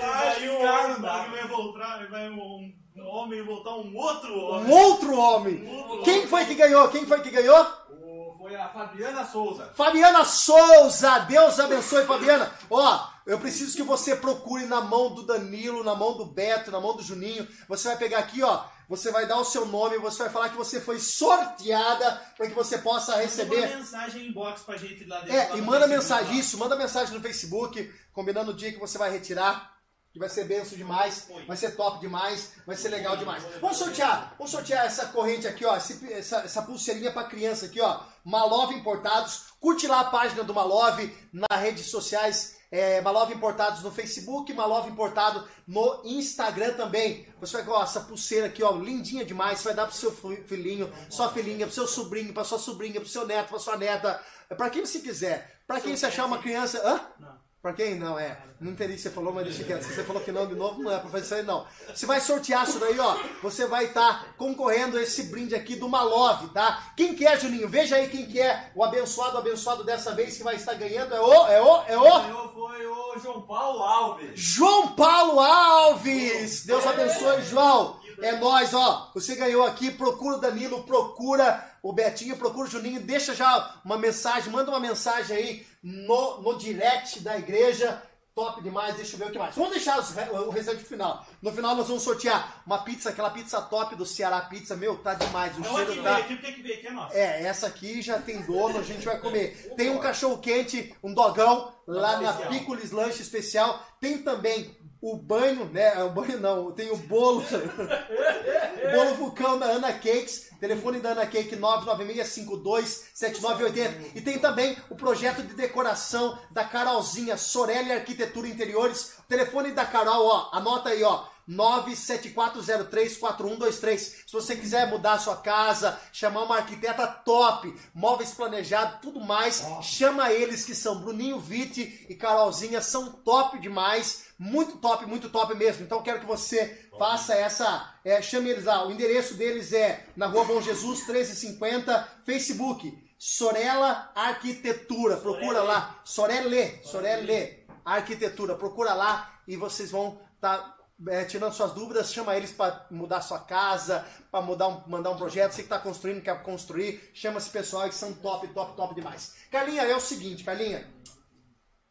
[0.01, 4.65] Aí o homem vai voltar, vai um, um homem voltar um outro homem.
[4.67, 6.01] Um outro homem.
[6.03, 6.87] Quem foi que ganhou?
[6.89, 7.67] Quem foi que ganhou?
[7.91, 9.69] O- Foi a Fabiana Souza.
[9.75, 12.51] Fabiana Souza, Deus abençoe, Fabiana.
[12.69, 16.79] Ó, eu preciso que você procure na mão do Danilo, na mão do Beto, na
[16.79, 17.47] mão do Juninho.
[17.67, 18.63] Você vai pegar aqui, ó.
[18.87, 22.53] Você vai dar o seu nome, você vai falar que você foi sorteada para que
[22.55, 23.67] você possa Manda receber.
[23.67, 25.35] uma mensagem inbox pra gente lá dentro.
[25.35, 26.39] É, lá e manda mensagem, lá.
[26.39, 29.77] isso, manda mensagem no Facebook, combinando o dia que você vai retirar.
[30.11, 33.43] Que vai ser benção demais, vai ser top demais, vai ser legal demais.
[33.61, 37.99] Vamos sortear, vamos sortear essa corrente aqui, ó, essa, essa pulseirinha pra criança aqui, ó.
[38.25, 39.49] Malove Importados.
[39.59, 42.57] Curte lá a página do Malove nas redes sociais.
[42.71, 47.27] É, Malove Importados no Facebook, Malove Importado no Instagram também.
[47.39, 49.59] Você vai ó, essa pulseira aqui, ó, lindinha demais.
[49.59, 52.99] Você vai dar pro seu fi- filhinho, sua filhinha, pro seu sobrinho, pra sua sobrinha,
[52.99, 54.19] pro seu neto, pra sua neta,
[54.57, 55.59] pra quem você quiser.
[55.67, 56.79] Pra quem você achar uma criança.
[56.83, 57.01] Hã?
[57.19, 57.38] Não.
[57.61, 57.95] Pra quem?
[57.95, 58.37] Não, é.
[58.61, 59.83] Não entendi o que você falou, mas deixa quieto.
[59.83, 61.65] Se você falou que não de novo, não é pra fazer isso aí, não.
[61.93, 63.17] Você vai sortear isso daí, ó.
[63.41, 66.93] Você vai estar concorrendo a esse brinde aqui do Malove, tá?
[66.95, 67.67] Quem que é, Juninho?
[67.67, 71.13] Veja aí quem que é o abençoado, o abençoado dessa vez que vai estar ganhando.
[71.13, 72.21] É o, é o, é o...
[72.21, 74.39] Ganhou foi o João Paulo Alves.
[74.39, 76.65] João Paulo Alves!
[76.65, 77.99] Deus abençoe, João!
[78.21, 79.11] É nóis, ó.
[79.13, 83.97] Você ganhou aqui, procura o Danilo, procura o Betinho, procura o Juninho, deixa já uma
[83.97, 88.01] mensagem, manda uma mensagem aí no, no direct da igreja.
[88.35, 88.95] top demais.
[88.95, 89.53] Deixa eu ver o que mais.
[89.55, 91.25] Vamos deixar os o restante final.
[91.41, 94.77] No final nós vamos sortear uma pizza, aquela pizza top do Ceará Pizza.
[94.77, 95.57] Meu, tá demais.
[95.57, 96.17] O Não, aqui cheiro veio, tá...
[96.17, 97.15] aqui tem que ver, aqui é nosso.
[97.15, 99.73] É, essa aqui já tem dono, a gente vai comer.
[99.75, 102.33] Tem um cachorro quente, um dogão lá na.
[102.33, 103.85] Picolis Lanche Especial.
[103.99, 106.03] Tem também o banho, né?
[106.03, 107.39] O banho não, tem o bolo.
[107.39, 107.43] o
[108.95, 110.49] bolo vulcão da Ana Cakes.
[110.59, 114.11] Telefone da Ana Cake 996527980.
[114.15, 119.13] E tem também o projeto de decoração da Carolzinha Sorelli Arquitetura Interiores.
[119.19, 121.23] O telefone da Carol, ó, anota aí, ó.
[121.49, 123.97] 974034123.
[123.97, 129.63] Se você quiser mudar a sua casa, chamar uma arquiteta top, móveis planejados, tudo mais,
[129.81, 135.55] chama eles que são Bruninho Vitti e Carolzinha, são top demais, muito top, muito top
[135.55, 135.83] mesmo.
[135.83, 138.87] Então quero que você faça essa, é, chame eles lá.
[138.87, 145.17] O endereço deles é na Rua Bom Jesus 1350, Facebook Sorella Arquitetura.
[145.17, 148.55] Procura lá, Sorelle, Sorelle Arquitetura.
[148.55, 153.39] Procura lá e vocês vão estar é, tirando suas dúvidas, chama eles para mudar sua
[153.39, 157.49] casa, para mudar um, mandar um projeto, você que está construindo, quer construir, chama esse
[157.49, 159.35] pessoal que são top, top, top demais.
[159.49, 160.87] Carlinha, é o seguinte, Carlinha,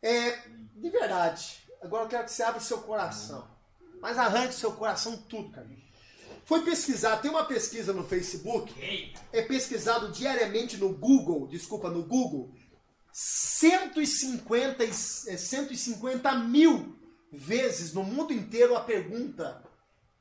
[0.03, 0.33] é,
[0.77, 3.49] de verdade, agora eu quero que você abra o seu coração,
[4.01, 5.89] mas arranque seu coração tudo, Carlinha.
[6.45, 8.73] Foi pesquisar, tem uma pesquisa no Facebook,
[9.33, 12.55] é pesquisado diariamente no Google, desculpa, no Google,
[13.13, 16.97] 150, e- é, 150 mil
[17.33, 19.63] vezes no mundo inteiro a pergunta: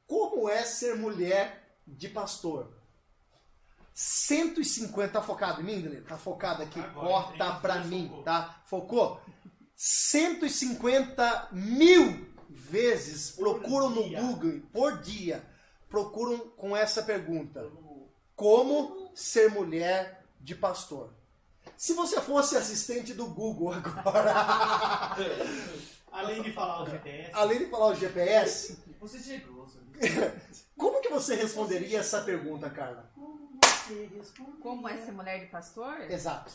[0.06, 2.72] como é ser mulher de pastor?
[3.94, 6.06] 150 tá focado em mim, Danilo?
[6.06, 7.90] Tá focado aqui, Agora, corta pra Focou.
[7.90, 8.62] mim, tá?
[8.66, 9.22] Focou?
[9.76, 14.22] 150 mil vezes Por procuram no dia.
[14.22, 15.44] Google por dia,
[15.90, 17.68] procuram com essa pergunta:
[18.36, 21.12] como ser mulher de pastor?
[21.76, 25.16] Se você fosse assistente do Google agora,
[26.12, 27.32] Além de falar o GPS.
[27.34, 29.88] além de falar o GPS, Você chegou, sabe?
[30.78, 33.12] como que você responderia essa pergunta, Carla?
[33.64, 34.58] Você responde.
[34.58, 36.02] Como é ser mulher de pastor?
[36.10, 36.54] Exato.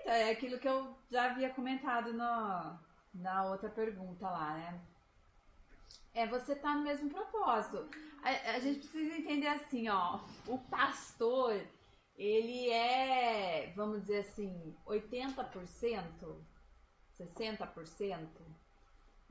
[0.00, 2.78] Então, é aquilo que eu já havia comentado no,
[3.14, 4.80] na outra pergunta lá, né?
[6.14, 7.88] É você tá no mesmo propósito.
[8.22, 11.60] A, a gente precisa entender assim, ó, o pastor,
[12.16, 16.36] ele é, vamos dizer assim, 80%,
[17.18, 18.28] 60%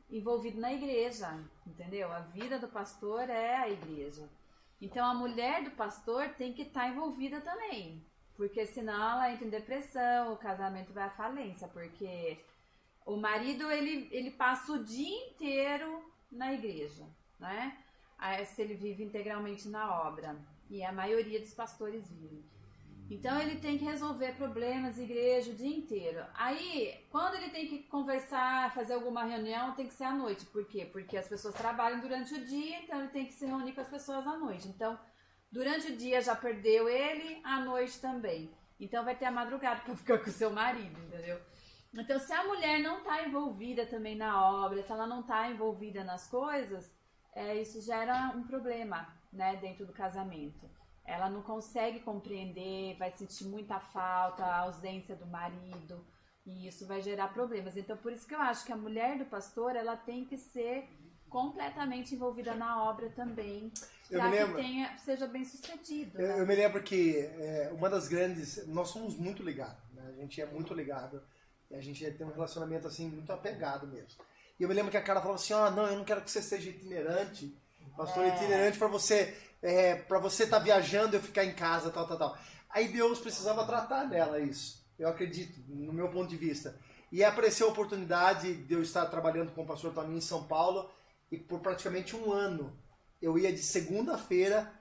[0.10, 2.12] envolvido na igreja, entendeu?
[2.12, 4.30] A vida do pastor é a igreja.
[4.80, 8.06] Então a mulher do pastor tem que estar envolvida também.
[8.36, 12.40] Porque senão ela entra em depressão, o casamento vai à falência, porque
[13.06, 17.06] o marido ele, ele passa o dia inteiro na igreja,
[17.40, 17.84] né?
[18.46, 20.38] Se ele vive integralmente na obra,
[20.70, 22.44] e a maioria dos pastores vivem.
[23.10, 26.26] Então ele tem que resolver problemas, igreja, o dia inteiro.
[26.34, 30.46] Aí, quando ele tem que conversar, fazer alguma reunião, tem que ser à noite.
[30.46, 30.86] Por quê?
[30.86, 33.88] Porque as pessoas trabalham durante o dia, então ele tem que se reunir com as
[33.88, 34.68] pessoas à noite.
[34.68, 35.00] Então,
[35.52, 38.52] Durante o dia já perdeu ele, à noite também.
[38.80, 41.40] Então vai ter a madrugada para ficar com o seu marido, entendeu?
[41.94, 46.04] Então, se a mulher não está envolvida também na obra, se ela não está envolvida
[46.04, 46.94] nas coisas,
[47.34, 50.70] é, isso gera um problema, né, dentro do casamento.
[51.08, 56.06] Ela não consegue compreender, vai sentir muita falta, a ausência do marido,
[56.46, 57.78] e isso vai gerar problemas.
[57.78, 60.88] Então, por isso que eu acho que a mulher do pastor, ela tem que ser
[61.30, 63.72] completamente envolvida na obra também,
[64.10, 66.20] para que tenha, seja bem sucedido.
[66.20, 66.40] Eu, né?
[66.42, 68.68] eu me lembro que é, uma das grandes.
[68.68, 70.04] Nós somos muito ligados, né?
[70.10, 71.22] A gente é muito ligado.
[71.70, 74.22] E a gente tem um relacionamento assim muito apegado mesmo.
[74.60, 76.32] E eu me lembro que a cara falava assim: ó, não, eu não quero que
[76.32, 77.58] você seja itinerante.
[77.98, 78.36] Pastor É.
[78.36, 82.18] itinerante para você é, para você estar viajando e eu ficar em casa, tal, tal,
[82.18, 82.38] tal.
[82.70, 84.86] Aí Deus precisava tratar dela isso.
[85.00, 86.80] Eu acredito, no meu ponto de vista.
[87.12, 90.90] E apareceu a oportunidade de eu estar trabalhando com o pastor Toninho em São Paulo.
[91.32, 92.78] E por praticamente um ano
[93.22, 94.72] eu ia de segunda-feira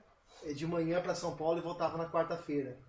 [0.43, 2.79] eh, de manhã para São Paulo e voltava na quarta-feira.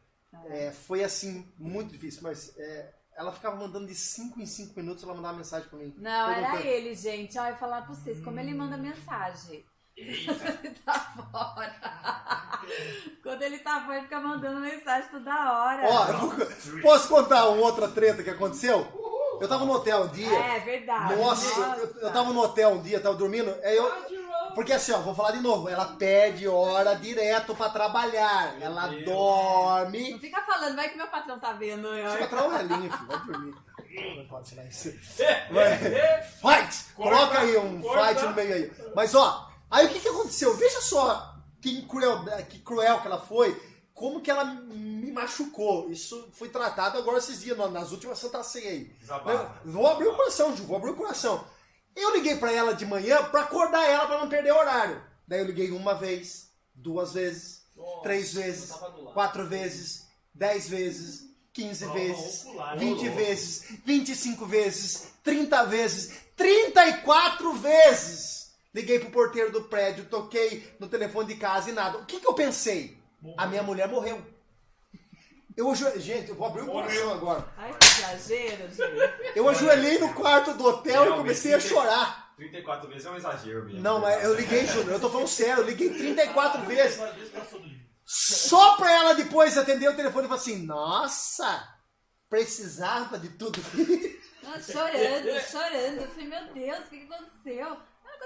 [0.45, 5.03] É, foi assim, muito difícil, mas é, ela ficava mandando de 5 em 5 minutos,
[5.03, 5.95] ela mandava mensagem para mim.
[5.97, 7.39] Não, era ele, gente.
[7.39, 9.65] Olha, eu ia falar pra vocês, como ele manda mensagem.
[9.99, 11.75] Ele tá fora.
[13.23, 15.83] Quando ele tá fora, ele fica mandando mensagem toda hora.
[15.85, 18.87] Ó, eu vou- posso contar uma outra treta que aconteceu?
[19.41, 20.37] Eu tava no hotel um dia.
[20.37, 21.15] É verdade.
[21.17, 23.55] Nossa, eu, eu tava no hotel um dia, tava dormindo.
[23.63, 23.89] Aí eu,
[24.55, 25.69] porque assim, ó, vou falar de novo.
[25.69, 28.57] Ela pede hora direto pra trabalhar.
[28.61, 29.05] Ela Deus.
[29.05, 30.11] dorme.
[30.11, 31.87] Não fica falando, vai que meu patrão tá vendo.
[31.87, 33.07] eu- Fica trabalhinho, filho.
[33.07, 33.55] Vai dormir.
[34.17, 34.93] Não pode falar isso.
[35.51, 35.77] Vai,
[36.23, 36.95] Fight!
[36.95, 38.73] Coloca aí um fight no meio aí.
[38.95, 40.57] Mas ó, aí o que, que aconteceu?
[40.57, 43.61] Veja só que cruel, que cruel que ela foi
[43.95, 45.91] como que ela me machucou.
[45.91, 48.97] Isso foi tratado agora esses dias, na- nas últimas Santa Ceia aí.
[49.65, 51.45] Vou abrir o coração, Ju, vou abrir o coração.
[51.97, 55.03] Eu liguei pra ela de manhã pra acordar ela pra não perder horário.
[55.27, 58.71] Daí eu liguei uma vez, duas vezes, Nossa, três vezes,
[59.13, 62.79] quatro vezes, dez vezes, quinze Prova vezes, ocular.
[62.79, 63.17] 20 Ô, louco.
[63.17, 68.38] vezes, 25 vezes, 30 vezes, 34 vezes.
[68.75, 71.99] Liguei pro porteiro do prédio, toquei no telefone de casa e nada.
[71.99, 72.99] O que, que eu pensei?
[73.37, 74.25] A minha mulher morreu.
[75.57, 77.49] Eu ajo- Gente, eu vou abrir o coração agora.
[77.57, 79.37] Ai, que exagero, gente.
[79.37, 82.33] Eu ajoelhei no quarto do hotel e comecei a chorar.
[82.37, 83.81] 34 vezes é um exagero mesmo.
[83.81, 86.95] Não, mas eu liguei, Júnior, eu tô falando sério, eu liguei 34 vezes.
[87.01, 87.89] Agora, Deus passou do livro.
[88.05, 91.69] Só pra ela depois atender o telefone e falar assim: Nossa,
[92.31, 93.61] precisava de tudo
[94.63, 96.01] chorando, chorando.
[96.03, 97.77] Eu falei, meu Deus, o que, que aconteceu?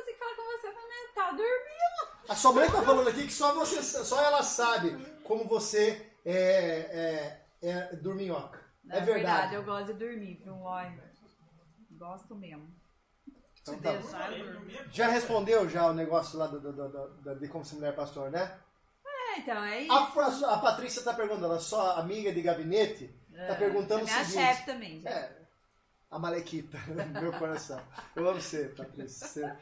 [0.03, 0.73] Consigo falar com você.
[0.73, 2.29] Falei, mas tá dormindo.
[2.29, 7.43] A sua mãe tá falando aqui que só você, só ela sabe como você é,
[7.63, 8.61] é, é dorminhoca.
[8.91, 9.55] É verdade.
[9.55, 10.55] eu gosto de dormir, viu?
[10.63, 11.13] Olha,
[11.93, 12.75] gosto mesmo.
[13.61, 13.93] Então tá.
[14.91, 18.31] Já respondeu já o negócio lá do, do- do- do- de como ser mulher pastor,
[18.31, 18.59] né?
[19.07, 19.93] É, então, é isso.
[19.93, 23.09] A, a Patrícia tá perguntando, ela é só amiga de gabinete,
[23.47, 24.45] tá perguntando é o minha seguinte.
[24.47, 25.07] chefe também, gente.
[25.09, 25.43] É,
[26.11, 27.81] a Malequita, no meu coração.
[28.17, 29.27] Eu amo você, Patrícia.
[29.29, 29.57] Você-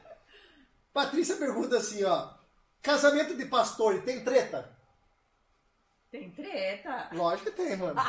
[0.93, 2.31] Patrícia pergunta assim, ó.
[2.83, 4.71] Casamento de pastor, tem treta?
[6.11, 7.09] Tem treta.
[7.13, 8.01] Lógico que tem, mano.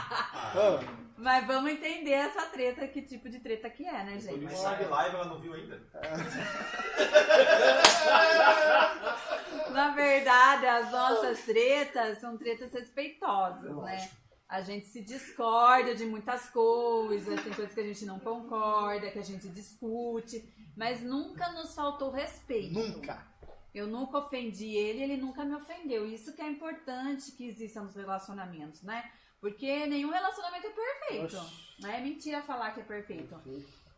[0.53, 0.80] Ah,
[1.18, 4.44] Mas vamos entender essa treta, que tipo de treta que é, né, gente?
[4.45, 5.80] isso sabe live, ela não viu ainda.
[9.72, 14.10] Na verdade, as nossas tretas são tretas respeitosas, né?
[14.52, 19.18] A gente se discorda de muitas coisas, tem coisas que a gente não concorda, que
[19.18, 20.44] a gente discute,
[20.76, 22.78] mas nunca nos faltou respeito.
[22.78, 23.26] nunca.
[23.73, 26.06] Eu nunca ofendi ele, ele nunca me ofendeu.
[26.06, 29.10] Isso que é importante que exista nos relacionamentos, né?
[29.40, 31.38] Porque nenhum relacionamento é perfeito.
[31.80, 33.34] Não é mentira falar que é perfeito.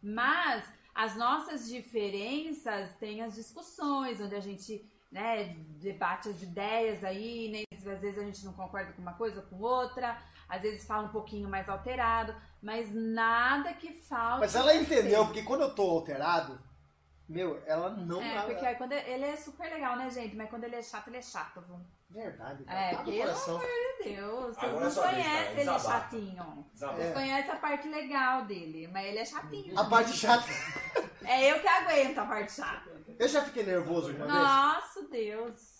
[0.03, 0.63] Mas
[0.93, 7.49] as nossas diferenças têm as discussões, onde a gente né, debate as ideias aí,
[7.89, 10.17] às vezes a gente não concorda com uma coisa ou com outra,
[10.49, 14.39] às vezes fala um pouquinho mais alterado, mas nada que falte.
[14.41, 16.59] Mas ela entendeu, porque quando eu tô alterado,
[17.27, 18.21] meu, ela não...
[18.21, 20.35] É, porque aí quando ele é super legal, né, gente?
[20.35, 21.79] Mas quando ele é chato, ele é chato, viu?
[22.09, 22.79] Verdade, cara.
[22.79, 23.57] É, Tá pelo coração.
[23.57, 25.89] Meu Deus, vocês Agora é não cara, conhecem ele desabafa.
[25.89, 26.65] chatinho.
[26.75, 27.11] Vocês É.
[27.11, 29.79] conhecem a parte legal dele, mas ele é chatinho.
[29.79, 30.45] A parte chata...
[31.25, 32.91] É eu que aguento a parte chata.
[33.17, 34.37] Eu já fiquei nervoso uma vez.
[34.37, 35.72] Nossa, Deus.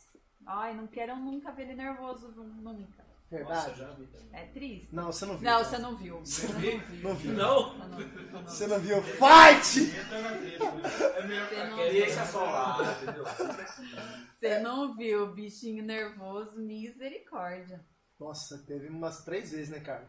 [0.46, 3.04] Ai, não quero nunca ver ele nervoso, nunca.
[3.32, 3.68] Verdade.
[3.70, 4.08] Nossa, já vi.
[4.32, 4.94] É triste.
[4.94, 5.44] Não, você não viu.
[5.46, 5.66] Não, cara.
[5.66, 6.20] você não viu.
[6.20, 6.48] Você
[7.02, 7.34] Não viu.
[7.34, 7.78] Não?
[7.78, 8.42] não viu.
[8.44, 9.02] Você não viu.
[9.02, 9.82] Fight!
[9.82, 10.58] Né?
[11.18, 11.92] É melhor Você ficar não- quieto.
[11.94, 13.24] Deixa só lá, entendeu?
[14.40, 17.84] Você não viu, bichinho nervoso, misericórdia.
[18.20, 20.08] Nossa, teve umas três vezes, né, cara?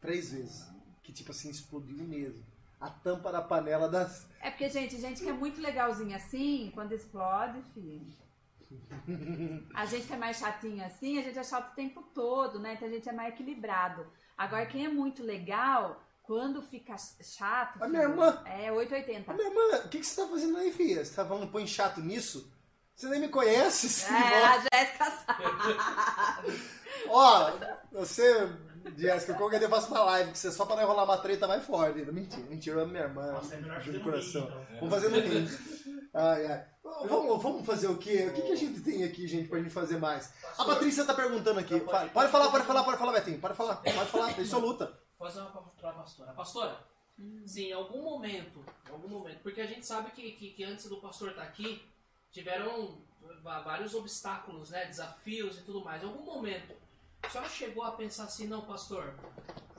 [0.00, 0.66] Três vezes.
[1.02, 2.44] Que tipo assim, explodiu mesmo.
[2.80, 4.26] A tampa da panela das.
[4.40, 8.06] É porque, gente, gente que é muito legalzinha assim, quando explode, filho.
[9.74, 12.74] A gente que é mais chatinho assim, a gente é chato o tempo todo, né?
[12.74, 14.06] Então a gente é mais equilibrado.
[14.36, 17.82] Agora, quem é muito legal, quando fica chato.
[17.82, 18.42] A minha filho, irmã.
[18.44, 19.32] É 880.
[19.32, 21.04] Ô, minha irmã, o que, que você tá fazendo aí, filha?
[21.04, 22.52] Você tá falando põe chato nisso?
[22.94, 23.86] Você nem me conhece?
[23.86, 25.44] esse É, a Jéssica sabe.
[27.08, 27.52] Ó,
[27.92, 28.50] você,
[28.96, 31.46] Jéssica, qualquer dia eu faço uma live que você só pra não enrolar uma treta
[31.60, 31.94] fora.
[31.94, 32.12] Ainda.
[32.12, 33.32] Mentira, mentira, eu amo minha irmã.
[33.32, 34.42] Nossa, é melhor fazer no coração.
[34.42, 34.80] então.
[34.80, 35.97] Vamos fazer no ringue.
[36.14, 36.66] Ai, ai.
[37.06, 38.26] Vamos, vamos fazer o quê?
[38.28, 40.32] O que, que a gente tem aqui, gente, pra gente fazer mais?
[40.58, 41.78] A Patrícia tá perguntando aqui.
[41.80, 43.38] Fa- Pode falar, pode falar, pode falar, Betinho.
[43.40, 44.34] Pode falar, pode falar.
[44.34, 44.86] Tem sua luta.
[45.18, 46.32] Vou fazer uma pra, pra pastora.
[46.32, 46.84] Pastora,
[47.46, 50.86] sim, em algum momento, em algum momento, porque a gente sabe que, que, que antes
[50.88, 51.82] do pastor estar aqui,
[52.32, 52.98] tiveram
[53.42, 56.02] vários obstáculos, né, desafios e tudo mais.
[56.02, 56.74] Em algum momento,
[57.22, 59.14] a senhora chegou a pensar assim, não, pastor,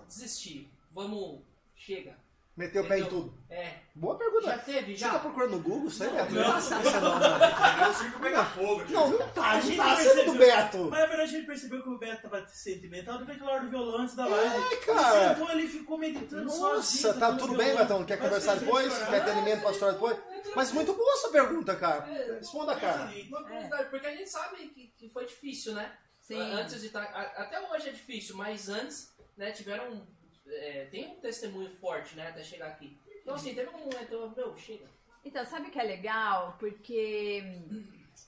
[0.08, 1.42] desistir, vamos,
[1.76, 2.18] chega.
[2.60, 3.34] Meteu o pé em tudo.
[3.50, 4.48] É, Boa pergunta.
[4.48, 5.20] já teve, Você tá já.
[5.20, 5.88] procurando no Google?
[5.88, 6.34] Isso aí, Não, Beto?
[6.34, 6.44] não.
[6.44, 7.90] Não não, mano.
[7.90, 8.84] O circo pega fogo.
[8.90, 9.52] Não, não tá.
[9.52, 10.78] A Não gente tá sendo do Beto.
[10.92, 13.70] Mas na verdade a gente percebeu que o Beto tava sentimental depois daquela hora do
[13.70, 14.56] violão antes da live.
[14.56, 15.30] É, Ele cara.
[15.30, 17.14] sentou ali e ficou meditando Nossa, sozinho.
[17.18, 17.76] tá tudo bem.
[17.78, 18.04] Betão?
[18.04, 18.94] Quer conversar depois?
[19.08, 20.18] Quer ter alimento pra história depois?
[20.54, 22.04] Mas muito boa essa pergunta, cara.
[22.40, 23.10] Responda, cara.
[23.30, 25.94] Uma curiosidade, porque a gente sabe que, que foi difícil, né?
[26.20, 26.42] Sim.
[26.52, 27.04] Antes de estar.
[27.04, 30.06] a- Até hoje é difícil, mas antes, né, tiveram.
[30.52, 32.98] É, tem um testemunho forte, né, até chegar aqui.
[33.22, 34.86] Então, assim, teve um momento, eu, meu, chega.
[35.24, 36.56] Então, sabe o que é legal?
[36.60, 37.44] Porque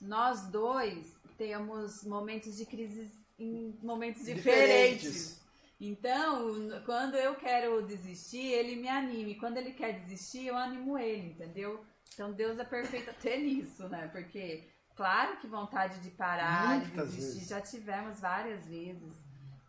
[0.00, 5.02] nós dois temos momentos de crises em momentos diferentes.
[5.02, 5.42] Diferentes.
[5.80, 9.30] Então, quando eu quero desistir, ele me anima.
[9.30, 11.84] E quando ele quer desistir, eu animo ele, entendeu?
[12.14, 14.08] Então, Deus é perfeito até nisso, né?
[14.12, 17.48] Porque Claro que vontade de parar, Muitas de desistir, vezes.
[17.48, 19.12] já tivemos várias vezes,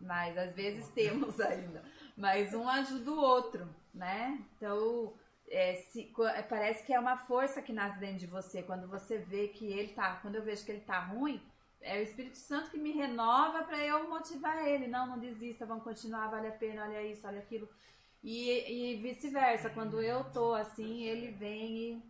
[0.01, 1.81] mas às vezes temos ainda.
[2.15, 4.40] Mas um ajuda o outro, né?
[4.56, 5.14] Então,
[5.49, 8.61] é, se- é, parece que é uma força que nasce dentro de você.
[8.64, 11.41] Quando você vê que ele tá, quando eu vejo que ele tá ruim,
[11.81, 14.88] é o Espírito Santo que me renova para eu motivar ele.
[14.88, 17.68] Não, não desista, vamos continuar, vale a pena, olha isso, olha aquilo.
[18.23, 22.03] E, e vice-versa, quando eu tô assim, ele vem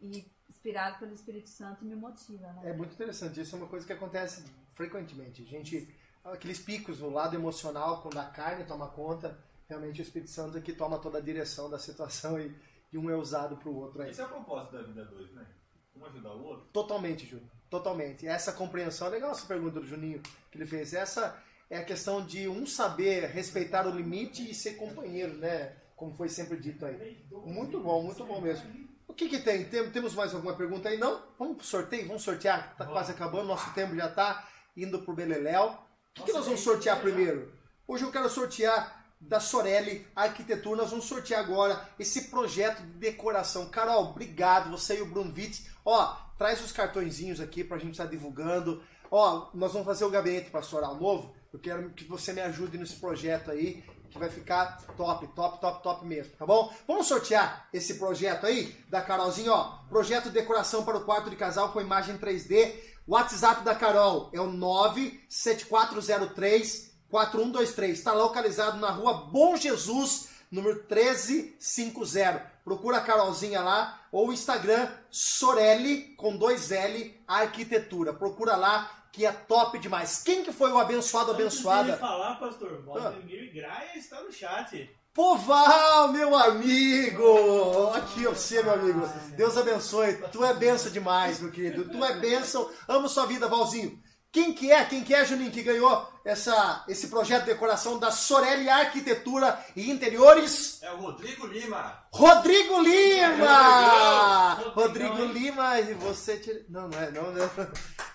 [0.00, 2.70] e, e inspirado pelo Espírito Santo me motiva, né?
[2.70, 3.40] É muito interessante.
[3.40, 5.42] Isso é uma coisa que acontece frequentemente.
[5.42, 5.92] A gente,
[6.24, 9.36] aqueles picos no lado emocional, quando a carne toma conta,
[9.68, 12.54] realmente o Espírito Santo é que toma toda a direção da situação e,
[12.92, 14.10] e um é usado pro outro aí.
[14.10, 15.46] Esse é o propósito da vida dois, né?
[15.94, 16.66] Um ajudar o outro.
[16.72, 17.48] Totalmente, Júnior.
[17.70, 18.26] Totalmente.
[18.26, 20.20] Essa compreensão, é legal essa pergunta do Juninho
[20.50, 20.92] que ele fez.
[20.92, 25.72] Essa é a questão de um saber respeitar o limite e ser companheiro, né?
[25.96, 27.26] Como foi sempre dito aí.
[27.30, 28.86] Muito bom, muito bom mesmo.
[29.08, 29.64] O que que tem?
[29.64, 30.98] Tem- Temos mais alguma pergunta aí?
[30.98, 31.22] Não?
[31.38, 32.06] Vamos pro sorteio?
[32.06, 32.76] Vamos sortear?
[32.76, 35.70] Tá quase acabando, nosso tempo já tá indo pro Beleléu.
[35.70, 35.78] O
[36.14, 37.50] que, que nós vamos sortear primeiro?
[37.88, 40.82] Hoje eu quero sortear da Sorelli Arquitetura.
[40.82, 43.68] Nós vamos sortear agora esse projeto de decoração.
[43.68, 44.70] Carol, obrigado.
[44.70, 45.66] Você e o Bruno Witz.
[45.84, 48.82] Ó, traz os cartõezinhos aqui pra gente estar divulgando.
[49.10, 51.34] Ó, nós vamos fazer o gabinete pastoral novo.
[51.52, 55.82] Eu quero que você me ajude nesse projeto aí, que vai ficar top, top, top,
[55.82, 56.70] top mesmo, tá bom?
[56.86, 59.78] Vamos sortear esse projeto aí da Carolzinha, ó.
[59.88, 62.74] Projeto de decoração para o quarto de casal com imagem 3D.
[63.06, 67.96] WhatsApp da Carol é o 97403 4123.
[67.96, 72.52] Está localizado na rua Bom Jesus, número 1350.
[72.62, 78.12] Procura a Carolzinha lá ou o Instagram Sorelli com dois L Arquitetura.
[78.12, 80.22] Procura lá que é top demais.
[80.22, 81.84] Quem que foi o abençoado Antes abençoada?
[81.84, 84.90] dele falar, pastor, Valdemir Graia está no chat.
[85.14, 87.88] Poval, meu amigo!
[87.94, 89.00] Aqui você, meu amigo.
[89.34, 90.18] Deus abençoe.
[90.30, 91.88] Tu é benção demais, meu querido.
[91.88, 92.70] Tu é benção.
[92.86, 93.98] Amo sua vida, Valzinho.
[94.32, 94.84] Quem que é?
[94.84, 99.90] Quem que é, Juninho, que ganhou essa, esse projeto de decoração da Sorelli Arquitetura e
[99.90, 100.82] Interiores?
[100.82, 102.02] É o Rodrigo Lima.
[102.12, 104.54] Rodrigo Lima!
[104.74, 105.32] Rodrigão, Rodrigo?
[105.32, 106.64] Lima, e você.
[106.68, 107.48] Não, não é, não, né?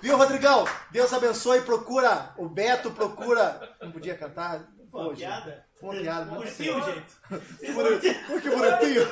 [0.01, 0.65] Viu, Rodrigão?
[0.91, 3.75] Deus abençoe, procura o Beto, procura...
[3.81, 4.67] Não podia cantar?
[4.91, 5.65] Foi uma piada?
[5.79, 6.81] Foi uma piada, muito feia.
[6.81, 7.59] gente?
[7.59, 8.41] Que bonitinho.
[8.41, 9.07] Que bonitinho.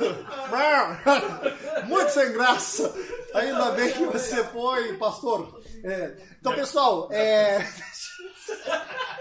[1.86, 2.94] Muito sem graça.
[3.34, 5.62] Ainda bem que você foi, pastor.
[5.84, 6.18] É.
[6.40, 7.66] Então, pessoal, é...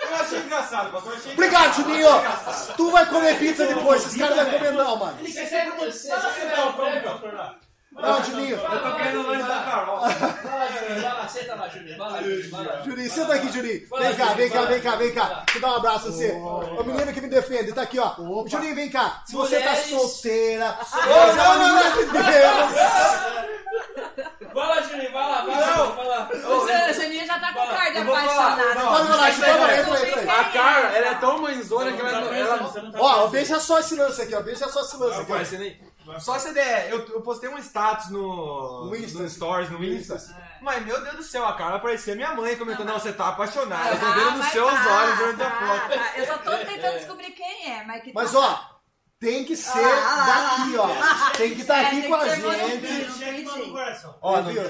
[0.01, 1.14] Eu achei engraçado, pastor.
[1.14, 1.74] Achei obrigado.
[1.76, 2.09] Juninho.
[2.76, 4.05] Tu vai comer pizza depois.
[4.05, 5.18] Esses caras não vão comer, não, mano.
[5.18, 7.59] Você quer você Fala quer que dar o pão, pastor, lá.
[7.90, 8.56] Não, Juninho.
[8.56, 10.01] Eu tô querendo o lanche da Carol.
[10.01, 11.98] Vai lá, Juninho, vai lá, senta lá, Juninho.
[11.98, 12.82] Vai lá, Juninho, vai lá.
[12.82, 13.89] Juninho, senta aqui, Juninho.
[13.89, 15.28] Vem lá, cá, vem cá, vem cá, vem cá.
[15.28, 15.44] lá.
[15.47, 16.31] Te dar um abraço a você.
[16.32, 18.15] O menino que me defende, tá aqui, ó.
[18.47, 19.23] Juninho, vem cá.
[19.27, 22.69] Se você tá solteira, hoje é a menina de Deus.
[24.55, 26.31] Vai lá, Juninho, vai lá, vai lá, vai lá.
[26.32, 30.12] O Juninho já tá com não, entra Eu entra aí, entra aí.
[30.12, 32.66] sei A Carla, ela é tão mãezona que Você não ela não.
[32.70, 34.43] você não Ó, veja só esse lance aqui, ó.
[34.43, 35.88] Veja só esse lance aqui.
[36.20, 39.28] Só essa ideia, eu, eu postei um status no, No Insta.
[39.28, 40.14] Stories, no Insta.
[40.14, 40.48] Insta.
[40.60, 43.90] Mas, meu Deus do céu, a Carla parecia minha mãe comentando, não, você tá apaixonada.
[43.90, 45.94] Eu tô Ah, vendo nos mas seus tá, olhos durante a tá, foto.
[45.98, 46.12] tá.
[46.18, 48.77] Eu só tô tentando descobrir quem é, mas que Mas tá- ó,
[49.20, 51.31] tem que ser Ah, daqui, ó.
[51.36, 53.43] Tem que estar É, aqui com a gente.
[53.45, 53.78] No.
[54.20, 54.62] Ó, viu?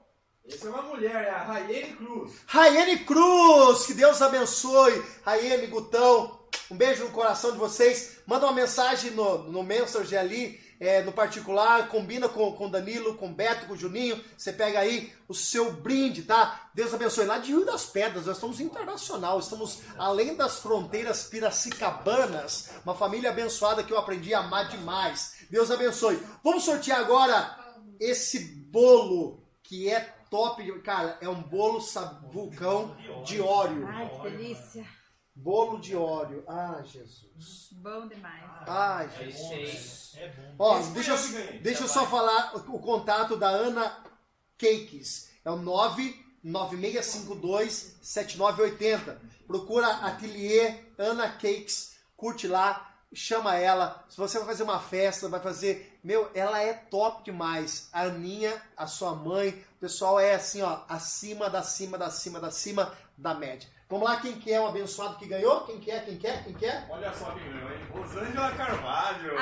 [0.44, 2.32] Essa é uma mulher, é a Raiane Cruz.
[2.48, 5.00] Raiane Cruz, que Deus abençoe.
[5.24, 6.39] Raiane, Gutão,
[6.70, 8.18] Um beijo no coração de vocês.
[8.26, 11.88] Manda uma mensagem no, no Messenger ali, é, no particular.
[11.88, 14.22] Combina com, o Danilo, com o Beto, com o Juninho.
[14.38, 16.70] Você pega aí o seu brinde, tá?
[16.72, 17.26] Deus abençoe.
[17.26, 19.40] Lá de Rio das Pedras, nós estamos internacional.
[19.40, 22.70] Estamos além das fronteiras piracicabanas.
[22.84, 25.46] Uma família abençoada que eu aprendi a amar demais.
[25.50, 26.22] Deus abençoe.
[26.44, 27.58] Vamos sortear agora
[27.98, 28.38] esse
[28.70, 30.00] bolo que é
[30.30, 30.80] top.
[30.82, 31.80] Cara, é um bolo
[32.30, 33.86] vulcão de óleo.
[33.88, 34.99] Ai, que delícia.
[35.34, 36.44] Bolo de óleo.
[36.46, 37.68] Ah, Jesus.
[37.72, 38.44] Bom demais.
[38.66, 40.12] Ai, É Jesus.
[40.16, 40.22] aí.
[40.22, 40.54] É bom.
[40.58, 44.04] Ó, deixa, eu deixa eu só falar o, o contato da Ana
[44.58, 45.30] Cakes.
[45.44, 45.56] É o
[48.02, 49.16] 996527980.
[49.46, 51.98] Procura Ateliê Ana Cakes.
[52.16, 54.04] Curte lá, chama ela.
[54.10, 55.98] Se você vai fazer uma festa, vai fazer.
[56.04, 57.88] Meu, ela é top demais.
[57.92, 62.38] A Aninha, a sua mãe, o pessoal é assim, ó, acima da cima da cima
[62.38, 63.68] da cima da média.
[63.90, 65.62] Vamos lá, quem que é o abençoado que ganhou?
[65.62, 65.98] Quem que é?
[65.98, 66.44] Quem quer?
[66.44, 66.86] Quem quer?
[66.88, 67.78] Olha só quem ganhou, hein?
[67.92, 69.34] Rosângela Carvalho.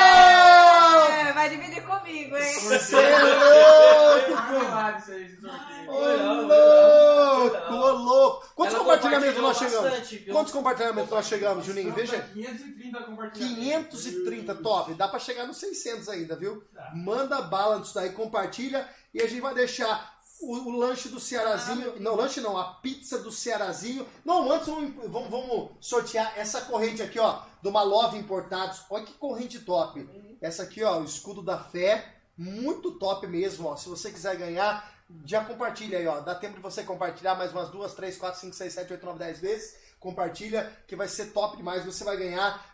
[0.00, 2.60] Ah, vai dividir comigo, hein?
[2.60, 4.32] Você é louco,
[4.72, 5.90] Ah, isso aí, esse sorteio.
[5.90, 6.00] Ô,
[6.46, 8.48] louco, ô, louco.
[8.54, 9.90] Quantos Ela compartilhamentos nós chegamos?
[9.90, 10.18] bastante?
[10.20, 11.92] Quantos compartilhamentos nós chegamos, Juninho?
[11.92, 12.16] Veja.
[12.16, 14.02] a 530 compartilhamentos.
[14.04, 14.94] 530, top.
[14.94, 16.62] Dá pra chegar nos 600 ainda, viu?
[16.94, 22.00] Manda bala nisso daí, compartilha e a gente vai deixar o, o lanche do Cearazinho.
[22.00, 24.06] Não, lanche não, a pizza do Cearazinho.
[24.24, 28.82] Não, antes vamos, vamos, vamos sortear essa corrente aqui, ó, do Malove Importados.
[28.90, 30.08] Olha que corrente top.
[30.40, 32.16] Essa aqui, ó, o escudo da fé.
[32.36, 33.76] Muito top mesmo, ó.
[33.76, 34.90] Se você quiser ganhar,
[35.26, 36.20] já compartilha aí, ó.
[36.20, 39.18] Dá tempo de você compartilhar mais umas duas, três, quatro, cinco, seis, sete, oito, nove,
[39.18, 39.76] dez vezes.
[39.98, 41.84] Compartilha, que vai ser top demais.
[41.84, 42.64] Você vai ganhar.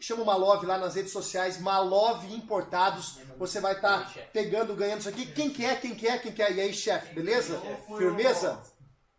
[0.00, 3.18] Chama o Malove lá nas redes sociais, Malove Importados.
[3.38, 5.26] Você vai estar pegando, ganhando isso aqui.
[5.26, 6.50] Quem que é, quem que é, quem que é?
[6.52, 7.60] E aí, chefe, beleza?
[7.98, 8.62] Firmeza?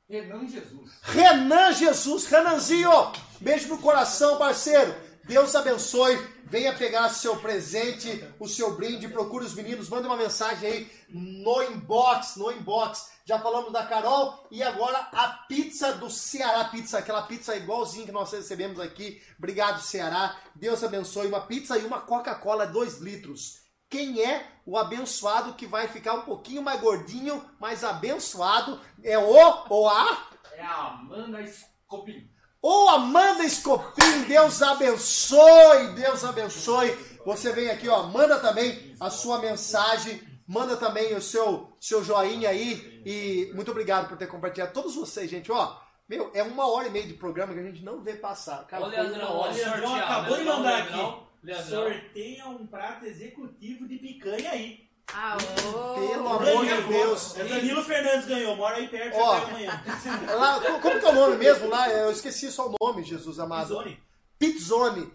[0.10, 0.92] Renan Jesus.
[1.04, 4.94] Renan Jesus, Renanzinho, beijo no coração, parceiro.
[5.26, 6.18] Deus abençoe.
[6.44, 11.64] Venha pegar seu presente, o seu brinde, procure os meninos, manda uma mensagem aí no
[11.64, 13.10] inbox, no inbox.
[13.26, 18.12] Já falamos da Carol e agora a pizza do Ceará Pizza, aquela pizza igualzinha que
[18.12, 19.22] nós recebemos aqui.
[19.38, 20.36] Obrigado, Ceará.
[20.54, 21.28] Deus abençoe.
[21.28, 23.62] Uma pizza e uma Coca-Cola 2 litros.
[23.90, 28.82] Quem é o abençoado que vai ficar um pouquinho mais gordinho, mais abençoado?
[29.04, 29.24] É o
[29.70, 32.30] ou a É a Amanda Scopin.
[32.62, 36.92] Ô Amanda Escopim, Deus abençoe, Deus abençoe.
[37.26, 42.50] Você vem aqui, ó, manda também a sua mensagem, manda também o seu, seu joinha
[42.50, 43.02] aí.
[43.04, 44.74] E muito obrigado por ter compartilhado.
[44.74, 45.76] Todos vocês, gente, ó.
[46.08, 48.68] Meu, é uma hora e meia de programa que a gente não vê passar.
[48.68, 49.54] Cara, foi Leandrão, uma hora.
[49.54, 51.24] olha, Leandrão acabou de Leandrão, mandar aqui.
[51.42, 51.84] Leandrão.
[51.84, 54.91] Sorteia um prato executivo de picanha aí.
[55.12, 57.38] Pelo amor de Deus.
[57.38, 59.36] É Danilo Fernandes ganhou, mora aí perto, Ó.
[59.40, 59.84] pega amanhã.
[60.38, 61.90] Lá, como que é o nome mesmo lá?
[61.90, 63.68] Eu esqueci só o nome, Jesus amado.
[63.68, 64.02] Zone.
[64.40, 65.12] Pizzone.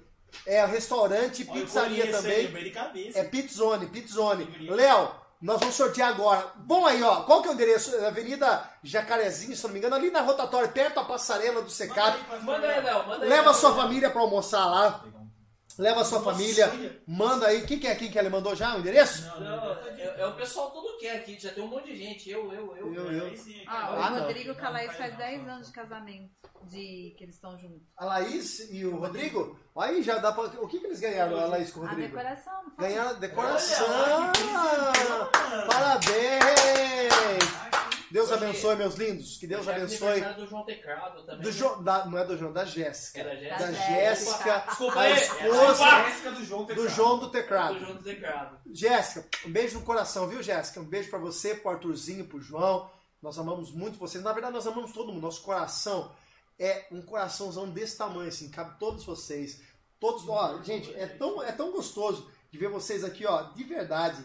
[0.46, 2.46] É restaurante, Olha, eu pizzaria também.
[2.94, 3.12] aí.
[3.14, 4.68] É Pizzone, Pizzone.
[4.68, 5.10] Léo,
[5.40, 6.52] nós vamos sortear agora.
[6.56, 7.22] Bom aí, ó.
[7.22, 7.96] Qual que é o endereço?
[8.04, 12.18] Avenida Jacarezinho, se não me engano, ali na rotatória, perto da passarela do Secap.
[12.42, 13.06] Manda aí, Léo.
[13.06, 13.54] Manda aí, Leva a Léo.
[13.54, 15.04] sua família pra almoçar lá.
[15.78, 16.72] Leva a sua família.
[17.06, 17.66] Manda aí.
[17.66, 17.94] Quem que é?
[17.94, 18.22] Quem que é?
[18.22, 19.26] Ele mandou já o endereço?
[19.38, 22.30] Não, é, é o pessoal todo quer aqui, já tem um monte de gente.
[22.30, 22.94] Eu, eu, eu.
[22.94, 23.34] Eu, eu.
[23.66, 24.22] Ah, o Ah, não.
[24.26, 26.30] Rodrigo Calais faz 10 anos de casamento,
[26.64, 27.82] de que eles estão juntos.
[27.98, 29.58] A Laís e o Rodrigo?
[29.76, 30.44] Aí já dá pra.
[30.44, 32.08] O que, que eles ganharam, a Laís com o A Rodrigo?
[32.08, 32.88] decoração, não faz?
[32.88, 33.86] Ganharam decoração!
[33.88, 34.46] Olha que.
[35.66, 37.44] Parabéns!
[38.16, 39.36] Deus abençoe, meus lindos.
[39.36, 40.08] Que Deus é abençoe.
[40.08, 41.40] aniversário do João Tecrado também.
[41.42, 41.52] Do né?
[41.54, 43.20] Jo- da- não é do João, da Jéssica.
[43.20, 43.58] Era Da Jéssica.
[43.58, 43.94] Da Jéssica.
[44.44, 45.12] Jéssica, Desculpa a aí.
[45.12, 46.90] esposa Jéssica do João do Teclado.
[46.94, 47.78] João do Do Tecrado.
[47.80, 48.58] João Tecrado.
[48.72, 50.80] Jéssica, um beijo no coração, viu, Jéssica?
[50.80, 52.90] Um beijo pra você, pro Arthurzinho, pro João.
[53.22, 54.22] Nós amamos muito vocês.
[54.24, 55.22] Na verdade, nós amamos todo mundo.
[55.22, 56.10] Nosso coração
[56.58, 59.60] é um coraçãozão desse tamanho, assim, cabe todos vocês.
[60.00, 64.22] Todos, ó, gente, é tão, é tão gostoso de ver vocês aqui, ó, de verdade.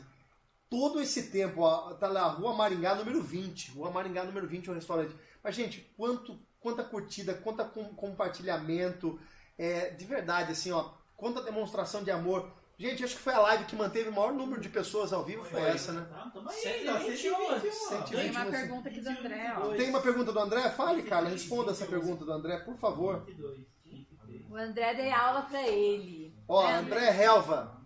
[0.71, 3.71] Todo esse tempo, ó, tá lá, Rua Maringá, número 20.
[3.71, 5.13] Rua Maringá, número 20, é um restaurante.
[5.43, 9.19] Mas, gente, quanto, quanta curtida, quanta com- compartilhamento,
[9.57, 12.49] é, de verdade, assim, ó, quanta demonstração de amor.
[12.77, 15.43] Gente, acho que foi a live que manteve o maior número de pessoas ao vivo,
[15.43, 16.07] foi essa, né?
[16.09, 17.71] Não, tamo aí, 121, ó, 121.
[17.71, 18.17] 121.
[18.21, 19.67] Tem uma você- pergunta aqui do André, ó.
[19.75, 20.69] Tem uma pergunta do André?
[20.71, 23.25] Fale, cara, responda essa pergunta do André, por favor.
[23.25, 24.49] 22, 23.
[24.49, 26.33] O André dei aula pra ele.
[26.47, 27.80] Ó, André Helva.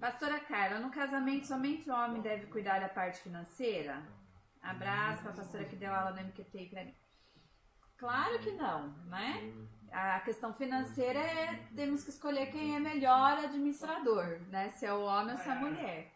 [0.00, 4.02] Pastora Carla, no casamento somente o homem deve cuidar da parte financeira?
[4.62, 6.94] Abraço pra pastora que deu aula no MQT pra mim.
[7.96, 9.52] Claro que não, né?
[9.92, 14.68] A questão financeira é temos que escolher quem é melhor administrador, né?
[14.70, 16.12] Se é o homem ou se é a mulher.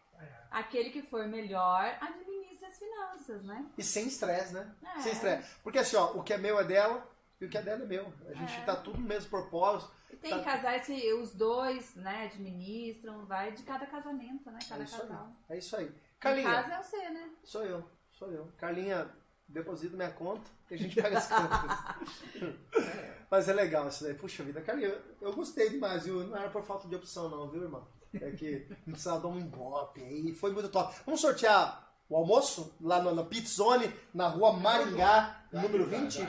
[0.51, 3.65] Aquele que for melhor administra as finanças, né?
[3.77, 4.69] E sem estresse, né?
[4.95, 4.99] É.
[4.99, 5.55] Sem estresse.
[5.63, 7.09] Porque assim, ó, o que é meu é dela,
[7.39, 8.13] E o que é dela é meu.
[8.29, 8.63] A gente É.
[8.65, 9.91] tá tudo no mesmo propósito.
[10.17, 10.43] Tem Tá.
[10.43, 14.59] casais que os dois, né, administram, vai de cada casamento, né?
[14.67, 15.01] Cada É isso aí.
[15.07, 15.31] casal.
[15.49, 15.91] É isso aí.
[16.19, 17.29] Carlinha, caso é você, né?
[17.43, 17.83] sou eu.
[18.11, 18.47] Sou eu.
[18.57, 19.09] Carlinha,
[19.47, 22.51] deposita minha conta e a gente paga as contas.
[23.29, 24.13] Mas é legal isso daí.
[24.13, 26.23] Puxa vida, Carlinha, eu, eu gostei demais, viu?
[26.25, 27.87] Não era por falta de opção, não, viu, irmão?
[28.13, 30.33] É que não precisava dar um embope aí.
[30.35, 30.93] Foi muito top.
[31.05, 36.27] Vamos sortear o almoço lá no, na Pizzone, na rua Maringá, número 20?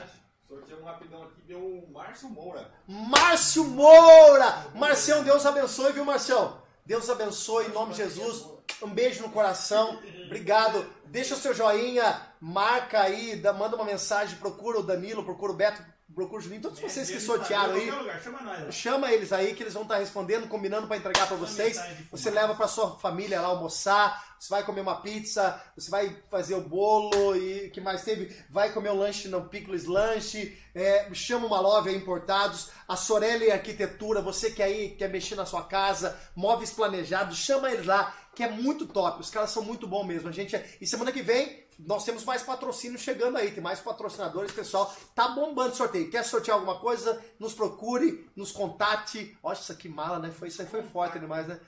[0.53, 2.71] Sorteio um rapidão aqui, deu o Márcio Moura.
[2.87, 4.67] Márcio Moura!
[4.75, 6.61] Marcião, Deus abençoe, viu, Marcião?
[6.85, 8.45] Deus abençoe, em nome de Jesus.
[8.79, 9.99] Um beijo no coração.
[10.25, 10.85] Obrigado.
[11.05, 15.83] Deixa o seu joinha, marca aí, manda uma mensagem, procura o Danilo, procura o Beto,
[16.13, 17.89] procura o Julinho, todos vocês que sortearam aí.
[17.89, 18.75] lugar, Chama nós.
[18.75, 21.79] Chama eles aí que eles vão estar respondendo, combinando para entregar para vocês.
[22.11, 26.55] Você leva para sua família lá almoçar, você vai comer uma pizza, você vai fazer
[26.55, 28.35] o bolo e que mais teve?
[28.49, 33.51] Vai comer um lanche no Pickles Lanche, é, chama uma Love aí importados, a Sorelli
[33.51, 38.43] Arquitetura, você que aí quer mexer na sua casa, móveis planejados, chama eles lá, que
[38.43, 39.21] é muito top.
[39.21, 40.27] Os caras são muito bons mesmo.
[40.27, 43.79] A gente é- e semana que vem nós temos mais patrocínio chegando aí, tem mais
[43.79, 44.93] patrocinadores, pessoal.
[45.15, 46.09] Tá bombando o sorteio.
[46.09, 47.23] Quer sortear alguma coisa?
[47.39, 49.37] Nos procure, nos contate.
[49.53, 50.31] Isso aqui mala, né?
[50.31, 51.59] Foi, isso aí foi forte demais, né?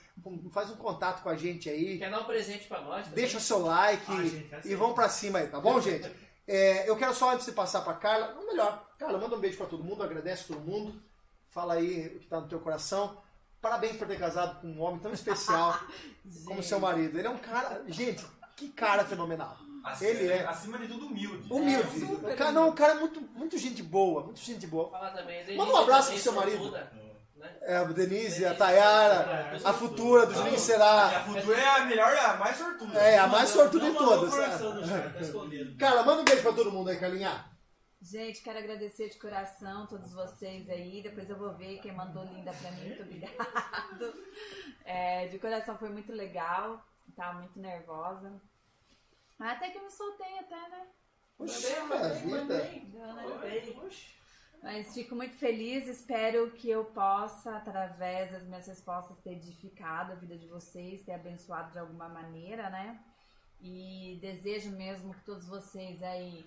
[0.52, 1.98] Faz um contato com a gente aí.
[1.98, 3.04] Quer dar um presente pra nós?
[3.06, 3.16] também?
[3.24, 4.76] Deixa seu like Ah, gente, é e assim.
[4.76, 6.10] vamos pra cima aí, tá bom, gente?
[6.48, 9.58] É, eu quero só antes de passar pra Carla, ou melhor, Carla, manda um beijo
[9.58, 11.02] pra todo mundo, agradece todo mundo,
[11.50, 13.18] fala aí o que tá no teu coração.
[13.60, 15.80] Parabéns por ter casado com um homem tão especial
[16.46, 17.18] como seu marido.
[17.18, 18.24] Ele é um cara, gente,
[18.56, 19.58] que cara fenomenal.
[19.86, 20.46] Acima, Ele é.
[20.46, 21.52] Acima de tudo humilde.
[21.52, 22.00] Humilde.
[22.00, 24.90] super o cara, não, o cara é muito, muito gente boa, muito gente boa.
[25.12, 25.40] Também.
[25.46, 26.72] Denise Manda um abraço pro seu marido.
[26.72, 26.88] Né?
[27.62, 31.06] É, a Denise, a Tayara, a futura do Juninho E será.
[31.06, 33.00] a futura é a melhor, a mais sortuda.
[33.00, 34.34] É, a mais sortuda de todas.
[34.34, 35.78] chat, tá.
[35.78, 37.46] Cara, manda um beijo pra todo mundo aí, Carlinha.
[38.02, 41.02] Gente, quero agradecer de coração todos vocês aí.
[41.02, 42.88] Depois eu vou ver quem mandou linda pra mim.
[42.88, 43.36] Muito obrigado.
[44.88, 46.80] É, de coração foi muito legal.
[47.16, 48.40] Tava muito nervosa.
[49.40, 50.88] Até que eu me soltei até, né?
[51.38, 51.68] Puxa
[52.12, 53.14] vida.
[53.14, 53.24] Né?
[54.64, 60.16] Mas fico muito feliz, espero que eu possa, através das minhas respostas, ter edificado a
[60.16, 63.00] vida de vocês, ter abençoado de alguma maneira, né?
[63.62, 66.46] E desejo mesmo que todos vocês aí,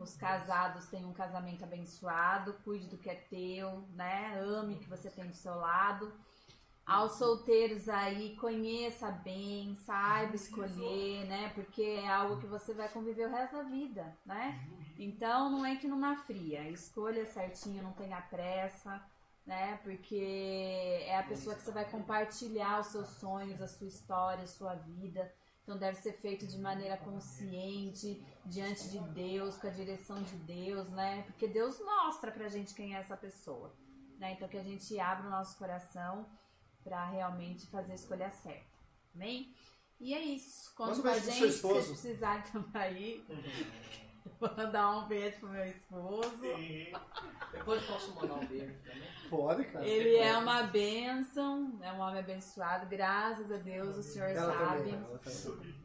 [0.00, 4.40] os casados, tenham um casamento abençoado, cuide do que é teu, né?
[4.40, 6.12] Ame o que você tem do seu lado.
[6.86, 11.50] Aos solteiros aí, conheça bem, saiba escolher, né?
[11.54, 14.60] Porque é algo que você vai conviver o resto da vida, né?
[14.98, 19.00] Então não entre numa fria, escolha certinho, não tenha pressa,
[19.46, 19.78] né?
[19.84, 24.48] Porque é a pessoa que você vai compartilhar os seus sonhos, a sua história, a
[24.48, 25.32] sua vida.
[25.62, 30.90] Então deve ser feito de maneira consciente, diante de Deus, com a direção de Deus,
[30.90, 31.22] né?
[31.22, 33.72] Porque Deus mostra pra gente quem é essa pessoa,
[34.18, 34.32] né?
[34.32, 36.26] Então que a gente abra o nosso coração
[36.82, 38.64] pra realmente fazer a escolha certa.
[39.14, 39.54] Amém?
[39.98, 40.70] E é isso.
[40.80, 43.24] Um com a gente se vocês precisarem também aí.
[44.38, 46.40] Vou mandar um beijo pro meu esposo.
[47.52, 49.10] Depois posso mandar um beijo também.
[49.28, 49.86] Pode, cara.
[49.86, 54.92] Ele é uma bênção, é um homem abençoado, graças a Deus, o senhor Ela sabe.
[54.92, 55.80] também.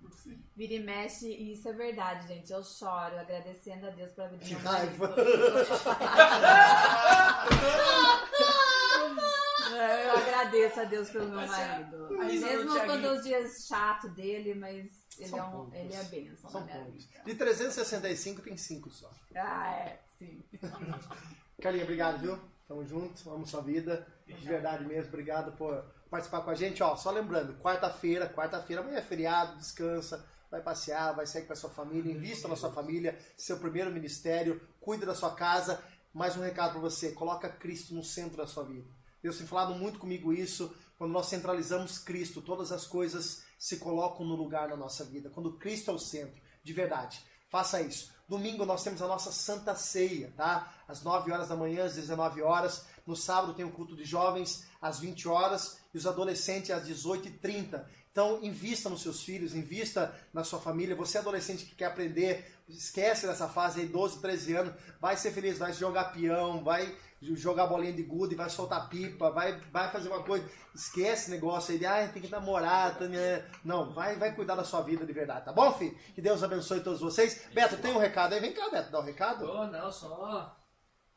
[0.55, 2.51] Vira e mexe, e isso é verdade, gente.
[2.51, 4.63] Eu choro agradecendo a Deus pela vida marido.
[4.63, 5.15] raiva.
[9.73, 12.19] É, Eu agradeço a Deus pelo meu marido.
[12.19, 15.73] a risada do Mesmo quando os dias chato dele, mas ele São é, um, poucos.
[15.75, 17.05] ele é bênção São na minha poucos.
[17.05, 17.23] vida.
[17.25, 19.11] De 365 tem 5 só.
[19.35, 20.43] Ah, é, sim.
[21.61, 22.39] Carlinha, obrigado, viu?
[22.67, 24.05] Tamo junto, amo sua vida.
[24.27, 26.81] De verdade mesmo, obrigado por participar com a gente.
[26.83, 31.55] Ó, só lembrando, quarta-feira, quarta-feira, amanhã é feriado, descansa, vai passear, vai sair com a
[31.55, 35.81] sua família, invista na sua família, seu primeiro ministério, cuida da sua casa.
[36.13, 38.87] Mais um recado para você, coloca Cristo no centro da sua vida.
[39.25, 44.23] Deus tem falado muito comigo isso, quando nós centralizamos Cristo, todas as coisas se colocam
[44.23, 45.31] no lugar na nossa vida.
[45.31, 47.25] Quando Cristo é o centro, de verdade.
[47.49, 48.13] Faça isso.
[48.29, 50.71] Domingo nós temos a nossa Santa Ceia, tá?
[50.87, 52.85] Às 9 horas da manhã, às 19 horas.
[53.03, 57.83] No sábado tem o culto de jovens às 20 horas e os adolescentes às 18h30.
[58.11, 60.95] Então, invista nos seus filhos, invista na sua família.
[60.95, 65.57] Você, adolescente que quer aprender, esquece dessa fase aí, 12, 13 anos, vai ser feliz,
[65.57, 70.23] vai jogar peão, vai jogar bolinha de gude, vai soltar pipa, vai, vai fazer uma
[70.23, 70.47] coisa.
[70.73, 72.97] Esquece esse negócio aí de, ah, tem que namorar.
[72.97, 73.45] tá, né?
[73.63, 75.97] Não, vai, vai cuidar da sua vida de verdade, tá bom, filho?
[76.13, 77.47] Que Deus abençoe todos vocês.
[77.53, 78.41] Beto, tem um recado aí?
[78.41, 79.45] Vem cá, Beto, dá um recado?
[79.49, 80.55] Oh, não, só.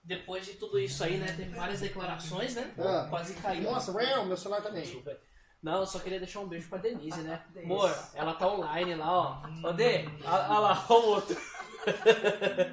[0.03, 1.27] Depois de tudo isso aí, né?
[1.33, 2.73] Teve várias declarações, né?
[2.79, 3.07] Ah.
[3.11, 3.65] Quase caiu.
[3.65, 4.83] Nossa, real, meu celular também.
[4.83, 5.11] Desculpa.
[5.63, 7.43] Não, eu só queria deixar um beijo pra Denise, né?
[7.65, 9.69] Amor, ela tá online lá, ó.
[9.69, 11.37] Ô, Dê, olha lá, ó o outro.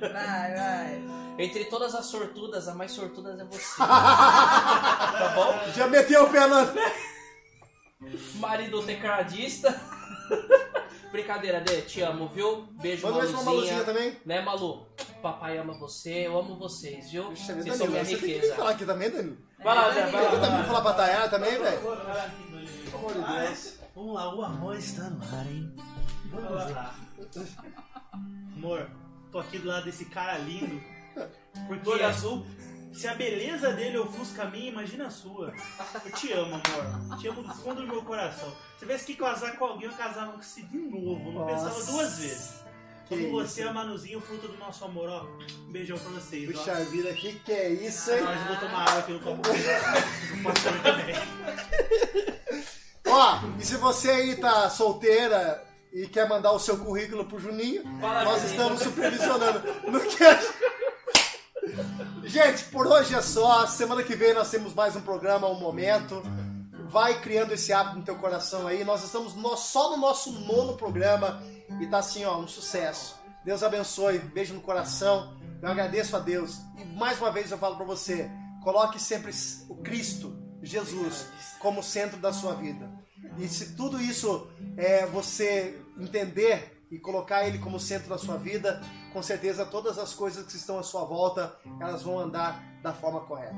[0.02, 1.04] Vai, vai.
[1.38, 3.78] Entre todas as sortudas, a mais sortuda é você.
[3.78, 5.72] tá bom?
[5.74, 6.66] Já meteu o pé na.
[8.36, 9.74] Marido tecladista.
[11.12, 12.68] Brincadeira, Dê, te amo, viu?
[12.82, 13.84] Beijo, Manda um beijo pra Maluzinha Maluzinha.
[13.84, 14.22] também.
[14.26, 14.86] Né, Malu?
[15.26, 17.24] Papai ama você, eu amo vocês, viu?
[17.30, 18.56] Puxa Vocês vida, são minha você tem que riqueza.
[18.56, 19.38] falar aqui também, Danilo.
[19.58, 20.40] Vai lá, vai lá.
[20.40, 21.80] Também falar pra Tayara também, velho?
[21.82, 23.80] Pelo amor de Deus.
[23.96, 25.76] Vamos lá, o amor está no ar, hein?
[26.30, 26.96] Vamos lá.
[28.56, 28.88] Amor,
[29.32, 30.80] tô aqui do lado desse cara lindo.
[31.68, 32.46] Porque Olho azul.
[32.94, 35.52] se a beleza dele ofusca a minha, imagina a sua.
[36.06, 37.18] Eu te amo, amor.
[37.18, 38.52] Te amo do fundo do meu coração.
[38.74, 41.32] Se tivesse que casar com alguém, eu casava com você de novo.
[41.32, 41.66] Não Nossa.
[41.68, 42.65] pensava duas vezes.
[43.08, 43.70] Que Como você, isso.
[43.70, 45.26] a Manuzinho, fruto do nosso amor, ó.
[45.68, 46.54] Um beijão pra vocês, ó.
[46.58, 48.22] Puxa vida, que que é isso, hein?
[48.22, 49.42] Nós vou tomar água aqui no copo.
[53.08, 55.64] Ó, e se você aí tá solteira
[55.94, 58.52] e quer mandar o seu currículo pro Juninho, Fala, nós Juninho.
[58.52, 59.62] estamos supervisionando.
[59.88, 60.18] No que...
[62.28, 63.68] Gente, por hoje é só.
[63.68, 66.24] Semana que vem nós temos mais um programa, um momento.
[66.90, 68.84] Vai criando esse hábito no teu coração aí.
[68.84, 71.42] Nós estamos só no nosso nono programa
[71.80, 73.20] e tá assim, ó, um sucesso.
[73.44, 75.38] Deus abençoe, beijo no coração.
[75.62, 76.60] Eu agradeço a Deus.
[76.78, 78.30] E mais uma vez eu falo pra você,
[78.64, 79.32] coloque sempre
[79.70, 81.28] o Cristo, Jesus,
[81.60, 82.92] como centro da sua vida.
[83.38, 84.48] E se tudo isso
[84.78, 88.82] é você entender e colocar ele como centro da sua vida,
[89.12, 93.22] com certeza todas as coisas que estão à sua volta, elas vão andar da forma
[93.22, 93.56] correta.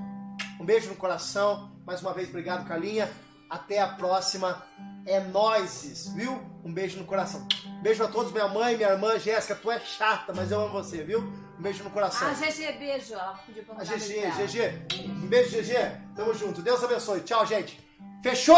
[0.60, 1.72] Um beijo no coração.
[1.86, 3.12] Mais uma vez, obrigado, Carlinha.
[3.50, 4.64] Até a próxima.
[5.08, 6.38] É nóis, viu?
[6.66, 7.48] Um beijo no coração.
[7.82, 9.56] Beijo a todos, minha mãe, minha irmã, Jéssica.
[9.56, 11.22] Tu é chata, mas eu amo você, viu?
[11.58, 12.28] Um beijo no coração.
[12.28, 13.14] Ah, GG, beijo.
[13.14, 14.32] Ela pediu pra A GG.
[14.32, 15.06] GG.
[15.08, 15.74] Um beijo, GG.
[16.14, 16.62] Tamo junto.
[16.62, 17.22] Deus abençoe.
[17.22, 17.80] Tchau, gente.
[18.22, 18.58] Fechou?